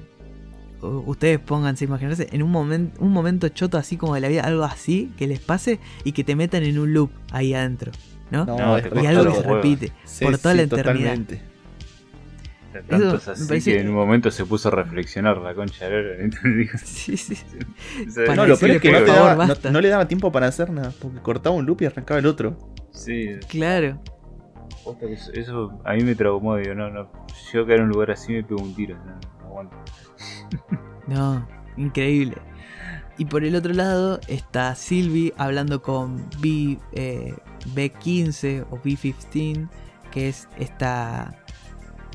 [0.81, 4.63] Ustedes pónganse, imaginarse en un, momento un momento choto así como de la vida, algo
[4.65, 7.91] así que les pase y que te metan en un loop ahí adentro,
[8.29, 8.45] ¿no?
[8.45, 9.45] No, y algo que se huevos.
[9.47, 10.93] repite Sí, por toda sí, la eternidad.
[11.15, 11.41] totalmente.
[12.89, 16.29] Tanto Eso es así que en un momento se puso a reflexionar la concha de
[16.83, 17.37] Sí, sí.
[18.05, 19.71] o sea, Para No, lo peor es que no, por te favor, daba, no- basta.
[19.71, 22.57] no le daba tiempo para hacer nada, porque cortaba un loop y arrancaba el otro.
[22.91, 24.01] Sí, Claro.
[25.33, 27.09] Eso, a mí me traumó, digo, no, no,
[27.51, 29.77] yo caer en un lugar así me pego un tiro, no, aguanto.
[31.07, 31.47] No,
[31.77, 32.37] increíble.
[33.17, 37.35] Y por el otro lado está Sylvie hablando con B, eh,
[37.73, 39.69] B15 o B15,
[40.11, 41.35] que es esta,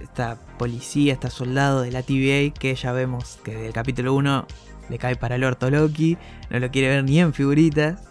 [0.02, 4.46] esta policía, esta soldado de la TVA, que ya vemos que del capítulo 1
[4.90, 6.18] le cae para el orto Loki,
[6.50, 8.02] no lo quiere ver ni en figuritas.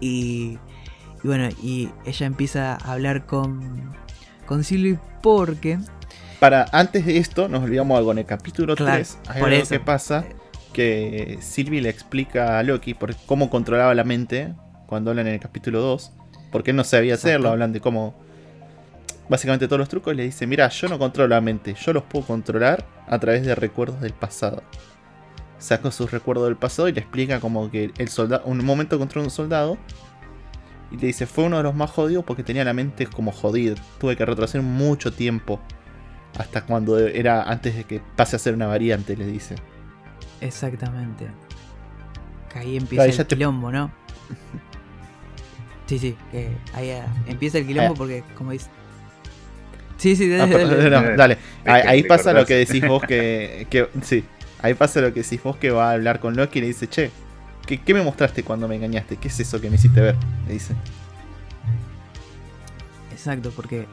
[0.00, 0.58] Y,
[1.26, 3.92] y bueno, y ella empieza a hablar con,
[4.46, 5.76] con Sylvie porque...
[6.38, 8.12] Para, antes de esto, nos olvidamos algo.
[8.12, 9.70] En el capítulo Claro, 3, hay por algo eso.
[9.70, 10.24] que pasa
[10.72, 14.54] que Sylvie le explica a Loki por cómo controlaba la mente
[14.86, 16.12] cuando hablan en el capítulo 2.
[16.52, 17.52] Porque él no sabía hacerlo, Exacto.
[17.54, 18.14] hablan de cómo.
[19.28, 22.24] Básicamente todos los trucos le dice: Mira, yo no controlo la mente, yo los puedo
[22.24, 24.62] controlar a través de recuerdos del pasado.
[25.58, 28.44] Saca sus recuerdos del pasado y le explica como que el soldado.
[28.46, 29.76] Un momento controla un soldado.
[30.92, 33.74] Y le dice, fue uno de los más jodidos porque tenía la mente como jodida.
[33.98, 35.60] Tuve que retroceder mucho tiempo.
[36.38, 39.56] Hasta cuando era antes de que pase a ser una variante, le dice.
[40.40, 41.26] Exactamente.
[42.52, 43.90] Que ahí empieza Claro, el te- quilombo, ¿no?
[45.86, 47.96] Sí, sí, que ahí ah, empieza el quilombo Eh.
[47.96, 48.68] porque, como dice.
[49.96, 50.90] Sí, sí, Ah, dale, pero- dale.
[51.10, 51.38] no, dale.
[51.64, 54.24] Ahí, te pasa lo que decís vos que, que- Sí.
[54.62, 56.88] Ahí pasa lo que decís vos que va a hablar con Loki y le dice,
[56.88, 57.10] che,
[57.66, 59.16] ¿qué, qué me mostraste cuando me engañaste?
[59.16, 60.16] ¿Qué es eso que me hiciste ver?
[60.46, 60.74] Le dice.
[63.12, 63.86] Exacto, porque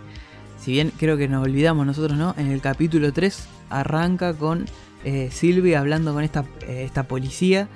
[0.60, 2.36] si bien creo que nos olvidamos nosotros, ¿no?
[2.38, 4.66] En el capítulo 3 arranca con
[5.04, 7.68] eh, Sylvie hablando con esta, eh, esta policía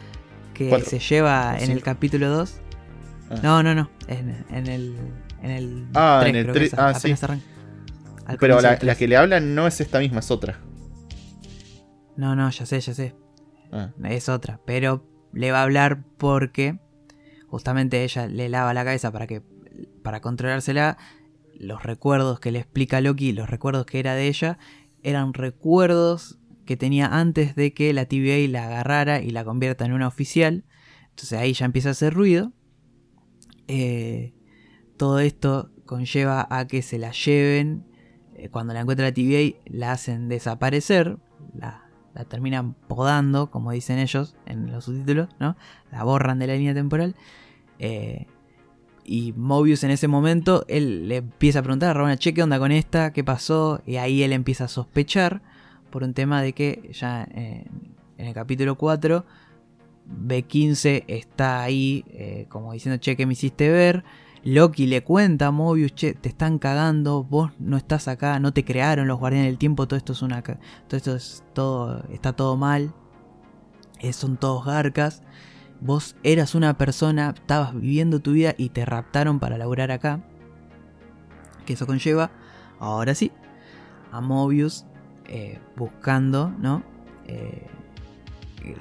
[0.54, 0.90] que Cuatro.
[0.90, 2.56] se lleva en el capítulo 2.
[3.30, 3.36] Ah.
[3.44, 3.90] No, no, no.
[4.08, 4.96] En, en el.
[5.44, 7.42] En el Ah, 3, en el creo que tres- es, ah, apenas sí.
[8.40, 10.60] Pero la, la que le hablan no es esta misma, es otra.
[12.18, 13.16] No, no, ya sé, ya sé.
[13.72, 13.92] Ah.
[14.06, 14.60] es otra.
[14.66, 15.06] Pero
[15.38, 16.80] le va a hablar porque
[17.48, 19.44] justamente ella le lava la cabeza para que
[20.02, 20.98] para controlársela.
[21.60, 24.58] Los recuerdos que le explica Loki, los recuerdos que era de ella,
[25.04, 29.94] eran recuerdos que tenía antes de que la TVA la agarrara y la convierta en
[29.94, 30.66] una oficial.
[31.10, 32.54] Entonces ahí ya empieza a hacer ruido.
[33.68, 34.34] Eh,
[34.98, 37.86] todo esto conlleva a que se la lleven.
[38.36, 41.18] eh, cuando la encuentra la TVA, la hacen desaparecer.
[41.56, 41.87] La,
[42.18, 45.56] la terminan podando, como dicen ellos en los subtítulos, ¿no?
[45.92, 47.16] La borran de la línea temporal.
[47.78, 48.26] Eh,
[49.06, 52.58] y Mobius en ese momento, él le empieza a preguntar a Rabona, che, ¿qué onda
[52.58, 53.14] con esta?
[53.14, 53.82] ¿Qué pasó?
[53.86, 55.42] Y ahí él empieza a sospechar
[55.92, 57.66] por un tema de que ya eh,
[58.18, 59.24] en el capítulo 4,
[60.28, 64.04] B15 está ahí eh, como diciendo, che, ¿qué me hiciste ver?
[64.44, 68.64] Loki le cuenta a Mobius, che, te están cagando, vos no estás acá, no te
[68.64, 70.58] crearon los guardianes del tiempo, todo esto es una todo
[70.92, 72.94] esto es todo está todo mal.
[74.00, 75.24] eh, son todos garcas.
[75.80, 80.22] Vos eras una persona, estabas viviendo tu vida y te raptaron para laburar acá.
[81.66, 82.32] Que eso conlleva,
[82.80, 83.32] ahora sí,
[84.12, 84.86] a Mobius
[85.28, 86.84] eh, buscando, ¿no?
[87.28, 87.68] Eh,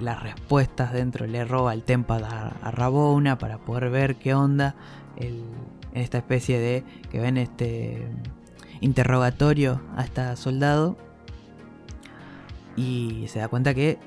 [0.01, 4.75] las respuestas dentro, le roba el Tempad a Rabona para poder ver qué onda
[5.17, 5.43] el-
[5.95, 8.07] en esta especie de que ven este
[8.81, 10.97] interrogatorio a esta soldado
[12.77, 13.99] y se da cuenta que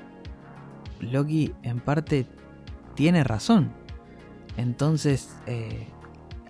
[1.00, 2.26] Loki en parte
[2.94, 3.72] tiene razón.
[4.56, 5.86] Entonces, eh,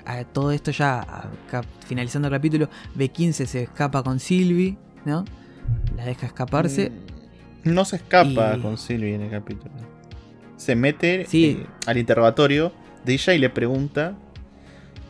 [0.04, 1.30] a todo esto ya a-
[1.86, 5.24] finalizando el capítulo, B15 se escapa con Sylvie, ¿no?
[5.96, 6.90] La deja escaparse.
[6.90, 7.10] Mm,
[7.74, 9.74] No se escapa Y- con Sylvie en el capítulo.
[10.56, 11.58] Se mete Sí.
[11.62, 12.72] eh, al interrogatorio
[13.04, 14.14] de ella y le pregunta.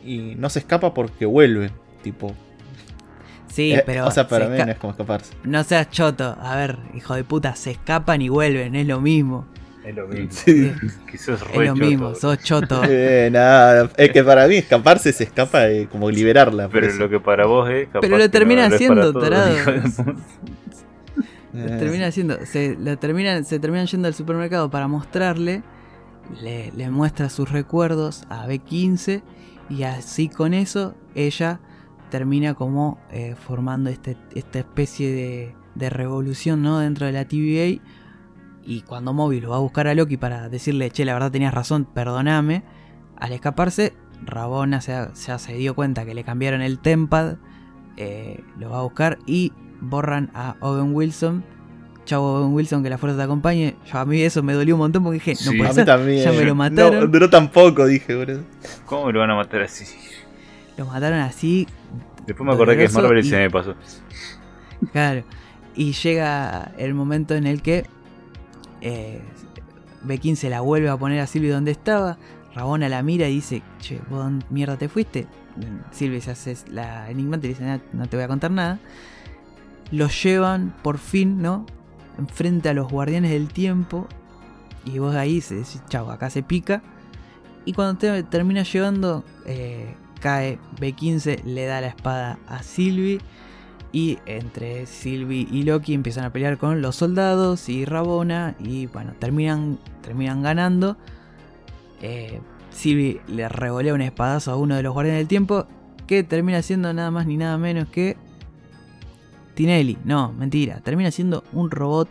[0.05, 1.71] Y no se escapa porque vuelve.
[2.03, 2.35] Tipo.
[3.49, 5.35] Sí, eh, pero o sea, para se mí no es como escaparse.
[5.45, 6.37] no seas choto.
[6.41, 9.47] A ver, hijo de puta, se escapan y vuelven, es lo mismo.
[9.85, 10.29] Es lo mismo.
[10.31, 10.73] Sí.
[11.11, 11.87] Que sos Es re lo choto.
[11.87, 12.83] mismo, sos choto.
[12.89, 16.69] Eh, nada, es que para mí escaparse se escapa de como liberarla.
[16.69, 16.99] Pero eso.
[16.99, 17.89] lo que para vos es.
[17.89, 19.57] capaz Pero lo no termina es haciendo, todos, tarado.
[21.53, 25.65] Eh, termina haciendo, se, lo terminan, se terminan yendo al supermercado para mostrarle,
[26.41, 29.23] le, le muestra sus recuerdos a B15
[29.71, 31.61] y así con eso ella
[32.11, 36.81] termina como eh, formando este, esta especie de, de revolución ¿no?
[36.81, 37.81] dentro de la TVA.
[38.63, 41.55] Y cuando Mobius lo va a buscar a Loki para decirle, che, la verdad tenías
[41.55, 42.63] razón, perdoname.
[43.17, 43.95] Al escaparse,
[44.25, 47.37] Rabona ya se dio cuenta que le cambiaron el Tempad.
[47.97, 51.45] Eh, lo va a buscar y borran a Owen Wilson.
[52.11, 53.77] Chau Owen Wilson, que la fuerza te acompañe.
[53.87, 55.59] Yo, a mí eso me dolió un montón porque dije, no Sí.
[55.59, 56.25] puede A mí ser, también.
[56.25, 57.01] ya me lo mataron.
[57.01, 58.43] No, duró tan poco, dije, boludo.
[58.85, 59.85] ¿Cómo lo van a matar así?
[60.77, 61.69] Lo mataron así,
[62.27, 63.75] Después me acordé que es Marvel y y- se me pasó.
[64.93, 65.23] Claro.
[65.77, 67.87] Y llega el momento en el que
[68.81, 69.21] eh,
[70.03, 72.19] Bequín se la vuelve a poner a Silvia donde estaba.
[72.55, 75.27] Rabona la mira y dice, che, ¿vos dónde mierda te fuiste?
[75.93, 78.79] Silvia se hace la enigmante y dice, "Nah, no te voy a contar nada.
[79.93, 81.67] Los llevan por fin, ¿no?
[82.19, 84.07] Enfrente a los guardianes del tiempo.
[84.85, 86.83] Y vos ahí se decís, chau, acá se pica.
[87.65, 93.21] Y cuando te termina llevando, eh, cae B15, le da la espada a Sylvie.
[93.93, 98.55] Y entre Sylvie y Loki empiezan a pelear con los soldados y Rabona.
[98.59, 100.97] Y bueno, terminan, terminan ganando.
[102.01, 105.67] Eh, Sylvie le revolea un espadazo a uno de los guardianes del tiempo.
[106.07, 108.17] Que termina siendo nada más ni nada menos que.
[109.55, 109.99] Tinelli.
[110.05, 110.81] No, mentira.
[110.81, 112.09] Termina siendo un robot.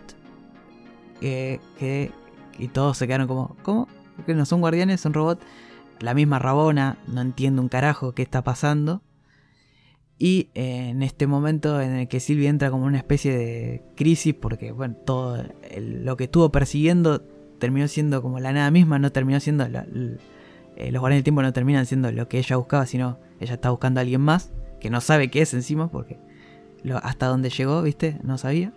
[1.22, 2.12] eh, que.
[2.58, 3.56] Y todos se quedaron como.
[3.64, 3.88] ¿Cómo?
[4.26, 5.46] Que no son guardianes, son robots.
[6.00, 6.98] La misma Rabona.
[7.08, 9.02] No entiendo un carajo qué está pasando.
[10.22, 14.34] Y eh, en este momento en el que Sylvie entra como una especie de crisis,
[14.34, 15.42] porque bueno, todo
[15.78, 17.22] lo que estuvo persiguiendo
[17.58, 19.64] terminó siendo como la nada misma, no terminó siendo.
[19.66, 23.70] eh, los guardianes del tiempo no terminan siendo lo que ella buscaba, sino ella está
[23.70, 24.52] buscando a alguien más,
[24.82, 26.20] que no sabe qué es encima, porque
[26.84, 28.18] lo- hasta dónde llegó, ¿viste?
[28.24, 28.72] No sabía.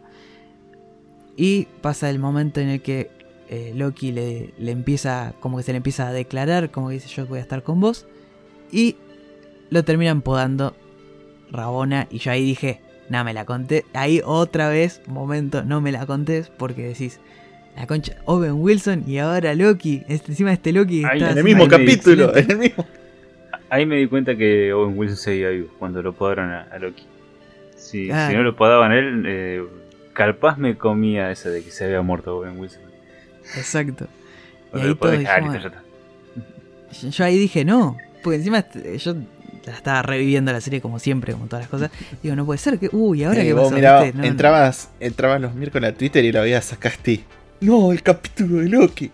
[1.37, 3.11] Y pasa el momento en el que
[3.49, 7.09] eh, Loki le, le empieza, como que se le empieza a declarar, como que dice
[7.09, 8.07] yo voy a estar con vos.
[8.71, 8.97] Y
[9.71, 10.75] lo terminan podando
[11.51, 13.85] Rabona y yo ahí dije, nada, me la conté.
[13.95, 17.21] Ahí otra vez, momento, no me la contés porque decís,
[17.77, 20.03] la concha, Owen Wilson y ahora Loki.
[20.09, 22.53] Este, encima este Loki está En el Ahí mismo me- capítulo, en excelente.
[22.53, 22.87] el mismo.
[23.71, 27.05] Ahí me di cuenta que Owen Wilson seguía vivo cuando lo podaron a, a Loki.
[27.93, 28.31] Si, Claro.
[28.31, 29.63] si no lo podaban él, eh,
[30.15, 32.83] capaz me comía esa de que se había muerto Owen Wilson.
[33.57, 34.07] Exacto.
[34.75, 35.83] Y ahí todos ah, dijimos, listo, ya está.
[37.03, 37.97] yo, yo ahí dije, no.
[38.23, 39.15] Porque encima este, yo
[39.67, 41.91] la estaba reviviendo la serie como siempre, como todas las cosas.
[42.23, 42.89] Digo, no puede ser que.
[42.93, 43.75] Uy, ahora Eh, qué vos pasó.
[43.77, 44.05] mirá.
[44.07, 44.25] No, no.
[44.25, 47.25] entrabas, entrabas los miércoles a Twitter y lo veías sacaste.
[47.61, 49.11] No, el capítulo de Loki.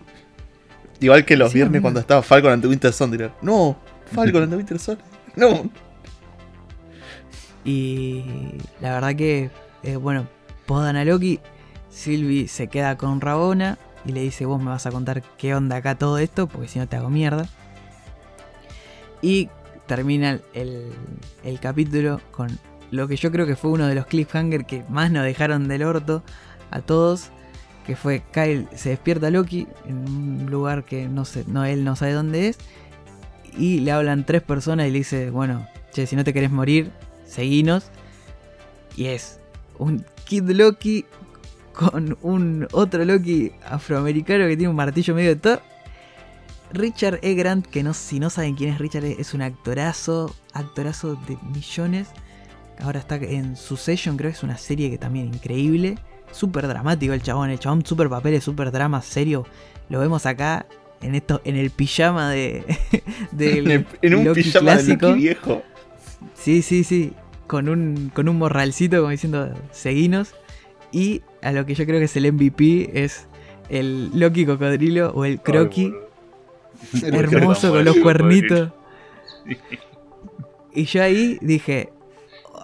[1.01, 1.81] Igual que los Sí, viernes amigo.
[1.83, 3.31] cuando estaba Falcon ante Winter Soldier.
[3.41, 3.77] No,
[4.11, 5.05] Falcon ante Winter Soldier.
[5.35, 5.69] No.
[7.65, 8.23] Y
[8.81, 9.49] la verdad que,
[9.83, 10.27] eh, bueno,
[10.65, 11.39] podan a Loki.
[11.89, 15.77] Sylvie se queda con Rabona y le dice: Vos me vas a contar qué onda
[15.77, 17.47] acá todo esto, porque si no te hago mierda.
[19.21, 19.49] Y
[19.87, 20.91] termina el,
[21.43, 22.47] el- capítulo con
[22.91, 25.83] lo que yo creo que fue uno de los cliffhangers que más nos dejaron del
[25.83, 26.23] orto
[26.71, 27.29] a todos.
[27.85, 31.95] Que fue Kyle se despierta Loki en un lugar que no sé, no, él no
[31.95, 32.57] sabe dónde es.
[33.57, 36.91] Y le hablan tres personas y le dice, bueno, che, si no te querés morir,
[37.29, 37.85] seguinos.
[38.95, 39.39] Y es
[39.77, 41.05] un Kid Loki
[41.73, 45.61] con un otro Loki afroamericano que tiene un martillo medio de Thor.
[46.71, 47.33] Richard E.
[47.33, 49.15] Grant, que no, si no saben quién es Richard, E.
[49.19, 52.09] es un actorazo, actorazo de millones.
[52.81, 55.97] Ahora está en Succession, creo que es una serie que también increíble.
[56.31, 59.45] Súper dramático el chabón, el chabón súper papeles, súper drama, serio.
[59.89, 60.67] Lo vemos acá
[61.01, 62.63] en esto, en el pijama de
[63.39, 65.07] En, el- en un Loki pijama de clásico.
[65.07, 65.63] Loki viejo.
[66.33, 67.13] Sí, sí, sí.
[67.47, 70.35] Con un, con un morralcito como diciendo, seguinos.
[70.91, 73.27] Y a lo que yo creo que es el MVP es
[73.69, 75.93] el Loki cocodrilo o el Croqui.
[76.93, 78.71] Ay, hermoso con los cuernitos.
[80.73, 81.91] Y yo ahí dije,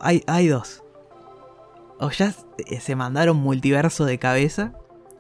[0.02, 0.84] hay, hay dos.
[2.00, 2.34] O ya
[2.80, 4.74] se mandaron multiverso de cabeza,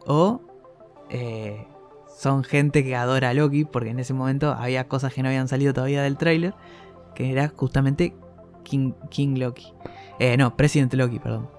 [0.06, 0.42] o
[1.10, 1.66] eh,
[2.18, 5.48] son gente que adora a Loki, porque en ese momento había cosas que no habían
[5.48, 6.54] salido todavía del tráiler,
[7.16, 8.14] que era justamente
[8.66, 9.68] King, Loki.
[10.20, 11.50] Eh, no, President Loki, perdón.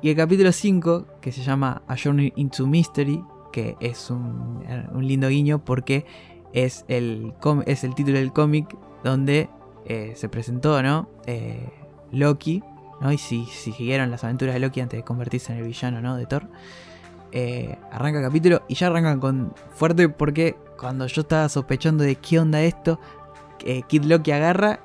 [0.00, 5.06] Y el capítulo 5, que se llama A Journey into Mystery, que es un, un
[5.06, 6.06] lindo guiño porque
[6.52, 7.34] es el,
[7.66, 8.74] es el título del cómic
[9.04, 9.50] donde
[9.86, 11.08] eh, se presentó, ¿no?
[11.26, 11.68] Eh,
[12.12, 12.62] Loki,
[13.00, 13.12] ¿no?
[13.12, 16.16] Y si, si siguieron las aventuras de Loki antes de convertirse en el villano, ¿no?
[16.16, 16.48] De Thor.
[17.32, 22.16] Eh, arranca el capítulo y ya arrancan con fuerte porque cuando yo estaba sospechando de
[22.16, 22.98] qué onda esto,
[23.64, 24.80] eh, Kid Loki agarra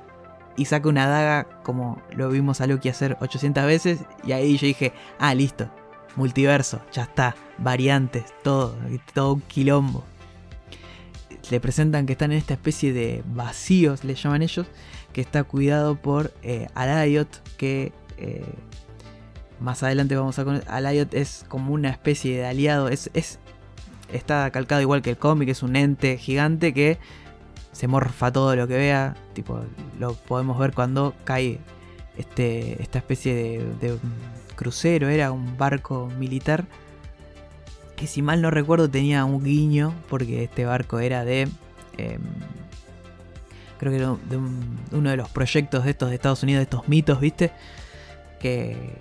[0.56, 4.66] y saca una daga como lo vimos a Loki hacer 800 veces y ahí yo
[4.66, 5.70] dije, ah, listo,
[6.16, 8.76] multiverso, ya está, variantes, todo,
[9.14, 10.04] todo un quilombo.
[11.50, 14.66] Le presentan que están en esta especie de vacíos, le llaman ellos,
[15.12, 18.44] que está cuidado por eh, Arayot, que eh,
[19.60, 20.68] más adelante vamos a conocer.
[20.68, 22.88] Alayot es como una especie de aliado.
[22.88, 23.38] Es, es,
[24.12, 26.98] está calcado igual que el cómic, es un ente gigante que
[27.76, 29.14] se morfa todo lo que vea.
[29.34, 29.60] Tipo,
[29.98, 31.58] lo podemos ver cuando cae
[32.16, 33.98] este, esta especie de,
[34.54, 36.64] crucero, era un barco militar.
[37.94, 41.48] Que si mal no recuerdo tenía un guiño, porque este barco era de...
[41.98, 42.22] em,
[43.76, 44.16] creo que era
[44.92, 47.52] uno de los proyectos de estos de Estados Unidos, de estos mitos, ¿viste?
[48.40, 48.96] Que...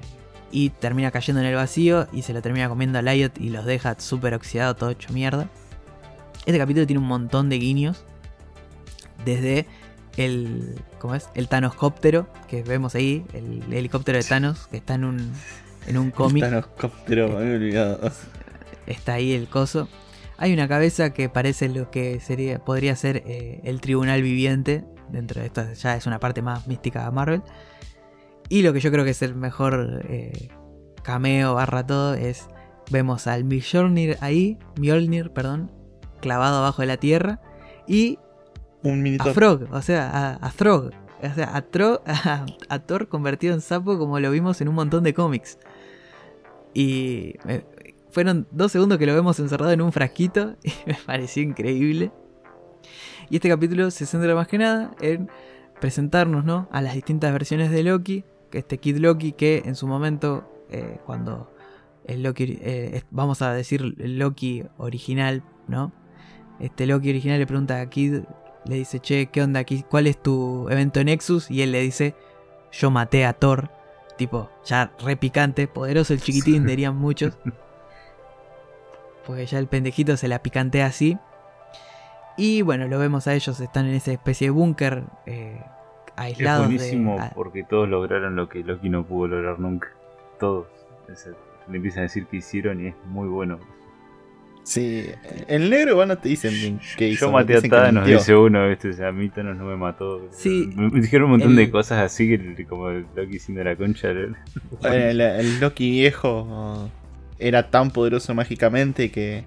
[0.51, 3.63] Y termina cayendo en el vacío y se lo termina comiendo a Lyot y los
[3.63, 5.47] deja súper oxidado, todo hecho mierda.
[6.45, 8.03] Este capítulo tiene un montón de guiños.
[9.25, 9.65] Desde
[10.17, 10.75] el.
[10.99, 11.29] ¿Cómo es?
[11.35, 15.33] El Thanoscóptero, que vemos ahí, el helicóptero de Thanos, que está en un.
[15.87, 16.43] En un cómic.
[16.43, 18.11] Thanoscóptero, me había olvidado.
[18.87, 19.87] Está ahí el coso.
[20.37, 22.59] Hay una cabeza que parece lo que sería.
[22.59, 24.83] Podría ser eh, el tribunal viviente.
[25.09, 27.41] Dentro de esto ya es una parte más mística de Marvel.
[28.49, 30.49] Y lo que yo creo que es el mejor eh,
[31.03, 32.47] cameo barra todo es.
[32.91, 34.59] Vemos al Mjolnir ahí.
[34.77, 35.71] Mjolnir, perdón.
[36.21, 37.41] Clavado abajo de la tierra.
[37.87, 38.19] Y
[38.85, 39.29] Un minuto.
[39.29, 40.91] a Frog, o sea, a, a Throg.
[41.21, 44.75] O sea, a, Tro- a, a Thor convertido en sapo como lo vimos en un
[44.75, 45.57] montón de cómics.
[46.73, 47.65] Y me-
[48.11, 52.11] fueron dos segundos que lo vemos encerrado en un frasquito y me pareció increíble.
[53.29, 55.29] Y este capítulo se centra más que nada en
[55.81, 56.69] presentarnos ¿no?
[56.71, 58.23] a las distintas versiones de Loki.
[58.51, 61.51] Este Kid Loki que en su momento, eh, cuando
[62.05, 65.91] el Loki, eh, vamos a decir el Loki original, ¿no?
[66.59, 68.21] Este Loki original le pregunta a Kid,
[68.65, 69.83] le dice, che, ¿qué onda aquí?
[69.89, 71.49] ¿Cuál es tu evento Nexus?
[71.51, 72.15] Y él le dice,
[72.71, 73.69] yo maté a Thor.
[74.17, 76.67] Tipo, ya re picante, poderoso el chiquitín, Sí.
[76.69, 77.37] dirían muchos.
[79.25, 81.17] Porque ya el pendejito se la picantea así.
[82.37, 86.65] Y bueno, lo vemos a ellos, están en esa especie de búnker eh, Es aislados
[86.67, 87.21] buenísimo de...
[87.21, 89.87] a- porque todos lograron lo que Loki no pudo lograr nunca.
[90.39, 90.67] Todos.
[91.09, 91.29] Es-
[91.67, 93.59] le empiezan a decir que hicieron y es muy bueno.
[94.67, 95.05] Sí,
[95.47, 97.27] el negro igual no te dicen qué hizo.
[97.27, 98.89] Yo maté a que Thanos, dice uno, ¿viste?
[98.89, 100.27] O sea, a mí Thanos no me mató.
[100.31, 103.75] Sí, Me me dijeron un montón el- de cosas así que como Loki siendo la
[103.75, 104.07] concha.
[104.07, 104.35] del-
[104.83, 106.89] El, el Loki viejo
[107.37, 109.45] era tan poderoso mágicamente que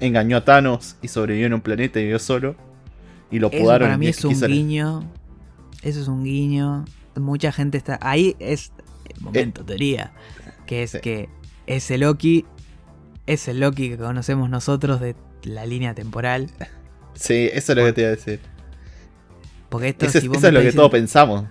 [0.00, 2.56] engañó a Thanos y sobrevivió en un planeta y vivió solo.
[3.30, 3.84] Y lo Eso podaron.
[3.88, 5.12] para el mí es que un guiño.
[5.82, 6.86] Eso es un guiño.
[7.16, 7.98] Mucha gente está.
[8.00, 8.72] Ahí es
[9.14, 10.12] el momento, teoría.
[10.64, 11.00] Que es sí.
[11.02, 11.28] que
[11.66, 12.46] ese Loki
[13.28, 15.14] es el Loki que conocemos nosotros de
[15.44, 16.50] la línea temporal.
[17.14, 18.40] Sí, eso es lo que te iba a decir.
[19.68, 21.44] Porque esto, Eso, es- si vos eso es lo que todos pensamos.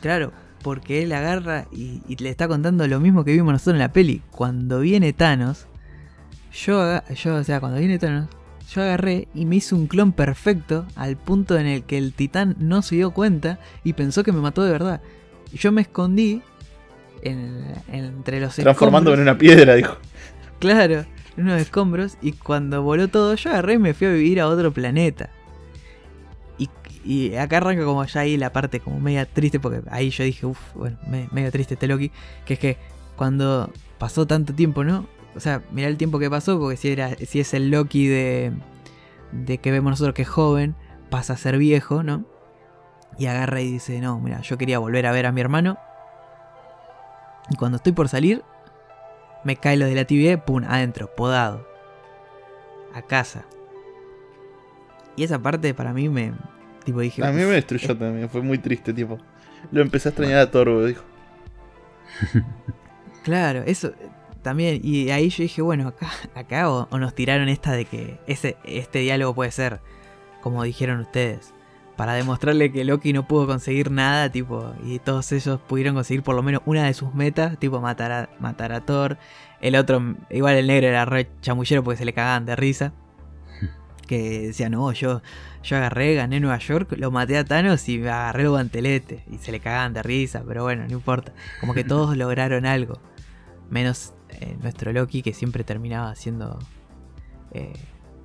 [0.00, 3.78] Claro, porque él agarra y, y le está contando lo mismo que vimos nosotros en
[3.80, 4.22] la peli.
[4.30, 5.66] Cuando viene Thanos,
[6.52, 8.28] yo, yo, o sea, cuando viene Thanos,
[8.72, 12.56] yo agarré y me hice un clon perfecto al punto en el que el titán
[12.58, 15.00] no se dio cuenta y pensó que me mató de verdad.
[15.52, 16.42] Y yo me escondí
[17.22, 19.96] en- entre los Transformándome en una piedra, dijo.
[20.62, 21.04] Claro,
[21.36, 22.16] en unos escombros.
[22.22, 25.30] Y cuando voló todo, yo agarré y me fui a vivir a otro planeta.
[27.04, 30.46] Y, acá arranca como ya ahí la parte como media triste, porque ahí yo dije,
[30.46, 32.12] uff, bueno, me- medio triste este Loki.
[32.44, 32.76] Que es que
[33.16, 35.08] cuando pasó tanto tiempo, ¿no?
[35.34, 38.52] O sea, mirá el tiempo que pasó, porque si, era, si es el Loki de,
[39.32, 40.76] de que vemos nosotros que es joven,
[41.10, 42.24] pasa a ser viejo, ¿no?
[43.18, 45.76] Y agarra y dice, no, mira, yo quería volver a ver a mi hermano.
[47.50, 48.44] Y cuando estoy por salir,
[49.44, 51.66] me cae lo de la TV, pum, adentro, podado.
[52.94, 53.46] A casa.
[55.16, 56.32] Y esa parte para mí me.
[56.84, 57.24] Tipo dije.
[57.24, 59.18] A mí "Uf, me destruyó también, fue muy triste, tipo.
[59.70, 61.02] Lo empecé a extrañar a Thor, dijo.
[63.22, 64.08] Claro, eso eh,
[64.42, 64.80] también.
[64.82, 68.56] Y ahí yo dije, bueno, acá, acá o, o nos tiraron esta de que ese,
[68.64, 69.80] este diálogo puede ser,
[70.40, 71.54] como dijeron ustedes,
[72.02, 76.34] para demostrarle que Loki no pudo conseguir nada, tipo, y todos ellos pudieron conseguir por
[76.34, 79.18] lo menos una de sus metas, tipo matar a, matar a Thor.
[79.60, 82.92] El otro, igual el negro era re chamullero porque se le cagaban de risa.
[84.08, 85.22] Que decía, no, yo,
[85.62, 89.22] yo agarré, gané Nueva York, lo maté a Thanos y me agarré el guantelete.
[89.30, 91.32] Y se le cagaban de risa, pero bueno, no importa.
[91.60, 92.98] Como que todos lograron algo.
[93.70, 96.58] Menos eh, nuestro Loki que siempre terminaba siendo
[97.52, 97.74] eh,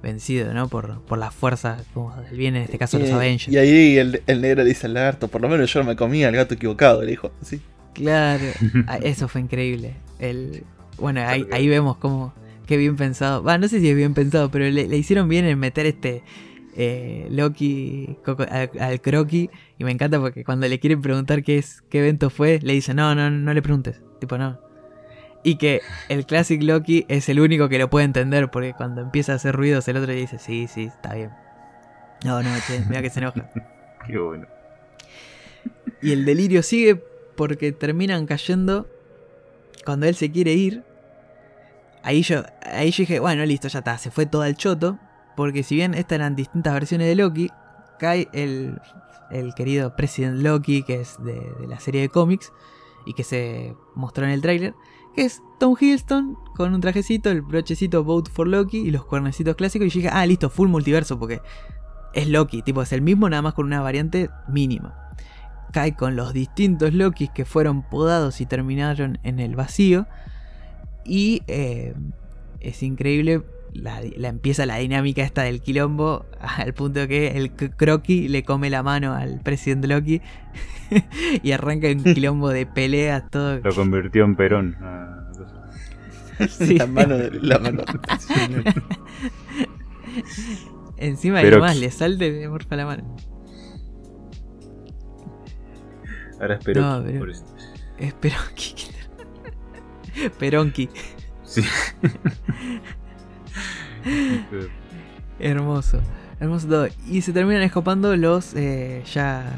[0.02, 0.68] vencido, ¿no?
[0.68, 3.48] Por, por las fuerzas como del bien, en este caso los Avengers.
[3.54, 5.96] Y ahí el, el negro le dice al lagarto, por lo menos yo no me
[5.96, 7.32] comía al gato equivocado, le dijo.
[7.42, 7.62] Sí.
[7.94, 8.44] Claro,
[8.88, 9.96] ah, eso fue increíble.
[10.20, 10.64] El,
[10.98, 12.34] bueno, ahí, ahí vemos cómo,
[12.68, 13.44] qué bien pensado.
[13.44, 16.22] Va, no sé si es bien pensado, pero le, le hicieron bien en meter este
[16.76, 19.50] eh, Loki coco- al, al croqui.
[19.80, 22.98] Y me encanta porque cuando le quieren preguntar qué es, qué evento fue, le dicen,
[22.98, 24.02] no, no, no le preguntes.
[24.20, 24.60] Tipo, no.
[25.48, 29.32] Y que el Classic Loki es el único que lo puede entender, porque cuando empieza
[29.32, 31.32] a hacer ruidos, el otro le dice, sí, sí, está bien.
[32.26, 33.50] No, no, che, mira que se enoja.
[34.06, 34.46] Qué bueno.
[36.02, 37.02] Y el delirio sigue
[37.38, 38.90] porque terminan cayendo
[39.86, 40.84] cuando él se quiere ir,
[42.04, 45.00] ahí yo, ahí yo dije, bueno, listo, ya está, se fue todo al choto.
[45.38, 47.50] Porque si bien estas eran distintas versiones de Loki,
[48.00, 48.82] cae el,
[49.32, 52.52] el querido President Loki, que es de, de la serie de cómics,
[53.06, 54.74] y que se mostró en el tráiler,
[55.18, 59.88] es Tom Hiddleston con un trajecito, el brochecito Vote for Loki y los cuernecitos clásicos.
[59.88, 61.42] Y yo dije, ah, listo, full multiverso, porque
[62.14, 64.96] es Loki, tipo, es el mismo, nada más con una variante mínima.
[65.74, 70.08] Cae con los distintos Lokis que fueron podados y terminaron en el vacío.
[71.04, 71.96] Y eh,
[72.60, 73.42] es increíble.
[73.74, 78.70] La, la empieza la dinámica esta del quilombo al punto que el croqui le come
[78.70, 80.22] la mano al presidente Loki
[81.44, 84.76] y arranca un quilombo de peleas todo Lo convirtió en Perón.
[84.82, 85.14] ah,
[86.50, 86.78] Sí.
[86.78, 87.84] La mano de la mano.
[90.98, 93.16] encima Pero de más le salte de morfa la mano
[96.40, 96.82] Ahora espero.
[96.82, 97.44] No, pero- por eso.
[97.98, 98.76] es Peronqui
[100.38, 100.90] Peronqui
[101.44, 101.64] Sí.
[105.40, 106.00] Hermoso,
[106.40, 106.88] hermoso todo.
[107.10, 109.56] Y se terminan escapando los eh, ya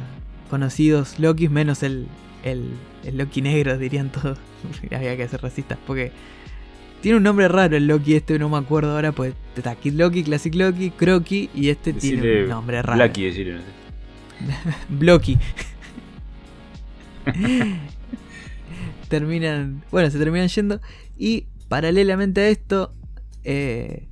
[0.49, 2.07] conocidos Lokis, menos el,
[2.43, 2.71] el,
[3.03, 4.37] el Loki negro, dirían todos.
[4.91, 6.11] Había que ser racistas, porque
[7.01, 10.23] tiene un nombre raro el Loki este, no me acuerdo ahora, pues está Kid Loki,
[10.23, 12.97] Classic Loki, Croki, y este tiene un nombre raro.
[12.97, 14.75] Blacky, decirle, no sé.
[14.89, 15.37] Blocky.
[19.09, 19.83] terminan.
[19.91, 20.79] Bueno, se terminan yendo.
[21.17, 22.93] Y paralelamente a esto,
[23.43, 24.07] eh,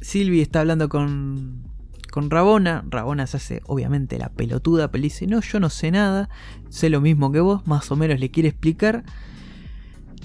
[0.00, 1.62] Sylvie está hablando con,
[2.10, 2.84] con Rabona.
[2.88, 6.28] Rabona se hace, obviamente, la pelotuda, pero le dice: No, yo no sé nada.
[6.68, 7.66] Sé lo mismo que vos.
[7.66, 9.04] Más o menos le quiere explicar.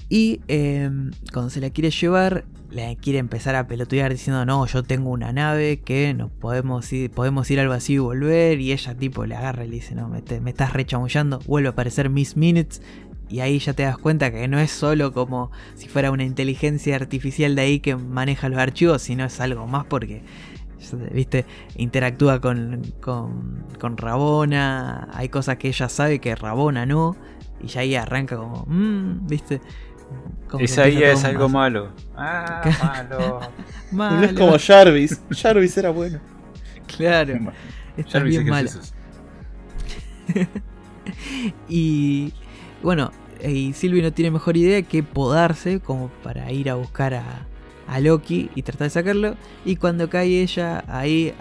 [0.08, 0.90] Y eh,
[1.32, 5.32] cuando se la quiere llevar, le quiere empezar a pelotudear diciendo, no, yo tengo una
[5.32, 8.60] nave que nos podemos ir, podemos ir al vacío y volver.
[8.60, 11.38] Y ella tipo le agarra y le dice, no, me, me estás rechamullando.
[11.46, 12.82] Vuelve a aparecer Miss Minutes.
[13.28, 16.94] Y ahí ya te das cuenta que no es solo como si fuera una inteligencia
[16.96, 20.22] artificial de ahí que maneja los archivos, sino es algo más porque,
[20.94, 21.44] viste,
[21.76, 25.08] interactúa con, con, con Rabona.
[25.12, 27.16] Hay cosas que ella sabe que Rabona no.
[27.60, 29.60] Y ya ahí arranca como, mmm, viste.
[30.48, 31.88] Como Esa todo es algo más- malo.
[32.16, 33.40] Ah, malo.
[33.92, 34.16] malo.
[34.18, 35.20] No es como Jarvis.
[35.30, 36.20] Jarvis era bueno.
[36.96, 37.34] Claro,
[37.96, 38.68] está Jarvis, bien ¿qué mala.
[38.68, 38.94] es eso?
[41.68, 42.32] Y
[42.82, 43.10] bueno,
[43.46, 47.46] y Sylvie no tiene mejor idea que podarse como para ir a buscar a,
[47.86, 49.36] a Loki y tratar de sacarlo.
[49.64, 51.34] Y cuando cae ella ahí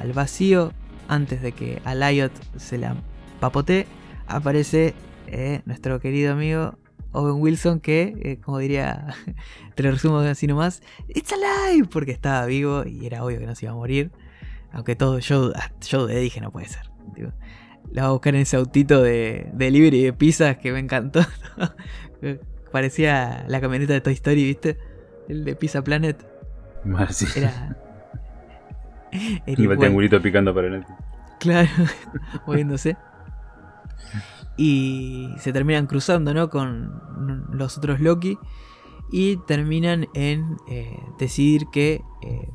[0.00, 0.72] al vacío,
[1.08, 2.96] antes de que a Lyot se la
[3.40, 3.86] papotee,
[4.26, 4.94] aparece
[5.26, 6.78] eh, nuestro querido amigo
[7.12, 9.14] Owen Wilson que, eh, como diría,
[9.74, 13.54] te lo resumo así nomás, It's alive, porque estaba vivo y era obvio que no
[13.54, 14.10] se iba a morir.
[14.72, 15.52] Aunque todo yo,
[15.86, 16.90] yo dije no puede ser.
[17.90, 21.20] La va a buscar en ese autito de delivery de pizzas que me encantó.
[22.72, 24.78] Parecía la camioneta de Toy Story, ¿viste?
[25.28, 26.26] El de Pizza Planet.
[27.10, 27.26] Sí.
[27.36, 27.76] Era.
[29.46, 30.84] Era Iba el triangulito picando para el
[31.38, 31.68] Claro,
[32.46, 32.96] moviéndose.
[34.56, 36.50] Y se terminan cruzando, ¿no?
[36.50, 38.38] Con los otros Loki.
[39.10, 42.48] Y terminan en eh, decidir que eh,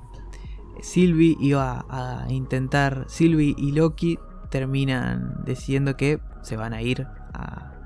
[0.82, 3.06] Sylvie iba a intentar.
[3.08, 4.18] Sylvie y Loki
[4.50, 7.77] terminan decidiendo que se van a ir a,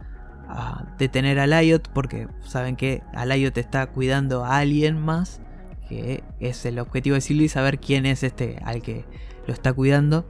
[0.51, 1.89] a detener a Lyot.
[1.89, 5.41] Porque saben que a Lyot está cuidando a alguien más.
[5.87, 9.05] Que es el objetivo de Sylvie, saber quién es este al que
[9.47, 10.25] lo está cuidando.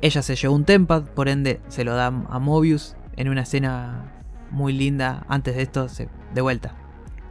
[0.00, 4.12] Ella se llevó un Tempad, por ende se lo da a Mobius en una escena
[4.50, 5.24] muy linda.
[5.28, 5.86] Antes de esto,
[6.34, 6.74] de vuelta.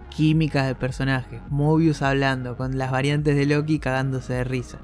[0.09, 1.41] Química del personaje.
[1.49, 4.79] Mobius hablando con las variantes de Loki cagándose de risa.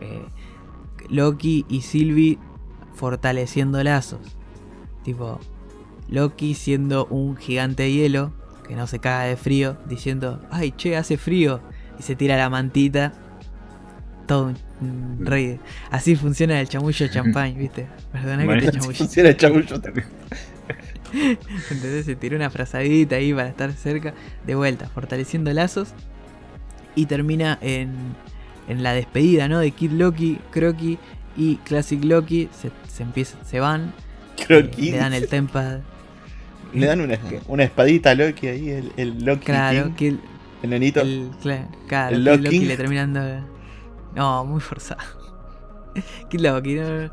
[0.00, 0.24] Eh,
[1.08, 2.38] Loki y Sylvie
[2.94, 4.36] fortaleciendo lazos.
[5.04, 5.40] Tipo,
[6.10, 8.32] Loki siendo un gigante de hielo
[8.66, 11.60] que no se caga de frío, diciendo, ay, che, hace frío.
[11.98, 13.12] Y se tira la mantita.
[14.26, 15.58] Todo un- rey.
[15.90, 17.86] Así funciona el chamullo de champagne, ¿viste?
[18.12, 18.98] Perdona que te Así chamulle.
[18.98, 20.06] funciona el chamullo también.
[21.70, 24.14] Entonces se tiró una frazadita ahí para estar cerca.
[24.46, 25.88] De vuelta, fortaleciendo lazos.
[26.94, 27.92] Y termina en,
[28.68, 29.58] en la despedida, ¿no?
[29.58, 30.98] De Kid Loki, Croki
[31.36, 32.48] y Classic Loki.
[32.56, 33.92] Se, se, empieza, se van.
[34.46, 35.80] Creo eh, le dan el Tempad.
[36.74, 37.18] Le dan una,
[37.48, 40.18] una espadita a Loki ahí, el, el Loki Claro, King,
[40.62, 41.00] el nenito.
[41.00, 42.42] el, cla- claro, El Loki.
[42.42, 43.46] Loki le terminan dando.
[44.14, 45.00] No, muy forzado.
[46.30, 47.10] Kid Loki, no,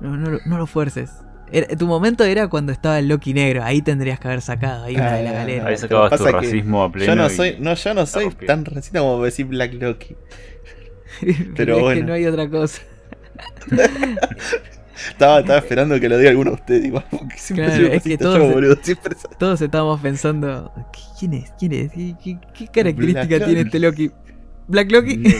[0.00, 1.10] no, no, lo- no lo fuerces.
[1.52, 3.62] Era- tu momento era cuando estaba el Loki negro.
[3.62, 4.84] Ahí tendrías que haber sacado.
[4.84, 5.62] Ahí una Ah, de la no, galera.
[5.62, 5.68] no.
[5.68, 7.12] Ahí sacabas tu racismo a pleno.
[7.14, 10.16] Yo no soy, no, yo no soy tan racista como decir Black Loki.
[11.56, 12.00] Pero, es bueno.
[12.00, 12.82] que no hay otra cosa.
[15.10, 16.84] estaba, estaba esperando que lo diga alguno de ustedes.
[16.86, 18.76] Igual, porque siempre Claro, sigo es que todos yo, se- boludo.
[18.82, 20.72] Siempre sa- Todos estábamos pensando,
[21.18, 21.52] ¿quién es?
[21.58, 21.92] ¿Quién es?
[21.92, 24.10] ¿Qué, qué- qué característica Black tiene este Loki?
[24.68, 25.22] Black Loki.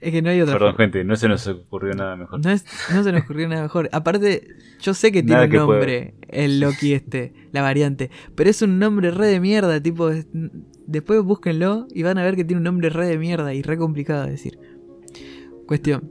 [0.00, 0.84] Es que no hay otra Perdón, forma.
[0.84, 2.42] gente, no se nos ocurrió nada mejor.
[2.42, 3.90] No, es- no se nos ocurrió nada mejor.
[3.92, 4.48] Aparte,
[4.80, 8.10] yo sé que tiene un que nombre, el Loki este, la variante.
[8.34, 10.08] Pero es un nombre re de mierda, tipo.
[10.10, 10.26] es-
[10.86, 13.76] Después búsquenlo y van a ver que tiene un nombre re de mierda y re
[13.76, 14.58] complicado de decir.
[15.70, 16.10] Cuestión.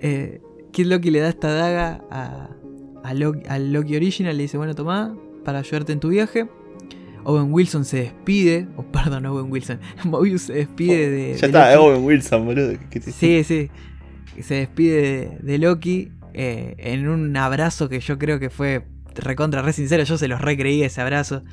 [0.00, 0.40] Eh,
[0.72, 2.48] Kid Loki le da esta daga a,
[3.04, 5.14] a Loki, al Loki original, le dice, bueno, tomá,
[5.44, 6.48] para ayudarte en tu viaje.
[7.24, 11.34] Owen Wilson se despide, o perdón, Owen Wilson, Mobius se despide de...
[11.34, 11.86] Ya de está, Loki.
[11.86, 12.72] Owen Wilson, boludo.
[12.88, 13.68] ¿qué te- Sí, sí.
[14.42, 18.86] Se despide de, de Loki eh, en un abrazo que yo creo que fue
[19.16, 20.02] recontra, re sincero.
[20.04, 21.44] Yo se los recreí ese abrazo.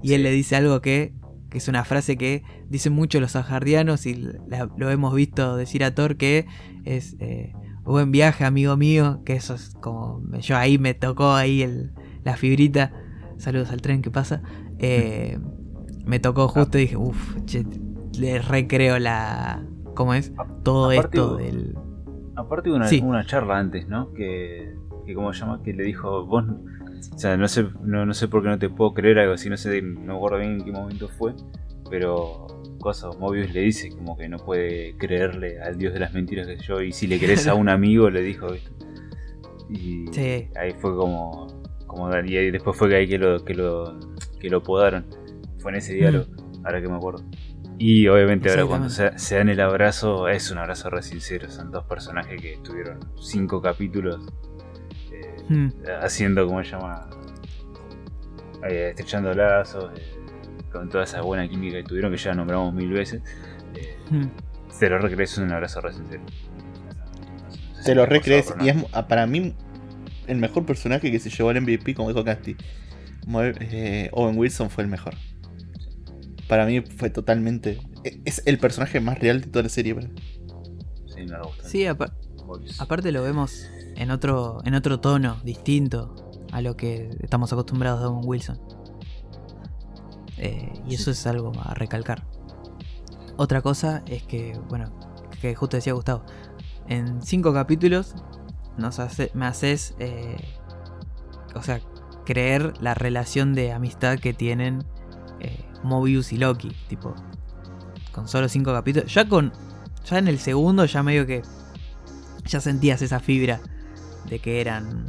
[0.00, 1.12] Y él le dice algo que,
[1.50, 4.14] que es una frase que dicen mucho los ajardianos y
[4.48, 6.46] la- lo hemos visto decir a Thor que
[6.84, 7.52] es eh,
[7.84, 9.22] buen viaje, amigo mío.
[9.24, 10.22] Que eso es como.
[10.40, 11.92] Yo ahí me tocó ahí el,
[12.24, 12.92] la fibrita.
[13.38, 14.42] Saludos al tren que pasa.
[14.78, 15.38] Eh,
[16.06, 17.36] me tocó justo y dije, uff,
[18.18, 19.64] le recreo la.
[19.94, 20.32] ¿Cómo es?
[20.62, 21.78] Todo Aparte, esto hubo- del.
[22.36, 23.00] Aparte hubo una, Sí.
[23.04, 24.12] una charla antes, ¿no?
[24.14, 24.74] Que,
[25.04, 25.62] que ¿cómo se llama?
[25.62, 26.44] Que le dijo, vos,
[27.14, 29.50] o sea, no sé, no, no sé por qué no te puedo creer algo así,
[29.50, 31.34] no sé, no me acuerdo bien en qué momento fue,
[31.90, 32.46] pero
[32.80, 36.56] cosa, Mobius le dice como que no puede creerle al dios de las mentiras que
[36.56, 38.70] yo, y si le crees a un amigo, le dijo, ¿viste?
[39.68, 40.48] Y Sí.
[40.56, 41.46] ahí fue como,
[41.86, 43.98] como y después fue que ahí que lo, que lo,
[44.40, 45.06] que lo podaron,
[45.58, 46.26] fue en ese diálogo,
[46.64, 47.22] ahora que me acuerdo.
[47.78, 51.48] Y obviamente ahora cuando se, se dan el abrazo, es un abrazo re sincero.
[51.50, 54.20] Son dos personajes que estuvieron cinco capítulos
[55.12, 55.68] eh, Hmm.
[56.02, 57.08] haciendo, ¿cómo se llama?
[58.68, 60.19] Eh, estrechando lazos, eh,
[60.72, 63.22] con toda esa buena química que tuvieron, que ya nombramos mil veces.
[63.74, 64.26] Eh, Hmm.
[64.70, 66.22] se lo recrees un abrazo re sincero.
[67.84, 69.54] Te lo recrees y es ah, para mí
[70.26, 72.56] el mejor personaje que se llevó el MVP, como dijo Casti.
[73.60, 75.14] Eh, Owen Wilson fue el mejor.
[76.48, 77.78] Para mí fue totalmente.
[78.04, 79.94] e- Es el personaje más real de toda la serie.
[81.06, 81.68] Sí, me gusta.
[81.68, 82.12] Sí, apa-
[82.78, 83.66] aparte lo vemos
[83.96, 86.14] en otro, en otro tono, distinto
[86.52, 88.58] a lo que estamos acostumbrados de Owen Wilson.
[90.42, 92.24] Eh, y eso es algo a recalcar.
[93.36, 94.90] Otra cosa es que, bueno,
[95.42, 96.24] que justo decía Gustavo,
[96.88, 98.14] en cinco capítulos
[98.78, 100.42] nos hace, me haces, eh,
[101.54, 101.80] o sea,
[102.24, 104.82] creer la relación de amistad que tienen
[105.40, 107.14] eh, Mobius y Loki, tipo,
[108.10, 109.12] con solo cinco capítulos.
[109.12, 109.52] Ya con,
[110.06, 111.42] ya en el segundo ya medio que
[112.46, 113.60] ya sentías esa fibra
[114.26, 115.06] de que eran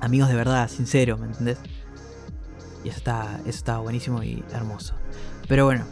[0.00, 1.58] amigos de verdad, sinceros, ¿me entendés?
[2.88, 3.02] Eso
[3.46, 4.94] estaba buenísimo y hermoso.
[5.46, 5.84] Pero bueno,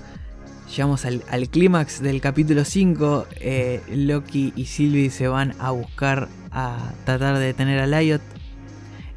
[0.70, 3.27] llegamos al, al clímax del capítulo 5.
[3.36, 8.23] eh, Loki y Sylvie se van a buscar a tratar de detener a Lyot.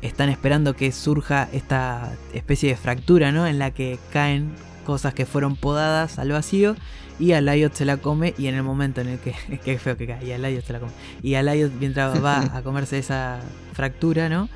[0.01, 3.47] Están esperando que surja esta especie de fractura, ¿no?
[3.47, 4.53] En la que caen
[4.85, 6.75] cosas que fueron podadas al vacío
[7.19, 9.97] y a Lyot se la come y en el momento en el que qué feo
[9.97, 10.91] que cae y a Lyot se la come
[11.21, 13.39] y a Lyot mientras va a comerse esa
[13.73, 14.49] fractura no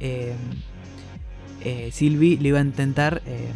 [0.00, 0.34] eh,
[1.62, 3.50] eh, Sylvie le iba a intentar eh,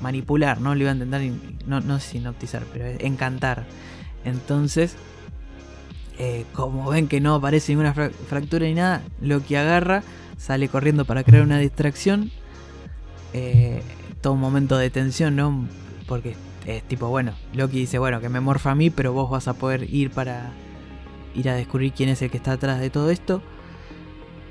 [0.00, 2.20] manipular no le iba a intentar in- no, no sé
[2.72, 3.64] pero encantar.
[4.24, 4.94] Entonces
[6.18, 10.02] eh, como ven que no aparece ninguna fra- fractura ni nada Loki agarra
[10.36, 12.30] sale corriendo para crear una distracción
[13.34, 13.82] eh,
[14.20, 15.66] todo un momento de tensión no
[16.06, 16.34] porque
[16.66, 19.54] es tipo, bueno, Loki dice, bueno, que me morfa a mí, pero vos vas a
[19.54, 20.50] poder ir para
[21.34, 23.42] ir a descubrir quién es el que está atrás de todo esto.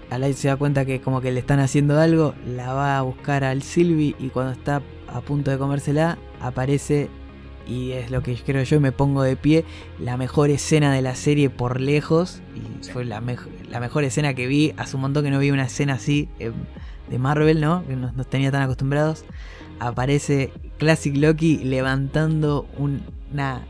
[0.09, 3.43] Alay se da cuenta que como que le están haciendo algo, la va a buscar
[3.43, 7.09] al Sylvie y cuando está a punto de comérsela, aparece
[7.67, 9.65] y es lo que creo yo y me pongo de pie,
[9.99, 13.21] la mejor escena de la serie por lejos y fue la,
[13.69, 16.51] la mejor escena que vi, hace un montón que no vi una escena así eh,
[17.09, 17.85] de Marvel, ¿no?
[17.85, 19.25] Que nos, nos tenía tan acostumbrados
[19.79, 23.01] aparece Classic Loki levantando un-
[23.31, 23.61] una,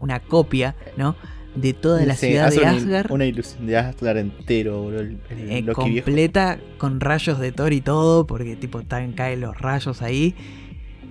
[0.00, 1.14] una copia, ¿no?
[1.60, 3.10] De toda la Sí, ciudad de Asgard.
[3.10, 5.00] Una ilusión de Asgard entero, boludo.
[5.00, 5.74] El, el eh, viejo.
[5.82, 10.34] completa con rayos de Thor y todo, porque tipo están, caen los rayos ahí,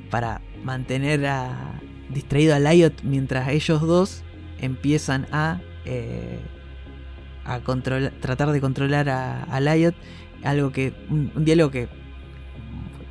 [0.10, 1.80] para mantener a,
[2.14, 4.24] distraído a Lyot mientras ellos dos
[4.62, 6.40] empiezan a, eh,
[7.46, 9.96] a controlar, tratar de controlar a, a Lyot,
[10.44, 11.88] algo que, un, un diálogo que,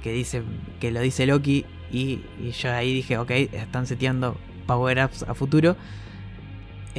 [0.02, 0.42] que dice,
[0.80, 4.36] que lo dice Loki y, y yo ahí dije, ok, están seteando
[4.66, 5.76] power-ups a futuro.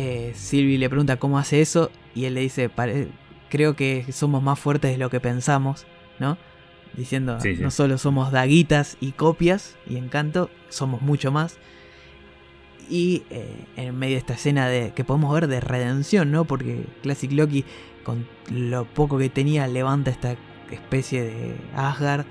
[0.02, 3.10] Eh, Sylvie le pregunta cómo hace eso y él le dice, "Pare-
[3.50, 5.86] creo que somos más fuertes de lo que pensamos,
[6.20, 6.38] ¿no?
[6.96, 7.62] Diciendo, Sí, sí.
[7.62, 11.58] no solo somos daguitas y copias y encanto, somos mucho más.
[12.90, 16.46] Y eh, en medio de esta escena de, que podemos ver de redención, ¿no?
[16.46, 17.64] Porque Classic Loki,
[18.04, 20.36] con lo poco que tenía, levanta esta
[20.72, 22.26] especie de Asgard,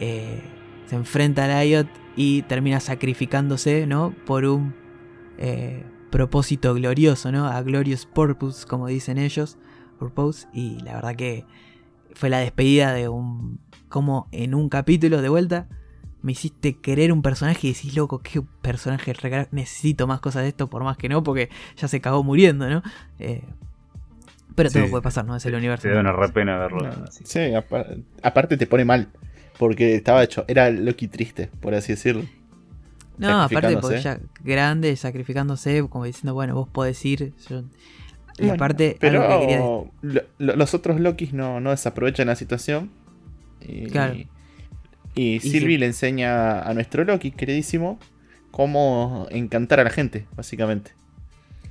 [0.00, 0.42] eh,
[0.86, 4.14] se enfrenta a Lyot y termina sacrificándose, ¿no?
[4.26, 4.74] Por un
[5.38, 7.46] eh, propósito glorioso, ¿no?
[7.46, 9.58] A glorious purpose, como dicen ellos,
[9.98, 10.46] purpose.
[10.52, 11.44] Y la verdad que
[12.14, 15.68] fue la despedida de un, como en un capítulo de vuelta
[16.26, 19.12] me hiciste querer un personaje y decís, loco, qué personaje
[19.52, 22.82] necesito más cosas de esto, por más que no, porque ya se cagó muriendo, ¿no?
[23.20, 23.44] Eh,
[24.56, 25.36] pero todo puede pasar, ¿no?
[25.36, 25.86] Es el universo.
[25.86, 26.90] Te da una re pena verlo.
[27.10, 27.52] sí,
[28.22, 29.08] aparte te pone mal,
[29.56, 32.24] porque estaba hecho, era Loki triste, por así decirlo.
[33.18, 37.32] No, aparte porque ya grande, sacrificándose, como diciendo, bueno, vos podés ir.
[38.38, 39.90] Y aparte, pero
[40.38, 42.90] los otros Lokis no, no desaprovechan la situación.
[43.60, 44.14] Y, claro.
[45.14, 47.98] Y, Sylvie le enseña a nuestro Loki, queridísimo,
[48.50, 50.92] cómo encantar a la gente, básicamente.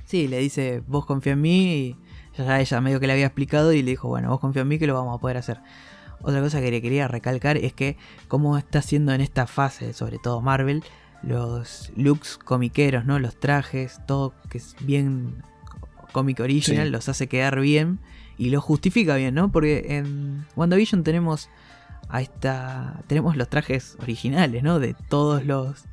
[0.04, 1.74] Sí, le dice, vos confía en mí.
[1.74, 1.96] Y
[2.36, 4.78] ya ella medio que le había explicado y le dijo, bueno, vos confía en mí
[4.78, 5.58] que lo vamos a poder hacer.
[6.22, 7.96] Otra cosa que le quería recalcar es que
[8.26, 10.82] cómo está haciendo en esta fase, sobre todo Marvel,
[11.22, 13.18] los looks comiqueros, ¿no?
[13.18, 15.42] Los trajes, todo que es bien
[16.12, 17.98] cómic original, los hace quedar bien
[18.38, 19.50] y lo justifica bien, ¿no?
[19.52, 21.48] Porque en WandaVision tenemos
[22.08, 24.78] a esta tenemos los trajes originales, ¿no?
[24.78, 25.84] De todos los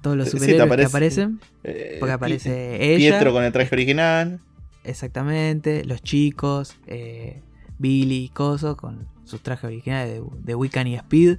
[0.00, 1.40] todos los superhéroes que aparecen.
[1.64, 3.10] Eh, porque aparece ella.
[3.10, 4.40] Pietro con el traje original.
[4.84, 5.84] Exactamente.
[5.84, 6.74] Los chicos.
[6.86, 7.40] Eh,
[7.78, 11.38] Billy, Coso, con sus trajes originales de, de Wiccan y Speed.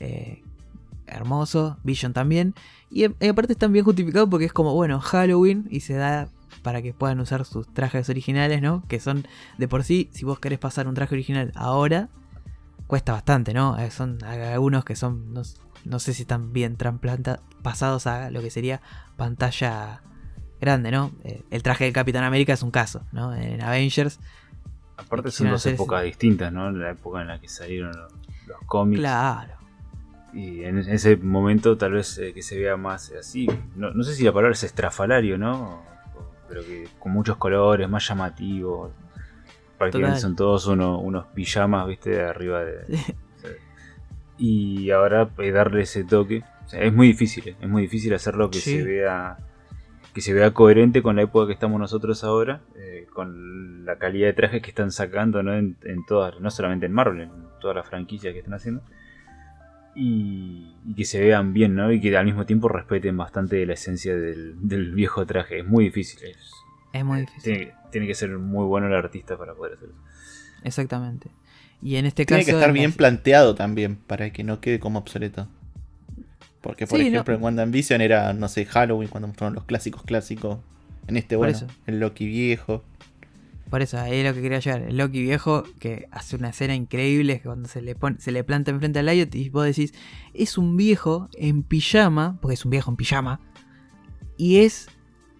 [0.00, 0.42] Eh,
[1.10, 1.78] hermoso.
[1.82, 2.54] Vision también.
[2.90, 6.28] Y, aparte están bien justificados porque es como, bueno, Halloween y se da
[6.62, 8.82] para que puedan usar sus trajes originales, ¿no?
[8.88, 9.26] Que son
[9.58, 12.08] de por sí, si vos querés pasar un traje original ahora,
[12.86, 13.78] cuesta bastante, ¿no?
[13.78, 16.76] Eh, son algunos que son, no, sé si están bien
[17.62, 18.80] pasados a lo que sería
[19.16, 20.02] pantalla
[20.60, 21.12] grande, ¿no?
[21.24, 23.34] Eh, el traje del Capitán América es un caso, ¿no?
[23.34, 24.18] En Avengers.
[24.96, 26.70] Aparte son dos épocas distintas, ¿no?
[26.72, 28.12] La época en la que salieron los,
[28.66, 29.00] cómics.
[29.00, 29.57] Claro.
[30.32, 33.48] Y en ese momento tal vez eh, que se vea más así.
[33.76, 35.82] No, no, sé si la palabra es estrafalario, ¿no?
[36.48, 38.92] Pero que con muchos colores, más llamativos
[39.78, 42.98] prácticamente son todos unos pijamas, viste, de arriba de...
[44.38, 46.42] y ahora eh, darle ese toque,
[46.72, 49.38] es muy difícil, eh, es muy difícil hacerlo que se vea
[50.12, 54.26] que se vea coherente con la época que estamos nosotros ahora, eh, con la calidad
[54.26, 55.54] de trajes que están sacando, ¿no?
[55.54, 55.76] En,
[56.08, 57.30] todas, no solamente en Marvel, en
[57.60, 58.82] todas las franquicias que están haciendo.
[60.00, 61.92] Y, que se vean bien, ¿no?
[61.92, 65.58] Y que al mismo tiempo respeten bastante la esencia del, del viejo traje.
[65.58, 66.20] Es muy difícil.
[66.24, 66.52] Es,
[66.92, 67.72] es muy difícil.
[67.90, 69.94] Tiene, que ser muy bueno el artista para poder hacerlo.
[70.62, 71.30] Exactamente.
[71.82, 72.38] Y en este caso.
[72.38, 75.48] Tiene que estar bien planteado también para que no quede como obsoleto.
[76.60, 80.58] Porque, por ejemplo, en WandaVision era, no sé, Halloween, cuando mostraron los clásicos clásicos.
[81.06, 82.84] En este, bueno, el Loki viejo.
[83.70, 84.92] Por eso, ahí es lo que quería llegar.
[84.92, 88.98] Loki viejo, que hace una escena increíble, cuando se le, pone, se le planta enfrente
[88.98, 89.92] a Lyot y vos decís,
[90.34, 93.40] es un viejo en pijama, porque es un viejo en pijama,
[94.36, 94.88] y es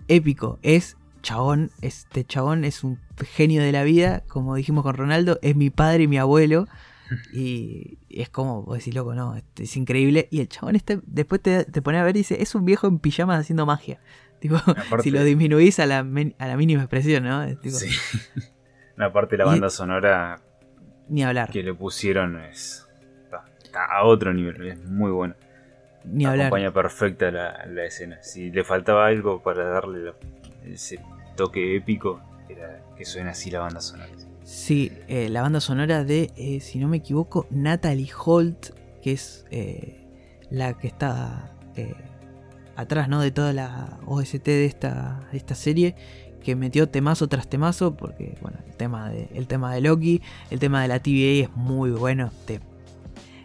[0.08, 2.98] épico, es chabón, este chabón es un
[3.34, 6.66] genio de la vida, como dijimos con Ronaldo, es mi padre y mi abuelo.
[7.32, 10.28] Y es como, vos decís, loco, no, es increíble.
[10.30, 12.86] Y el chabón este, después te, te pone a ver y dice, es un viejo
[12.86, 13.98] en pijamas haciendo magia.
[14.38, 14.56] Tipo,
[15.02, 17.46] si lo disminuís a la, a la mínima expresión, ¿no?
[17.64, 17.90] sí.
[18.98, 20.40] Aparte la banda sonora
[21.08, 21.50] ni hablar.
[21.50, 22.88] que le pusieron es
[23.62, 25.34] está, a otro nivel, es muy bueno.
[26.04, 26.46] Ni hablar.
[26.46, 28.18] Acompaña perfecta la, la, escena.
[28.22, 30.14] Si le faltaba algo para darle
[30.64, 31.00] ese
[31.36, 34.10] toque épico era que suena así la banda sonora.
[34.42, 38.70] Sí, eh, la banda sonora de, eh, si no me equivoco, Natalie Holt,
[39.02, 40.06] que es eh,
[40.50, 41.54] la que está
[42.78, 43.20] atrás ¿no?
[43.20, 45.96] de toda la OST de esta, esta serie,
[46.42, 50.60] que metió temazo tras temazo, porque bueno, el tema de, el tema de Loki, el
[50.60, 52.30] tema de la TVA es muy bueno.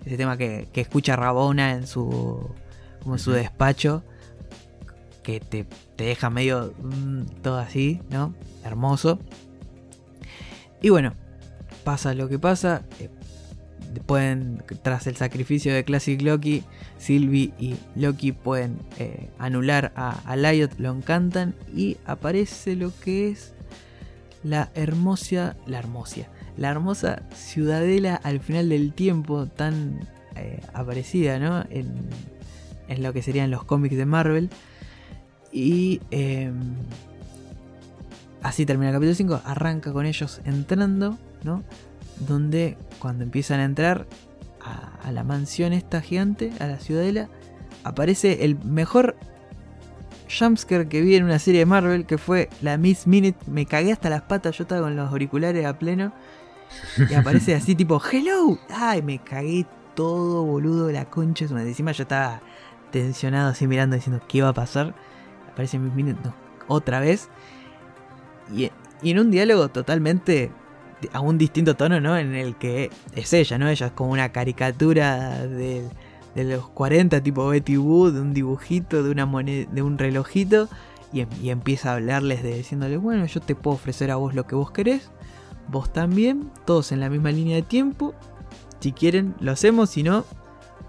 [0.05, 2.47] ese tema que, escucha Rabona en su,
[3.01, 4.03] como en su despacho
[5.23, 5.65] que te,
[5.97, 8.35] deja medio mm, todo así, ¿no?
[8.63, 9.17] Hermoso.
[10.79, 11.13] Y bueno,
[11.83, 12.83] pasa lo que pasa.
[12.99, 13.09] Eh,
[14.05, 16.63] pueden, tras el sacrificio de Classic Loki,
[16.97, 23.29] Sylvie y Loki pueden eh, anular a, a Lyot, lo encantan y aparece lo que
[23.29, 23.53] es
[24.43, 31.63] la hermosa, la hermosa, la hermosa ciudadela al final del tiempo tan eh, aparecida, ¿no?
[31.69, 31.93] En,
[32.87, 34.49] en lo que serían los cómics de Marvel.
[35.51, 36.75] Y em,
[38.41, 39.41] así termina el capítulo 5.
[39.45, 41.63] Arranca con ellos entrando, ¿no?
[42.19, 44.07] Donde cuando empiezan a entrar
[44.61, 47.29] a, la mansión esta gigante, a la ciudadela,
[47.83, 49.15] aparece el mejor
[50.29, 53.37] jumpscare que vi en una serie de Marvel que fue la Miss Minute.
[53.47, 56.13] Me cagué hasta las patas, yo estaba con los auriculares a pleno.
[57.09, 58.57] Y aparece así tipo, hello.
[58.69, 59.65] Ay, me cagué
[59.95, 61.45] todo, boludo, la concha.
[61.45, 62.41] Encima yo estaba
[62.91, 64.95] tensionado así mirando diciendo qué iba a pasar.
[65.51, 66.33] Aparece Miss Minute no,
[66.67, 67.29] otra vez.
[68.53, 68.71] Y,
[69.01, 70.51] y en un diálogo totalmente
[71.11, 72.17] a un distinto tono, ¿no?
[72.17, 73.67] En el que es ella, ¿no?
[73.67, 75.87] Ella es como una caricatura de,
[76.35, 80.69] de los 40, tipo Betty Wood, de un dibujito, de una moneda, de un relojito.
[81.11, 84.47] Y, y, empieza a hablarles de diciéndole, bueno, yo te puedo ofrecer a vos lo
[84.47, 85.11] que vos querés.
[85.67, 88.15] Vos también, todos en la misma línea de tiempo.
[88.79, 90.25] Si quieren, lo hacemos, si no,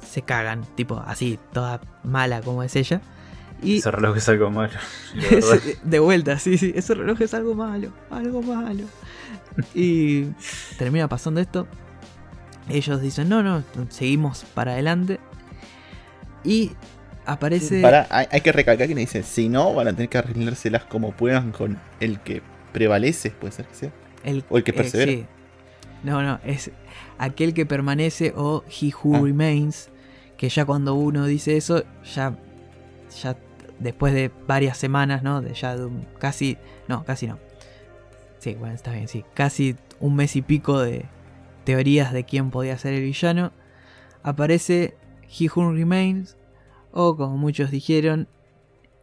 [0.00, 0.64] se cagan.
[0.74, 3.00] Tipo, así, toda mala como es ella.
[3.62, 4.72] Y ese reloj es algo malo.
[5.14, 8.84] De, de vuelta, sí, sí, ese reloj es algo malo, algo malo.
[9.74, 10.24] Y
[10.78, 11.66] termina pasando esto.
[12.68, 15.20] Ellos dicen, no, no, seguimos para adelante.
[16.44, 16.72] Y
[17.26, 17.82] aparece...
[17.82, 20.84] Para, hay, hay, que recalcar que me dice, si no, van a tener que arreglárselas
[20.84, 23.92] como puedan con el que prevalece, puede ser que sea.
[24.24, 25.12] El, o el que persevera.
[25.12, 25.26] Eh, sí.
[26.02, 26.70] No, no, es
[27.18, 29.20] aquel que permanece o he who ah.
[29.22, 29.88] remains.
[30.36, 32.36] Que ya cuando uno dice eso, ya,
[33.22, 33.36] ya
[33.78, 35.40] después de varias semanas, ¿no?
[35.40, 36.58] De ya de un, casi,
[36.88, 37.38] no, casi no.
[38.44, 39.24] Sí, bueno, está bien, sí.
[39.32, 41.06] Casi un mes y pico de
[41.64, 43.52] teorías de quién podía ser el villano.
[44.22, 46.36] Aparece He Who Remains,
[46.92, 48.28] o como muchos dijeron,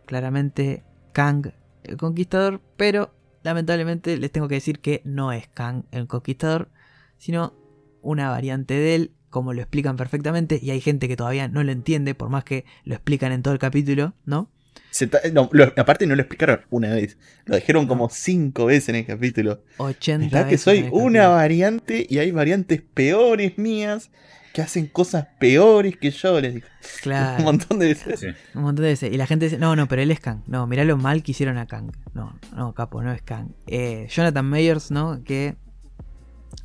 [0.06, 1.54] claramente Kang
[1.84, 6.70] el Conquistador, pero lamentablemente les tengo que decir que no es Kang el Conquistador,
[7.18, 7.56] sino
[8.04, 11.72] una variante de él, como lo explican perfectamente, y hay gente que todavía no lo
[11.72, 14.52] entiende, por más que lo explican en todo el capítulo, ¿no?
[14.92, 18.96] Se no, lo, aparte no lo explicaron una vez, lo dijeron como cinco veces en
[18.96, 19.64] el capítulo.
[19.78, 24.12] 80 ¿Verdad que soy una variante y hay variantes peores mías
[24.54, 26.42] que hacen cosas peores que yo?
[26.42, 26.68] Les digo.
[27.02, 27.38] Claro.
[27.40, 28.20] Un montón de veces.
[28.20, 28.28] Sí.
[28.54, 29.14] Un montón de veces.
[29.14, 30.42] Y la gente dice, no, no, pero él es Kang.
[30.48, 31.92] No, mirá lo mal que hicieron a Kang.
[32.14, 33.54] No, no, capo, no es Kang.
[33.68, 35.24] Eh, Jonathan Mayers, ¿no?
[35.24, 35.56] Que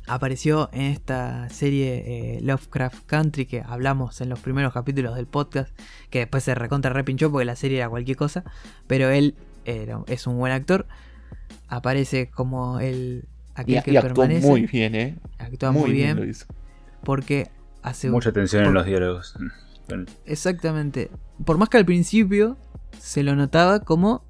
[0.07, 2.03] apareció en esta serie
[2.37, 5.77] eh, Lovecraft Country que hablamos en los primeros capítulos del podcast,
[6.09, 8.43] que después se recontra repinchó porque la serie era cualquier cosa,
[8.87, 9.35] pero él
[9.65, 10.87] era, es un buen actor,
[11.67, 14.47] aparece como el aquel y, que y actuó permanece.
[14.47, 15.17] muy bien, ¿eh?
[15.37, 16.45] Actúa muy, bien, lo hizo.
[17.03, 17.49] porque
[17.81, 19.35] hace mucha atención por, en los diálogos.
[20.25, 21.09] Exactamente.
[21.45, 22.57] Por más que al principio
[22.99, 24.23] se lo notaba como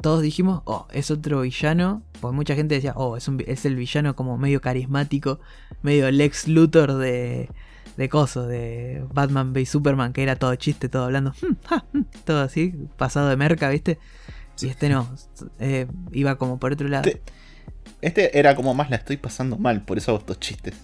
[0.00, 2.02] todos dijimos, oh, es otro villano.
[2.20, 5.40] Porque mucha gente decía, oh, es, un, es el villano como medio carismático,
[5.82, 7.48] medio Lex Luthor de,
[7.96, 11.34] de Coso, de Batman v Superman, que era todo chiste, todo hablando,
[12.24, 13.98] todo así, pasado de merca, ¿viste?
[14.60, 15.08] Y este no,
[15.58, 17.08] eh, iba como por otro lado.
[17.08, 17.22] Este,
[18.00, 20.74] este, era como más la estoy pasando mal, por eso hago estos chistes.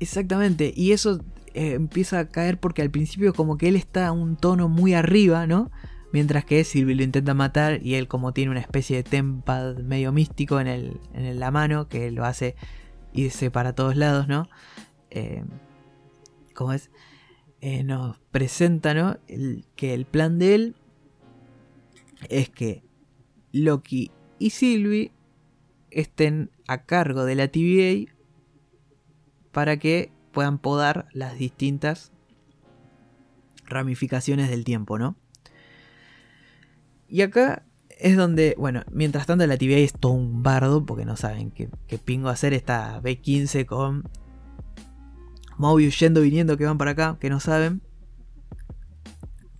[0.00, 1.20] Exactamente, y eso
[1.54, 4.94] eh, empieza a caer porque al principio como que él está a un tono muy
[4.94, 5.70] arriba, ¿no?
[6.14, 10.12] Mientras que Sylvie lo intenta matar y él como tiene una especie de tempad medio
[10.12, 12.54] místico en, el, en la mano que lo hace
[13.12, 14.48] irse para todos lados, ¿no?
[15.10, 15.42] Eh,
[16.54, 16.92] ¿Cómo es?
[17.60, 19.18] Eh, nos presenta, ¿no?
[19.74, 20.76] Que el plan de él
[22.28, 22.84] es que
[23.50, 25.10] Loki y Sylvie
[25.90, 28.12] estén a cargo de la TVA
[29.50, 32.12] para que puedan podar las distintas
[33.64, 35.16] ramificaciones del tiempo, ¿no?
[37.08, 37.64] Y acá
[37.98, 41.68] es donde, bueno, mientras tanto la TVA es todo un bardo, porque no saben qué,
[41.86, 44.04] qué pingo hacer esta B15 con
[45.56, 47.82] Mobius yendo viniendo que van para acá, que no saben.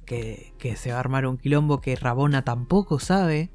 [0.04, 3.50] Que, que, se va a armar un quilombo que Rabona tampoco sabe,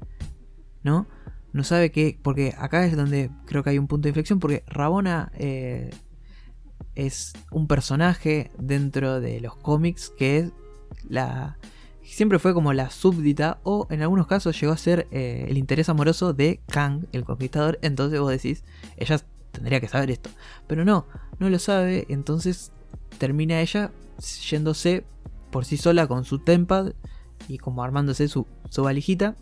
[0.82, 1.06] ¿no?
[1.52, 4.64] No sabe que, porque acá es donde creo que hay un punto de inflexión, porque
[4.66, 5.90] Rabona eh,
[6.96, 10.52] es un personaje dentro de los cómics que es
[11.08, 11.56] la
[12.02, 15.88] siempre fue como la súbdita o en algunos casos llegó a ser eh, el interés
[15.88, 17.78] amoroso de Kang, el conquistador.
[17.82, 18.64] Entonces vos decís,
[18.96, 19.20] ella
[19.52, 20.30] tendría que saber esto.
[20.66, 21.06] Pero no,
[21.38, 22.06] no lo sabe.
[22.08, 22.72] Entonces
[23.18, 23.92] termina ella
[24.48, 25.04] yéndose
[25.50, 26.92] por sí sola con su tempad
[27.48, 29.36] y como armándose su, su valijita.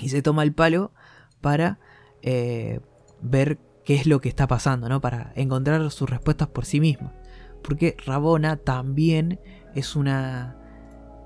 [0.00, 0.92] Y se toma el palo
[1.40, 1.78] para
[2.22, 2.80] eh,
[3.20, 5.00] ver qué es lo que está pasando, ¿no?
[5.00, 7.12] Para encontrar sus respuestas por sí misma.
[7.62, 9.40] Porque Rabona también
[9.74, 10.59] es una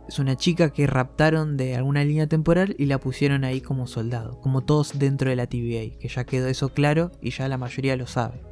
[0.09, 4.41] es una chica que raptaron de alguna línea temporal y la pusieron ahí como soldado,
[4.41, 7.97] como todos dentro de la TVA, que ya quedó eso claro y ya la mayoría
[7.97, 8.43] lo sabe.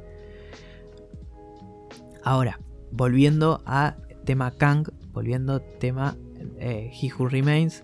[2.23, 2.59] Ahora,
[2.91, 6.17] volviendo a tema Kang, volviendo tema
[6.57, 7.83] eh, He Who Remains,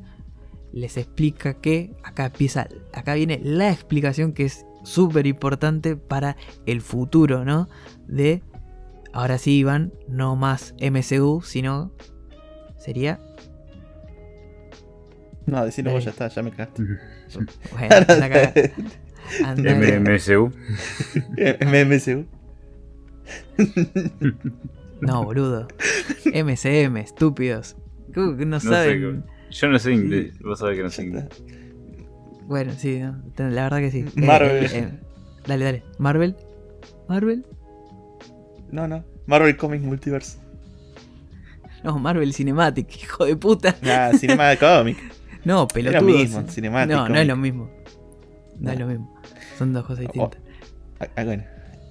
[0.71, 6.81] les explica que acá empieza, acá viene la explicación que es súper importante para el
[6.81, 7.67] futuro, ¿no?
[8.07, 8.43] De,
[9.13, 11.91] ahora sí, Iván, no más MCU, sino
[12.77, 13.19] sería
[15.49, 16.05] No, decirlo vos Eh.
[16.05, 16.83] ya está, ya me cagaste.
[17.71, 17.95] Bueno.
[17.95, 18.53] Anda acá.
[19.99, 20.51] MMSU.
[21.65, 22.25] MMSU.
[25.01, 25.67] No, boludo.
[26.25, 27.75] MCM, estúpidos.
[28.13, 29.23] ¿Cómo que no, No sé, saben?
[29.51, 30.39] yo no sé inglés.
[30.39, 31.25] Vos sabés que no sé inglés.
[32.47, 33.99] Bueno, sí, no, la verdad que sí.
[33.99, 34.65] Eh, Marvel.
[34.65, 34.89] eh, eh,
[35.45, 35.83] dale, dale.
[35.99, 36.35] Marvel.
[37.07, 37.45] Marvel.
[38.71, 39.05] No, no.
[39.27, 40.39] Marvel Comics Multiverse.
[41.83, 43.75] No, Marvel Cinematic, hijo de puta.
[43.85, 44.97] Ah, Cinema Comic.
[45.45, 46.01] No, Es pelotudo.
[46.01, 46.41] lo mismo.
[46.87, 47.69] No, no es lo mismo.
[48.59, 49.15] No, es lo mismo.
[49.57, 50.39] Son dos cosas distintas.
[50.99, 51.43] Ah, ah, bueno.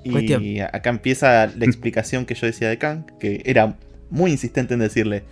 [0.05, 0.43] Y Cuestión.
[0.73, 3.77] acá empieza la explicación que yo decía de Kang, que era
[4.11, 5.25] muy insistente en decirle,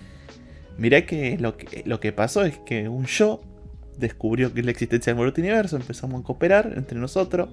[0.79, 3.41] mirá que lo que, lo que pasó es que un yo
[3.99, 7.49] descubrió que es la existencia del multiverso, empezamos a cooperar entre nosotros,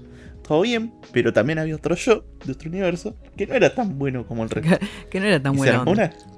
[0.45, 4.25] todo bien, pero también había otro yo de otro universo que no era tan bueno
[4.27, 4.77] como el resto.
[5.09, 6.11] Que no era tan Y se buena armó onda.
[6.15, 6.32] una-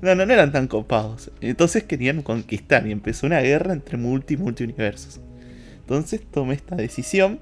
[0.00, 1.30] No, no, eran tan copados.
[1.40, 5.20] Entonces querían conquistar y empezó una guerra entre multi y multiuniversos.
[5.80, 7.40] Entonces tomé esta decisión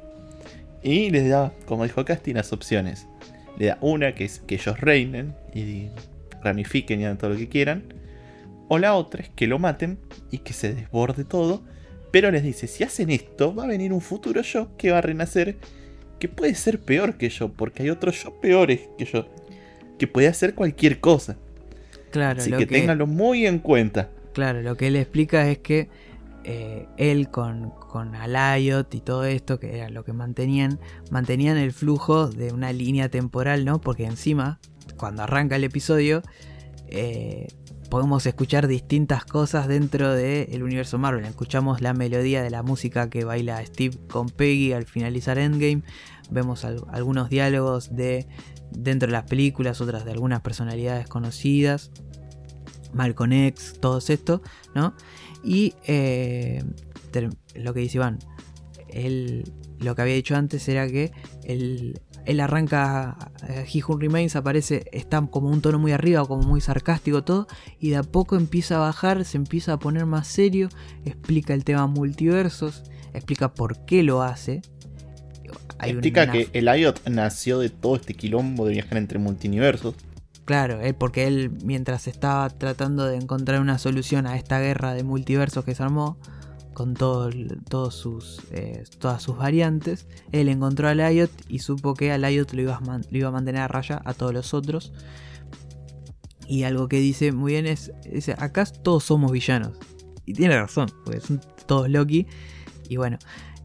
[0.82, 3.06] y les da, como dijo Casti, las opciones.
[3.58, 5.88] Le da una que es que ellos reinen y
[6.42, 7.82] ramifiquen y hagan todo lo que quieran.
[8.68, 9.98] O la otra es que lo maten
[10.30, 11.62] y que se desborde todo.
[12.10, 15.02] Pero les dice, si hacen esto, va a venir un futuro yo que va a
[15.02, 15.58] renacer.
[16.18, 19.28] Que puede ser peor que yo, porque hay otros yo peores que yo.
[19.98, 21.36] Que puede hacer cualquier cosa.
[22.16, 24.10] Claro, Así lo que, que, ténganlo muy en cuenta.
[24.32, 25.88] claro, lo que él explica es que
[26.44, 30.78] eh, él con, con Alayot y todo esto, que era lo que mantenían,
[31.10, 33.80] mantenían el flujo de una línea temporal, ¿no?
[33.80, 34.60] Porque encima,
[34.96, 36.22] cuando arranca el episodio,
[36.88, 37.48] eh,
[37.90, 41.24] podemos escuchar distintas cosas dentro del universo Marvel.
[41.24, 45.82] Escuchamos la melodía de la música que baila Steve con Peggy al finalizar Endgame.
[46.30, 48.26] Vemos al- algunos diálogos de
[48.72, 51.90] dentro de las películas, otras de algunas personalidades conocidas.
[52.96, 54.42] Malcolm X, todo esto,
[54.74, 54.94] ¿no?
[55.44, 56.62] Y eh,
[57.54, 58.18] lo que dice Iván,
[58.88, 59.44] él,
[59.78, 61.12] lo que había dicho antes era que
[61.44, 63.16] él, él arranca,
[63.48, 67.46] eh, He Who Remains aparece, está como un tono muy arriba, como muy sarcástico todo,
[67.78, 70.68] y de a poco empieza a bajar, se empieza a poner más serio,
[71.04, 72.82] explica el tema multiversos,
[73.14, 74.62] explica por qué lo hace.
[75.78, 79.94] Hay Explica una- que el IOT nació de todo este quilombo de viajar entre multiversos.
[80.46, 85.02] Claro, él, porque él mientras estaba tratando de encontrar una solución a esta guerra de
[85.04, 86.16] multiversos que se armó,
[86.72, 87.30] con todo
[87.68, 92.52] todos sus, eh, todas sus variantes, él encontró a Lyot y supo que a Lyot
[92.52, 94.92] lo iba, a man- lo iba a mantener a raya a todos los otros.
[96.46, 99.72] Y algo que dice muy bien es, dice, acá todos somos villanos.
[100.26, 102.26] Y tiene razón, porque son todos Loki.
[102.88, 103.18] Y bueno,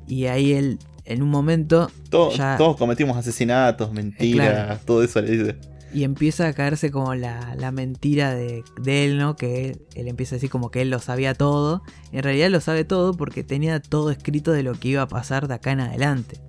[0.07, 4.79] y ahí él, en un momento, Todo- Ya- Todos cometimos asesinatos, mentiras, claro.
[4.85, 5.55] todo eso le dice.
[5.93, 9.35] Y empieza a caerse como la, la mentira de, de él, ¿no?
[9.35, 11.83] Que él, empieza a decir como que él lo sabía todo.
[12.13, 15.49] En realidad lo sabe todo porque tenía todo escrito de lo que iba a pasar
[15.49, 16.39] de acá en adelante.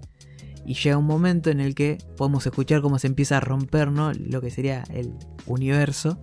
[0.65, 4.13] Y llega un momento en el que podemos escuchar cómo se empieza a romper, ¿no?
[4.13, 5.13] Lo que sería el
[5.47, 6.21] universo.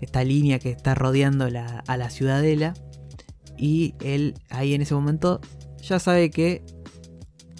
[0.00, 2.72] Esta línea que está rodeando la- a la ciudadela.
[3.58, 5.42] Y él ahí en ese momento
[5.82, 6.64] ya sabe que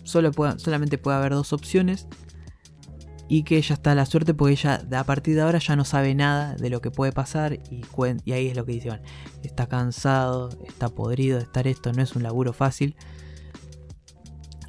[0.02, 2.08] solo puede- solamente puede haber dos opciones
[3.32, 5.86] y que ella está a la suerte porque ella a partir de ahora ya no
[5.86, 7.82] sabe nada de lo que puede pasar y,
[8.26, 9.02] y ahí es lo que dice, "Bueno,
[9.42, 12.94] está cansado, está podrido de estar esto, no es un laburo fácil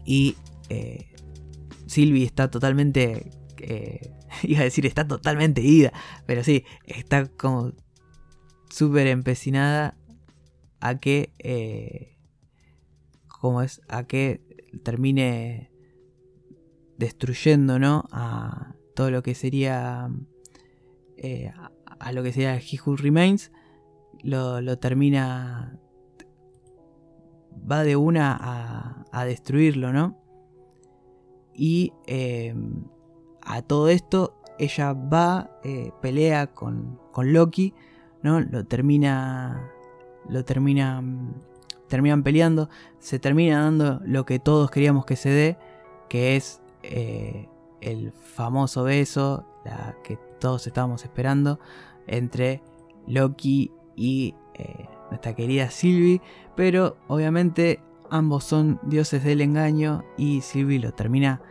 [0.05, 0.37] y
[0.69, 1.11] eh,
[1.87, 4.13] Sylvie está totalmente, eh,
[4.43, 5.91] iba a decir está totalmente ida,
[6.25, 7.73] pero sí, está como
[8.69, 9.97] súper empecinada
[10.79, 12.17] a que, eh,
[13.27, 13.81] ¿cómo es?
[13.89, 14.39] A que
[14.85, 15.72] termine
[16.97, 18.05] destruyendo, ¿no?
[18.11, 20.09] A todo lo que sería.
[21.17, 21.51] eh,
[21.99, 23.51] a, lo que sería He Who Remains.
[24.23, 25.79] Lo, lo termina.
[27.69, 30.17] Va de una a, a destruirlo, ¿no?
[31.53, 32.55] Y eh,
[33.41, 37.73] a todo esto, ella va, eh, pelea con, con Loki,
[38.21, 38.39] ¿no?
[38.41, 39.69] Lo termina.
[40.29, 41.01] Lo termina.
[41.01, 41.33] mm,
[41.89, 42.69] Terminan peleando.
[42.97, 45.57] Se termina dando lo que todos queríamos que se dé.
[46.09, 47.49] Que es eh,
[47.81, 51.59] el famoso beso, la que todos estábamos esperando,
[52.07, 52.61] entre
[53.07, 56.21] Loki y eh, nuestra querida Sylvie,
[56.55, 57.79] pero obviamente
[58.09, 61.41] ambos son dioses del engaño y Sylvie lo termina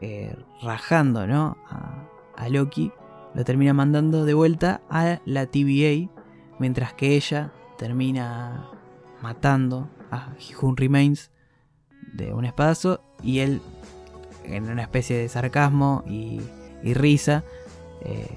[0.00, 1.56] eh, rajando ¿no?
[1.68, 2.92] a, Loki,
[3.34, 6.10] lo termina mandando de vuelta a la TVA,
[6.58, 8.68] mientras que ella termina
[9.22, 11.30] matando a He Remains
[12.12, 13.62] de un espadazo y él
[14.44, 16.40] en una especie de sarcasmo y,
[16.94, 17.44] risa,
[18.02, 18.28] eh,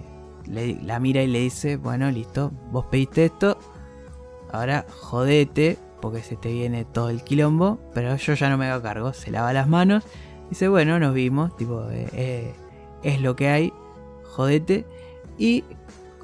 [0.47, 3.57] la mira y le dice, bueno, listo, vos pediste esto,
[4.51, 8.81] ahora jodete porque se te viene todo el quilombo, pero yo ya no me hago
[8.81, 9.13] cargo.
[9.13, 10.03] Se lava las manos,
[10.49, 12.55] dice, bueno, nos vimos, tipo, eh, eh,
[13.03, 13.73] es lo que hay,
[14.23, 14.85] jodete.
[15.37, 15.63] Y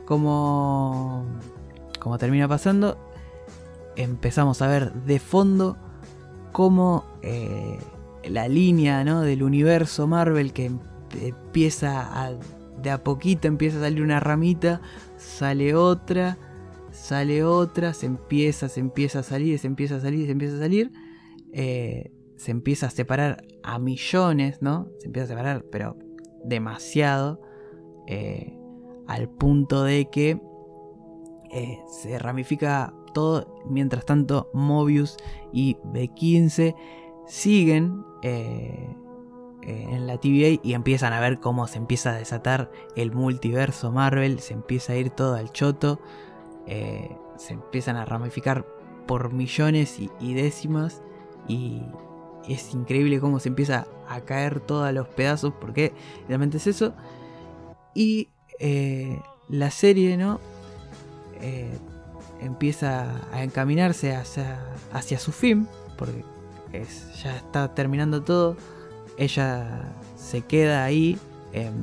[0.05, 1.26] como,
[1.99, 2.97] como termina pasando,
[3.95, 5.77] empezamos a ver de fondo
[6.51, 7.05] cómo
[8.29, 9.21] la línea ¿no?
[9.21, 10.71] del universo Marvel que
[11.21, 12.37] empieza a,
[12.81, 14.81] de a poquito empieza a salir una ramita,
[15.17, 16.37] sale otra,
[16.91, 20.59] sale otra, se empieza, se empieza a salir, se empieza a salir, se empieza a
[20.59, 20.91] salir,
[21.51, 24.89] eh, se empieza a separar a millones, ¿no?
[24.99, 25.97] Se empieza a separar, pero
[26.43, 27.41] demasiado,
[28.07, 28.57] eh,
[29.07, 30.41] al punto de que
[31.51, 35.17] eh, se ramifica todo, mientras tanto Mobius
[35.51, 36.75] y B15
[37.27, 43.91] siguen en la TVA y empiezan a ver cómo se empieza a desatar el multiverso
[43.91, 45.99] Marvel, se empieza a ir todo al choto.
[46.67, 48.65] Eh, se empiezan a ramificar
[49.05, 51.01] por millones y, décimas
[51.47, 51.81] y
[52.47, 55.93] es increíble cómo se empieza a caer todos los pedazos porque
[56.27, 56.93] realmente es eso
[57.93, 58.29] y
[58.59, 59.19] eh,
[59.49, 60.39] la serie no
[61.41, 61.77] eh,
[62.39, 64.63] empieza a encaminarse hacia,
[64.93, 65.67] hacia su fin
[65.97, 66.23] porque
[67.23, 68.57] ya está terminando todo
[69.17, 71.17] ella se queda ahí
[71.51, 71.73] en,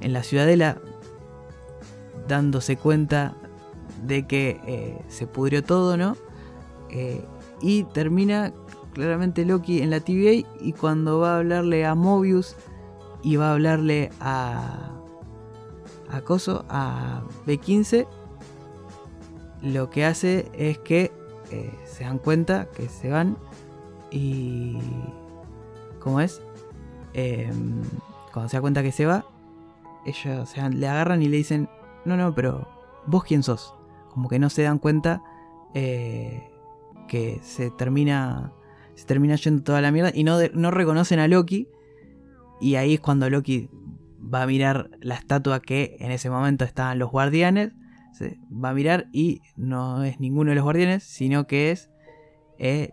[0.00, 0.78] en la ciudadela
[2.26, 3.34] dándose cuenta
[4.04, 6.16] de que eh, se pudrió todo, ¿no?
[6.90, 7.24] Eh,
[7.60, 8.52] y termina
[8.92, 12.54] claramente Loki en la TVA y cuando va a hablarle a Mobius
[13.22, 14.94] y va a hablarle a
[16.10, 18.06] a Coso, a B15,
[19.60, 21.12] lo que hace es que
[21.50, 23.36] eh, se dan cuenta que se van
[24.10, 24.78] y
[26.00, 26.42] ¿cómo es?
[27.14, 27.82] Em,
[28.32, 29.24] cuando se da cuenta que se va,
[30.06, 31.68] ellos le agarran y le dicen
[32.08, 32.66] no, no, pero
[33.06, 33.74] vos quién sos.
[34.10, 35.22] Como que no se dan cuenta
[35.74, 36.50] eh,
[37.06, 38.52] que se termina,
[38.94, 41.68] se termina yendo toda la mierda y no, no reconocen a Loki.
[42.60, 43.68] Y ahí es cuando Loki
[44.22, 47.72] va a mirar la estatua que en ese momento estaban los guardianes.
[48.50, 51.90] va a mirar y no es ninguno de los guardianes, sino que es
[52.58, 52.92] eh,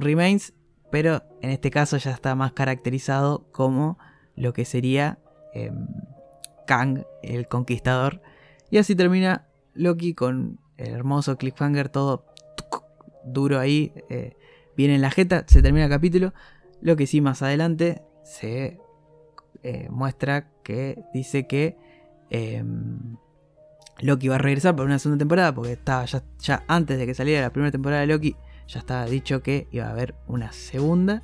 [0.00, 0.54] Remains.
[0.90, 3.98] Pero en este caso ya está más caracterizado como
[4.36, 5.18] lo que sería
[5.52, 5.86] em,
[6.66, 8.22] Kang, el conquistador.
[8.70, 12.24] Y así termina Loki con el hermoso cliffhanger, todo
[13.24, 13.92] duro ahí.
[14.08, 14.36] Eh,
[14.76, 16.32] viene en la jeta, se termina el capítulo.
[16.80, 18.78] Lo que sí, más adelante se
[19.62, 21.76] eh, muestra que dice que
[22.30, 23.16] em,
[24.00, 27.42] Loki va a regresar por una segunda temporada, porque estaba ya antes de que saliera
[27.42, 28.36] la primera temporada de Loki,
[28.68, 31.22] ya estaba dicho que iba a haber una segunda.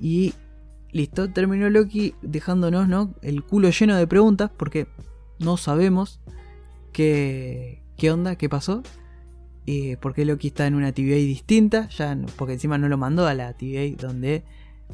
[0.00, 0.34] Y
[0.92, 3.14] Listo, terminó Loki dejándonos ¿no?
[3.20, 4.86] el culo lleno de preguntas porque
[5.38, 6.20] no sabemos
[6.92, 8.82] qué, qué onda, qué pasó.
[9.66, 13.26] Y por qué Loki está en una TVA distinta, ya porque encima no lo mandó
[13.26, 14.44] a la TVA donde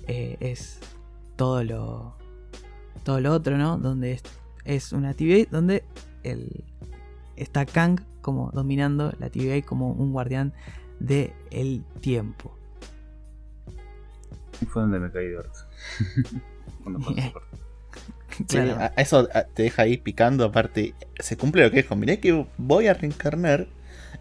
[0.08, 0.80] eh, es
[1.36, 2.16] todo lo
[3.04, 3.78] todo lo otro, ¿no?
[3.78, 4.20] Donde
[4.64, 5.84] es, una TVA donde
[6.22, 6.64] el,
[7.36, 10.52] está Kang como dominando la TVA como un guardián
[11.06, 12.56] del el tiempo.
[14.60, 15.58] Y fue donde me caí de orto.
[18.96, 20.44] eso te deja ahí picando.
[20.44, 21.96] Aparte, se cumple lo que dijo.
[21.96, 23.66] Mirá que voy a reencarnar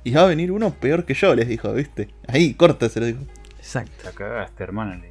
[0.03, 2.10] y va a venir uno peor que yo, les dijo, ¿viste?
[2.28, 3.22] Ahí, corta, se lo dijo.
[3.58, 4.03] Exacto.
[4.03, 5.02] La cagaste, hermano.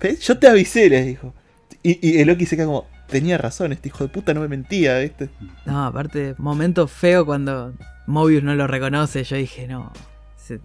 [0.00, 0.20] ¿Ves?
[0.20, 1.34] Yo te avisé, les dijo.
[1.82, 4.48] Y, y el Loki se queda como, tenía razón, este hijo de puta no me
[4.48, 5.28] mentía, ¿viste?
[5.66, 7.74] No, aparte, momento feo cuando
[8.06, 9.24] Mobius no lo reconoce.
[9.24, 9.92] Yo dije, no.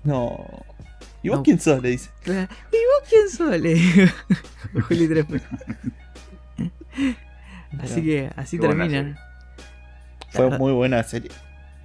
[0.04, 0.46] No.
[1.24, 1.82] ¿Y vos quién sos?
[1.82, 2.10] Le dice.
[2.26, 3.60] ¿Y vos quién sos?
[3.60, 4.08] Le digo.
[4.88, 5.26] Juli
[7.80, 9.18] Así que así termina.
[10.30, 11.32] Fue muy buena serie.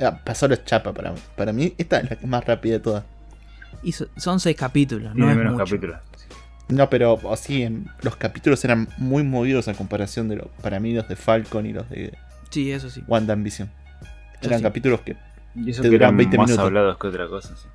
[0.00, 1.18] Ah, pasó los chapa para mí.
[1.36, 3.04] Para mí, esta es la que más rápida de todas.
[3.82, 5.98] Y son seis capítulos, no menos capítulos.
[6.68, 7.68] No, pero así,
[8.00, 11.72] los capítulos eran muy movidos a comparación de los, para mí los de Falcon y
[11.72, 12.16] los de
[12.50, 13.02] sí, eso sí.
[13.06, 13.70] Wanda Ambition.
[14.40, 15.16] Eran capítulos que
[15.54, 16.64] y eso te que eran 20 más minutos.
[16.64, 17.68] hablados que otra cosa, sí.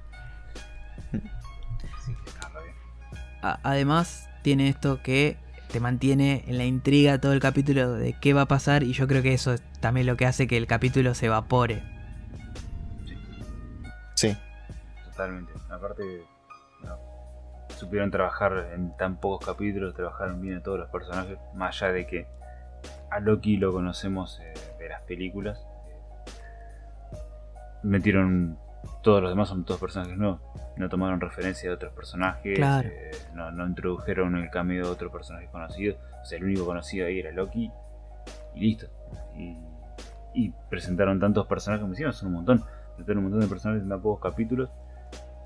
[3.42, 5.38] Además, tiene esto que
[5.72, 9.08] te mantiene en la intriga todo el capítulo de qué va a pasar y yo
[9.08, 11.84] creo que eso es también lo que hace que el capítulo se evapore.
[14.16, 14.36] Sí.
[15.06, 15.54] Totalmente.
[15.70, 16.24] Aparte,
[17.78, 22.08] supieron trabajar en tan pocos capítulos, trabajaron bien a todos los personajes, más allá de
[22.08, 22.28] que
[23.12, 25.60] a Loki lo conocemos eh, de las películas.
[25.88, 27.18] Eh,
[27.84, 28.58] metieron
[29.02, 30.42] todos los demás son todos personajes nuevos.
[30.78, 32.60] No tomaron referencia de otros personajes.
[32.60, 35.96] Eh, no, introdujeron el cambio de otro personaje conocido.
[36.22, 37.72] O sea, el único conocido ahí era Loki.
[38.56, 38.88] Y listo.
[40.34, 42.64] Y, presentaron tantos personajes como hicieron, son un montón.
[42.90, 44.70] Presentaron un montón de personajes en tan pocos capítulos.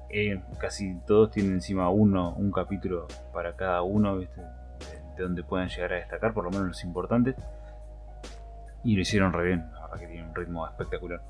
[0.09, 4.41] eh, casi todos tienen encima uno, un capítulo para cada uno, ¿viste?
[4.41, 7.35] De, de donde puedan llegar a destacar, por lo menos los importantes.
[8.83, 11.21] Y lo hicieron re bien, la verdad que tiene un ritmo espectacular.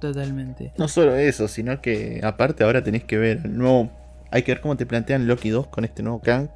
[0.00, 0.72] Totalmente.
[0.78, 3.90] No solo eso, sino que aparte ahora tenés que ver el nuevo.
[4.30, 6.48] Hay que ver cómo te plantean Loki 2 con este nuevo Kang.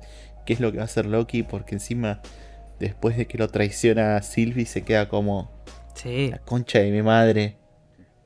[0.44, 2.20] Qué es lo que va a hacer Loki, porque encima,
[2.78, 5.50] después de que lo traiciona a Sylvie, se queda como
[5.94, 7.56] Sí, la concha de mi madre.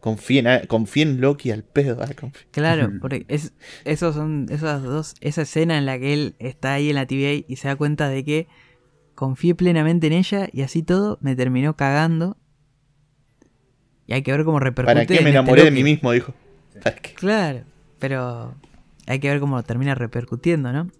[0.00, 1.98] Confía en, confía en Loki al pedo.
[2.02, 3.52] ah, confía- claro, porque es,
[3.84, 7.44] esos son esas dos, esa escena en la que él está ahí en la TVA
[7.48, 8.48] y se da cuenta de que
[9.14, 12.36] confié plenamente en ella y así todo me terminó cagando.
[14.06, 14.94] Y hay que ver cómo repercute.
[14.94, 16.12] ¿Para qué me este enamoré de mí mismo?
[16.12, 16.34] Dijo.
[16.82, 17.14] ¿Para qué?
[17.14, 17.64] Claro,
[17.98, 18.54] pero
[19.06, 20.90] hay que ver cómo termina repercutiendo, ¿no?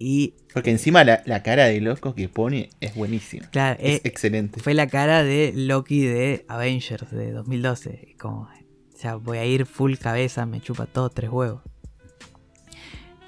[0.00, 3.48] Y Porque encima la, la cara de loco que pone es buenísima.
[3.50, 4.60] claro, Es eh, excelente.
[4.60, 8.14] fue la cara de Loki de Avengers de 2012.
[8.18, 11.62] Como, o sea, voy a ir full cabeza, me chupa todo tres huevos.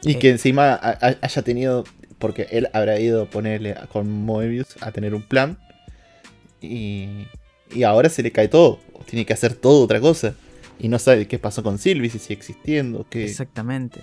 [0.03, 0.19] Y eh.
[0.19, 1.85] que encima ha- ha- haya tenido.
[2.19, 5.59] Porque él habrá ido a ponerle con Moebius a tener un plan.
[6.61, 7.27] Y,
[7.75, 8.79] y ahora se le cae todo.
[9.07, 10.35] Tiene que hacer todo otra cosa.
[10.79, 13.07] Y no sabe qué pasó con Sylvie, si sigue existiendo.
[13.11, 14.01] qué- Exactamente.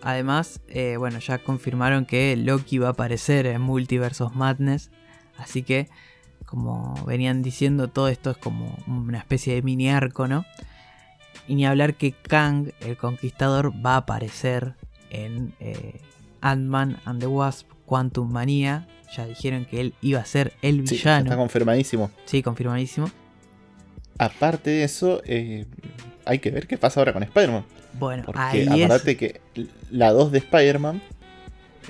[0.00, 4.90] Además, eh, bueno, ya confirmaron que Loki va a aparecer en Multiverse of Madness.
[5.38, 5.88] Así que,
[6.46, 10.44] como venían diciendo, todo esto es como una especie de mini arco, ¿no?
[11.48, 14.74] Y ni hablar que Kang, el conquistador, va a aparecer
[15.10, 16.00] en eh,
[16.40, 18.86] Ant-Man and the Wasp Quantum Manía.
[19.16, 21.36] Ya dijeron que él iba a ser el Sí, ya está villano.
[21.42, 22.10] confirmadísimo.
[22.24, 23.10] Sí, confirmadísimo.
[24.18, 25.66] Aparte de eso, eh,
[26.24, 27.64] hay que ver qué pasa ahora con Spider-Man.
[27.98, 29.02] Bueno, Porque ahí es.
[29.16, 29.40] que
[29.90, 31.02] la 2 de Spider-Man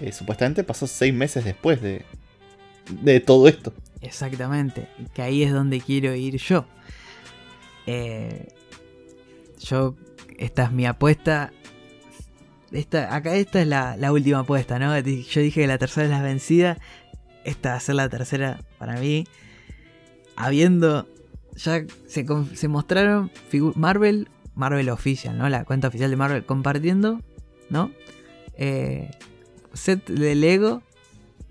[0.01, 2.05] eh, supuestamente pasó 6 meses después de,
[3.03, 3.73] de todo esto.
[4.01, 6.65] Exactamente, que ahí es donde quiero ir yo.
[7.87, 8.49] Eh,
[9.61, 9.95] yo,
[10.39, 11.53] esta es mi apuesta.
[12.73, 14.97] Esta, acá esta es la, la última apuesta, ¿no?
[14.99, 16.79] Yo dije que la tercera es la vencida.
[17.45, 19.27] Esta va a ser la tercera para mí.
[20.37, 21.07] Habiendo.
[21.57, 23.31] Ya se, mostraron
[23.75, 25.49] Marvel, Marvel Official, ¿no?
[25.51, 27.21] La cuenta oficial de Marvel compartiendo,
[27.69, 27.91] ¿no?
[28.55, 29.11] Eh,
[29.75, 30.83] set de Lego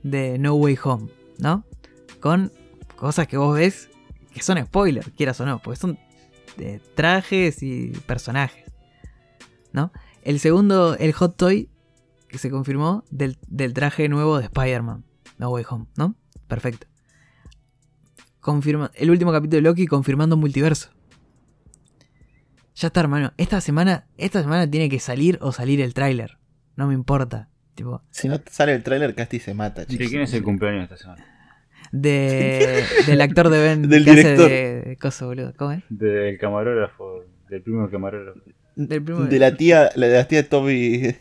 [0.01, 1.63] de No Way Home, ¿no?
[2.19, 2.51] Con
[2.95, 3.89] cosas que vos ves
[4.33, 5.99] que son spoilers, quieras o no, porque son
[6.95, 8.65] trajes y personajes,
[9.73, 9.91] ¿no?
[10.23, 11.69] El segundo, el Hot Toy,
[12.27, 15.03] que se confirmó del, del traje nuevo de Spider-Man,
[15.41, 16.15] No Way Home, ¿no?
[16.47, 16.85] Perfecto.
[18.39, 20.89] Confirma, el último capítulo de Loki confirmando multiverso.
[22.75, 23.33] Ya está, hermano.
[23.37, 26.37] Esta semana, esta semana tiene que salir o salir el tráiler.
[26.75, 27.49] No me importa.
[27.73, 30.07] Tipo, Si no sale el tráiler, casi se mata, ¿De chicos.
[30.09, 31.25] quién es el cumpleaños esta semana?
[31.91, 33.89] de, del actor de Ben.
[33.89, 34.47] Del que director.
[34.49, 35.53] De, de coso, boludo.
[35.57, 35.83] ¿Cómo es?
[35.89, 38.39] Del camarógrafo, del primo camarógrafo.
[38.75, 41.15] Del primo De la tía, la de la tía de Toby.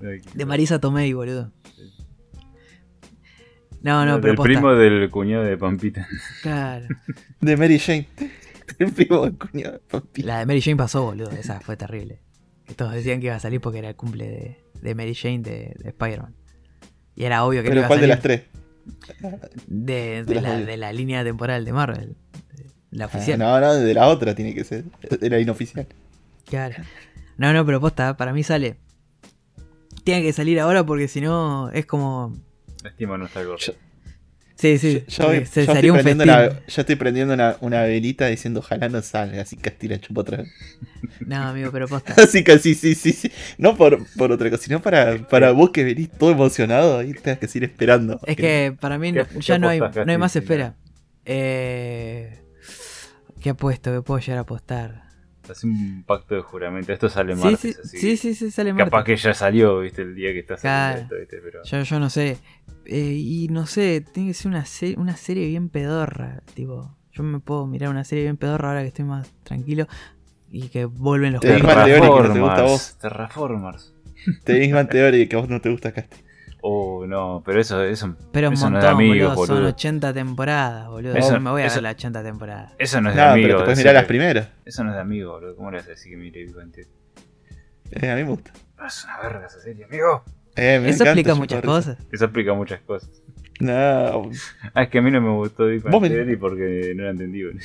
[0.34, 1.52] De Marisa Tomei, boludo.
[3.82, 4.48] No, no, pero posta.
[4.52, 6.06] primo del cuñado de Pampita.
[6.42, 6.86] Claro.
[7.40, 8.08] De Mary Jane.
[8.78, 10.22] El primo del cuñado de papi.
[10.22, 11.30] La de Mary Jane pasó, boludo.
[11.30, 12.20] Esa fue terrible.
[12.66, 15.38] Que todos decían que iba a salir porque era el cumple de, de Mary Jane
[15.38, 16.34] de, de Spider-Man.
[17.16, 18.42] Y era obvio que no iba a ¿cuál de salir las tres?
[19.66, 22.16] de, de las la, de la línea temporal de Marvel.
[22.90, 23.38] La Ah, oficial.
[23.38, 24.84] no, no, de la otra tiene que ser.
[24.84, 25.86] De la inoficial.
[26.44, 26.76] Claro.
[27.36, 28.76] No, no, pero posta, para mí sale.
[30.04, 32.36] Tiene que salir ahora porque si no es como.
[32.96, 33.58] Está gordo.
[33.58, 33.72] Yo-
[34.56, 35.04] Sí, sí.
[35.06, 36.56] Yo, porque yo se estoy sería un prendiendo festín.
[36.58, 40.38] una, yo estoy prendiendo una, una velita diciendo ojalá no salga, así Castilla chupa otra
[40.38, 40.48] vez.
[41.20, 42.14] No, amigo, pero posta.
[42.20, 43.30] Así que sí, sí, sí, sí.
[43.56, 47.38] No por, por otra cosa, sino para, para vos que venís todo emocionado y tengas
[47.38, 48.18] que seguir esperando.
[48.26, 50.74] Es que para mí ¿Qué- no- qué ya no hay, no hay más espera.
[51.24, 52.40] Eh,
[53.40, 53.92] ¿Qué apuesto?
[53.92, 55.02] ¿Qué puedo llegar a apostar?
[55.52, 56.92] Hace un pacto de juramento.
[56.92, 57.98] Esto sale Sí, martes, sí, así.
[57.98, 59.20] sí, sí, sí, sale Capaz martes.
[59.20, 61.00] que ya salió, viste, el día que está Claro.
[61.00, 61.62] esto, viste, pero.
[61.64, 62.38] Yo, yo no sé.
[62.84, 66.42] Eh, y no sé, tiene que ser una, se- una serie bien pedorra.
[66.54, 69.86] Tipo, yo me puedo mirar una serie bien pedorra ahora que estoy más tranquilo
[70.50, 71.74] y que vuelven los Te Big perros.
[71.76, 72.98] Bang Theory que no te gusta a vos.
[73.00, 73.94] Terraformers.
[74.44, 76.16] Te Bang Theory que a vos no te gusta Casti.
[76.60, 79.46] Oh, no, pero eso, eso, Pero un eso no montón, es de amigos, boludo.
[79.46, 79.68] Son boludo.
[79.70, 81.14] 80 temporadas, boludo.
[81.16, 82.72] Eso- me voy a eso- ver las 80 temporadas.
[82.78, 83.46] eso no es de No, amigos.
[83.48, 84.48] pero te puedes eso mirar las es- primeras.
[84.64, 85.56] Eso no es de amigo, boludo.
[85.56, 86.90] ¿Cómo le vas a decir que mire Big Bang Theory?
[87.92, 88.52] Eh, a mí me gusta.
[88.76, 90.24] Ah, Es una verga esa serie, amigo.
[90.56, 91.66] Eh, me Eso encanta, explica muchas eso.
[91.68, 91.98] cosas.
[92.10, 93.10] Eso explica muchas cosas.
[93.60, 94.30] No,
[94.74, 97.04] Ah, es que a mí no me gustó Big Bang Vos me- Theory porque no
[97.04, 97.60] la entendí, boludo.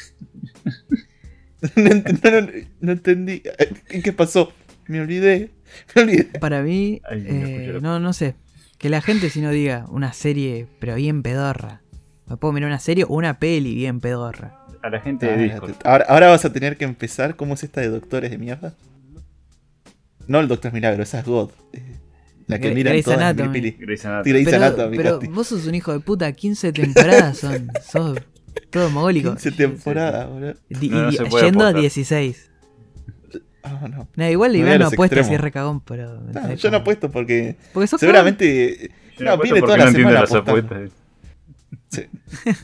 [1.76, 2.48] no, ent- no, no,
[2.82, 3.41] no entendí.
[3.90, 4.53] Eh, ¿Qué pasó?
[4.88, 5.52] Me olvidé.
[5.95, 6.24] Me olvidé.
[6.40, 8.36] Para mí, Ay, eh, la- no, no sé.
[8.84, 11.82] Que la gente si no diga una serie, pero bien pedorra.
[12.28, 14.60] Me puedo mirar una serie o una peli bien pedorra.
[14.82, 15.72] A la gente de Ah, Discord.
[15.86, 17.38] ahora, ahora vas a tener que empezar.
[17.38, 18.76] ¿Cómo es esta de doctores de mierda?
[20.28, 21.52] No el Doctor Milagro, esa es God.
[21.72, 21.82] Eh,
[22.48, 23.54] La que Gre- miran Grey's todas en Anatomy.
[23.62, 23.72] Pili.
[23.80, 24.30] Grey's Anatomy.
[24.32, 25.28] Grey's Pero, Anatomy, pero Casti.
[25.34, 27.70] vos sos un hijo de puta, 15 temporadas son.
[27.90, 28.20] Sos
[28.70, 29.30] todo mogólico.
[29.32, 30.54] 15 temporadas, boludo.
[30.70, 31.76] No, no yendo a apostar.
[31.80, 32.52] 16.
[33.64, 34.07] Ah, no.
[34.15, 36.19] Nah, igual No Iván no apuesta si es recagón, pero.
[36.22, 38.91] No, yo no apuesto porque Porque sos seguramente.
[39.18, 40.91] Yo No, viene toda la no entiendo semana las apuestas.
[41.90, 42.03] Sí.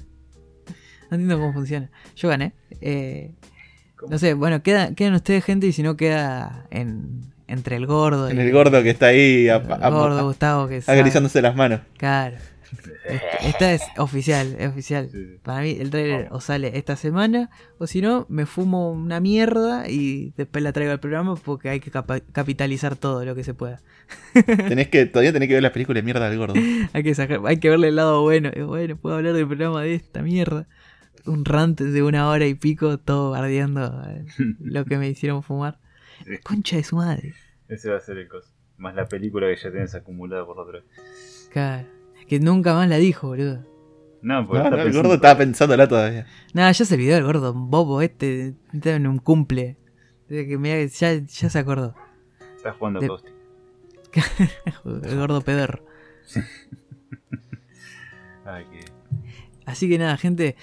[1.12, 1.90] No entiendo cómo funciona.
[2.16, 2.54] Yo gané.
[2.82, 3.32] Eh,
[4.10, 8.30] no sé, bueno, queda, quedan ustedes, gente, y si no queda en, entre el gordo.
[8.30, 11.00] En y- el gordo que está ahí a- el a- gordo a- Gustavo que sabe.
[11.00, 11.82] agarizándose las manos.
[11.98, 12.38] Claro.
[13.42, 15.10] Esta, es oficial, es oficial.
[15.12, 15.40] Sí, sí.
[15.44, 19.90] Para mí el trailer o sale esta semana o si no me fumo una mierda
[19.90, 23.82] y después la traigo al programa porque hay que capitalizar todo lo que se pueda.
[24.68, 26.56] Tenés que, todavía tenés que ver las películas de mierda del gordo.
[26.94, 28.52] Hay que sacar, hay que verle el lado bueno.
[28.66, 30.68] Bueno, puedo hablar del programa de esta mierda.
[31.26, 34.26] Un rant de una hora y pico, todo bardeando eh,
[34.60, 35.78] lo que me hicieron fumar.
[36.44, 37.34] Concha de su madre.
[37.68, 38.50] Ese va a ser el coso.
[38.78, 41.50] Más la película que ya tenés acumulada por otra vez.
[41.52, 41.99] Claro.
[42.30, 43.66] Que nunca más la dijo, boludo.
[44.22, 46.26] No, porque No, está no, el pensando- gordo estaba pensándola todavía.
[46.54, 48.54] Nada, ya se olvidó el gordo bobo este.
[48.74, 49.78] Estaba en un cumple.
[50.28, 50.58] Que
[50.90, 51.96] ya, ya se acordó.
[52.56, 53.30] Está jugando de- Costi.
[54.86, 55.42] El gordo
[58.72, 58.86] que.
[59.66, 60.56] Así que nada, gente.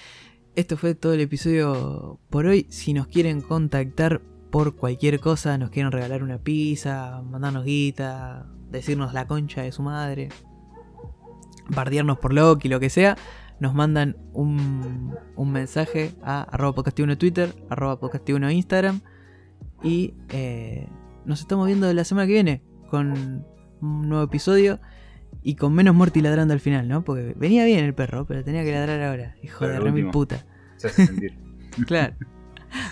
[0.55, 2.65] Esto fue todo el episodio por hoy.
[2.69, 9.13] Si nos quieren contactar por cualquier cosa, nos quieren regalar una pizza, mandarnos guita, decirnos
[9.13, 10.29] la concha de su madre,
[11.69, 13.17] bardearnos por Loki, lo que sea,
[13.59, 19.01] nos mandan un, un mensaje a arroba podcast1 en Twitter, arroba podcast1 en Instagram.
[19.83, 20.87] Y eh,
[21.25, 23.43] nos estamos viendo la semana que viene con
[23.81, 24.79] un nuevo episodio.
[25.43, 27.03] Y con menos muerte y ladrando al final, ¿no?
[27.03, 29.35] Porque venía bien el perro, pero tenía que ladrar ahora.
[29.43, 30.11] Hijo Pero de último.
[30.11, 30.45] puta.
[30.77, 31.37] Se hace sentir.
[31.85, 32.15] Claro.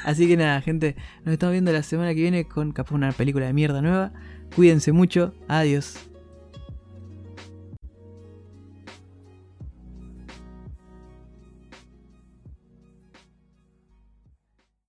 [0.05, 0.95] Así que nada, gente.
[1.25, 4.13] Nos estamos viendo la semana que viene con capaz una película de mierda nueva.
[4.55, 5.33] Cuídense mucho.
[5.47, 5.97] Adiós.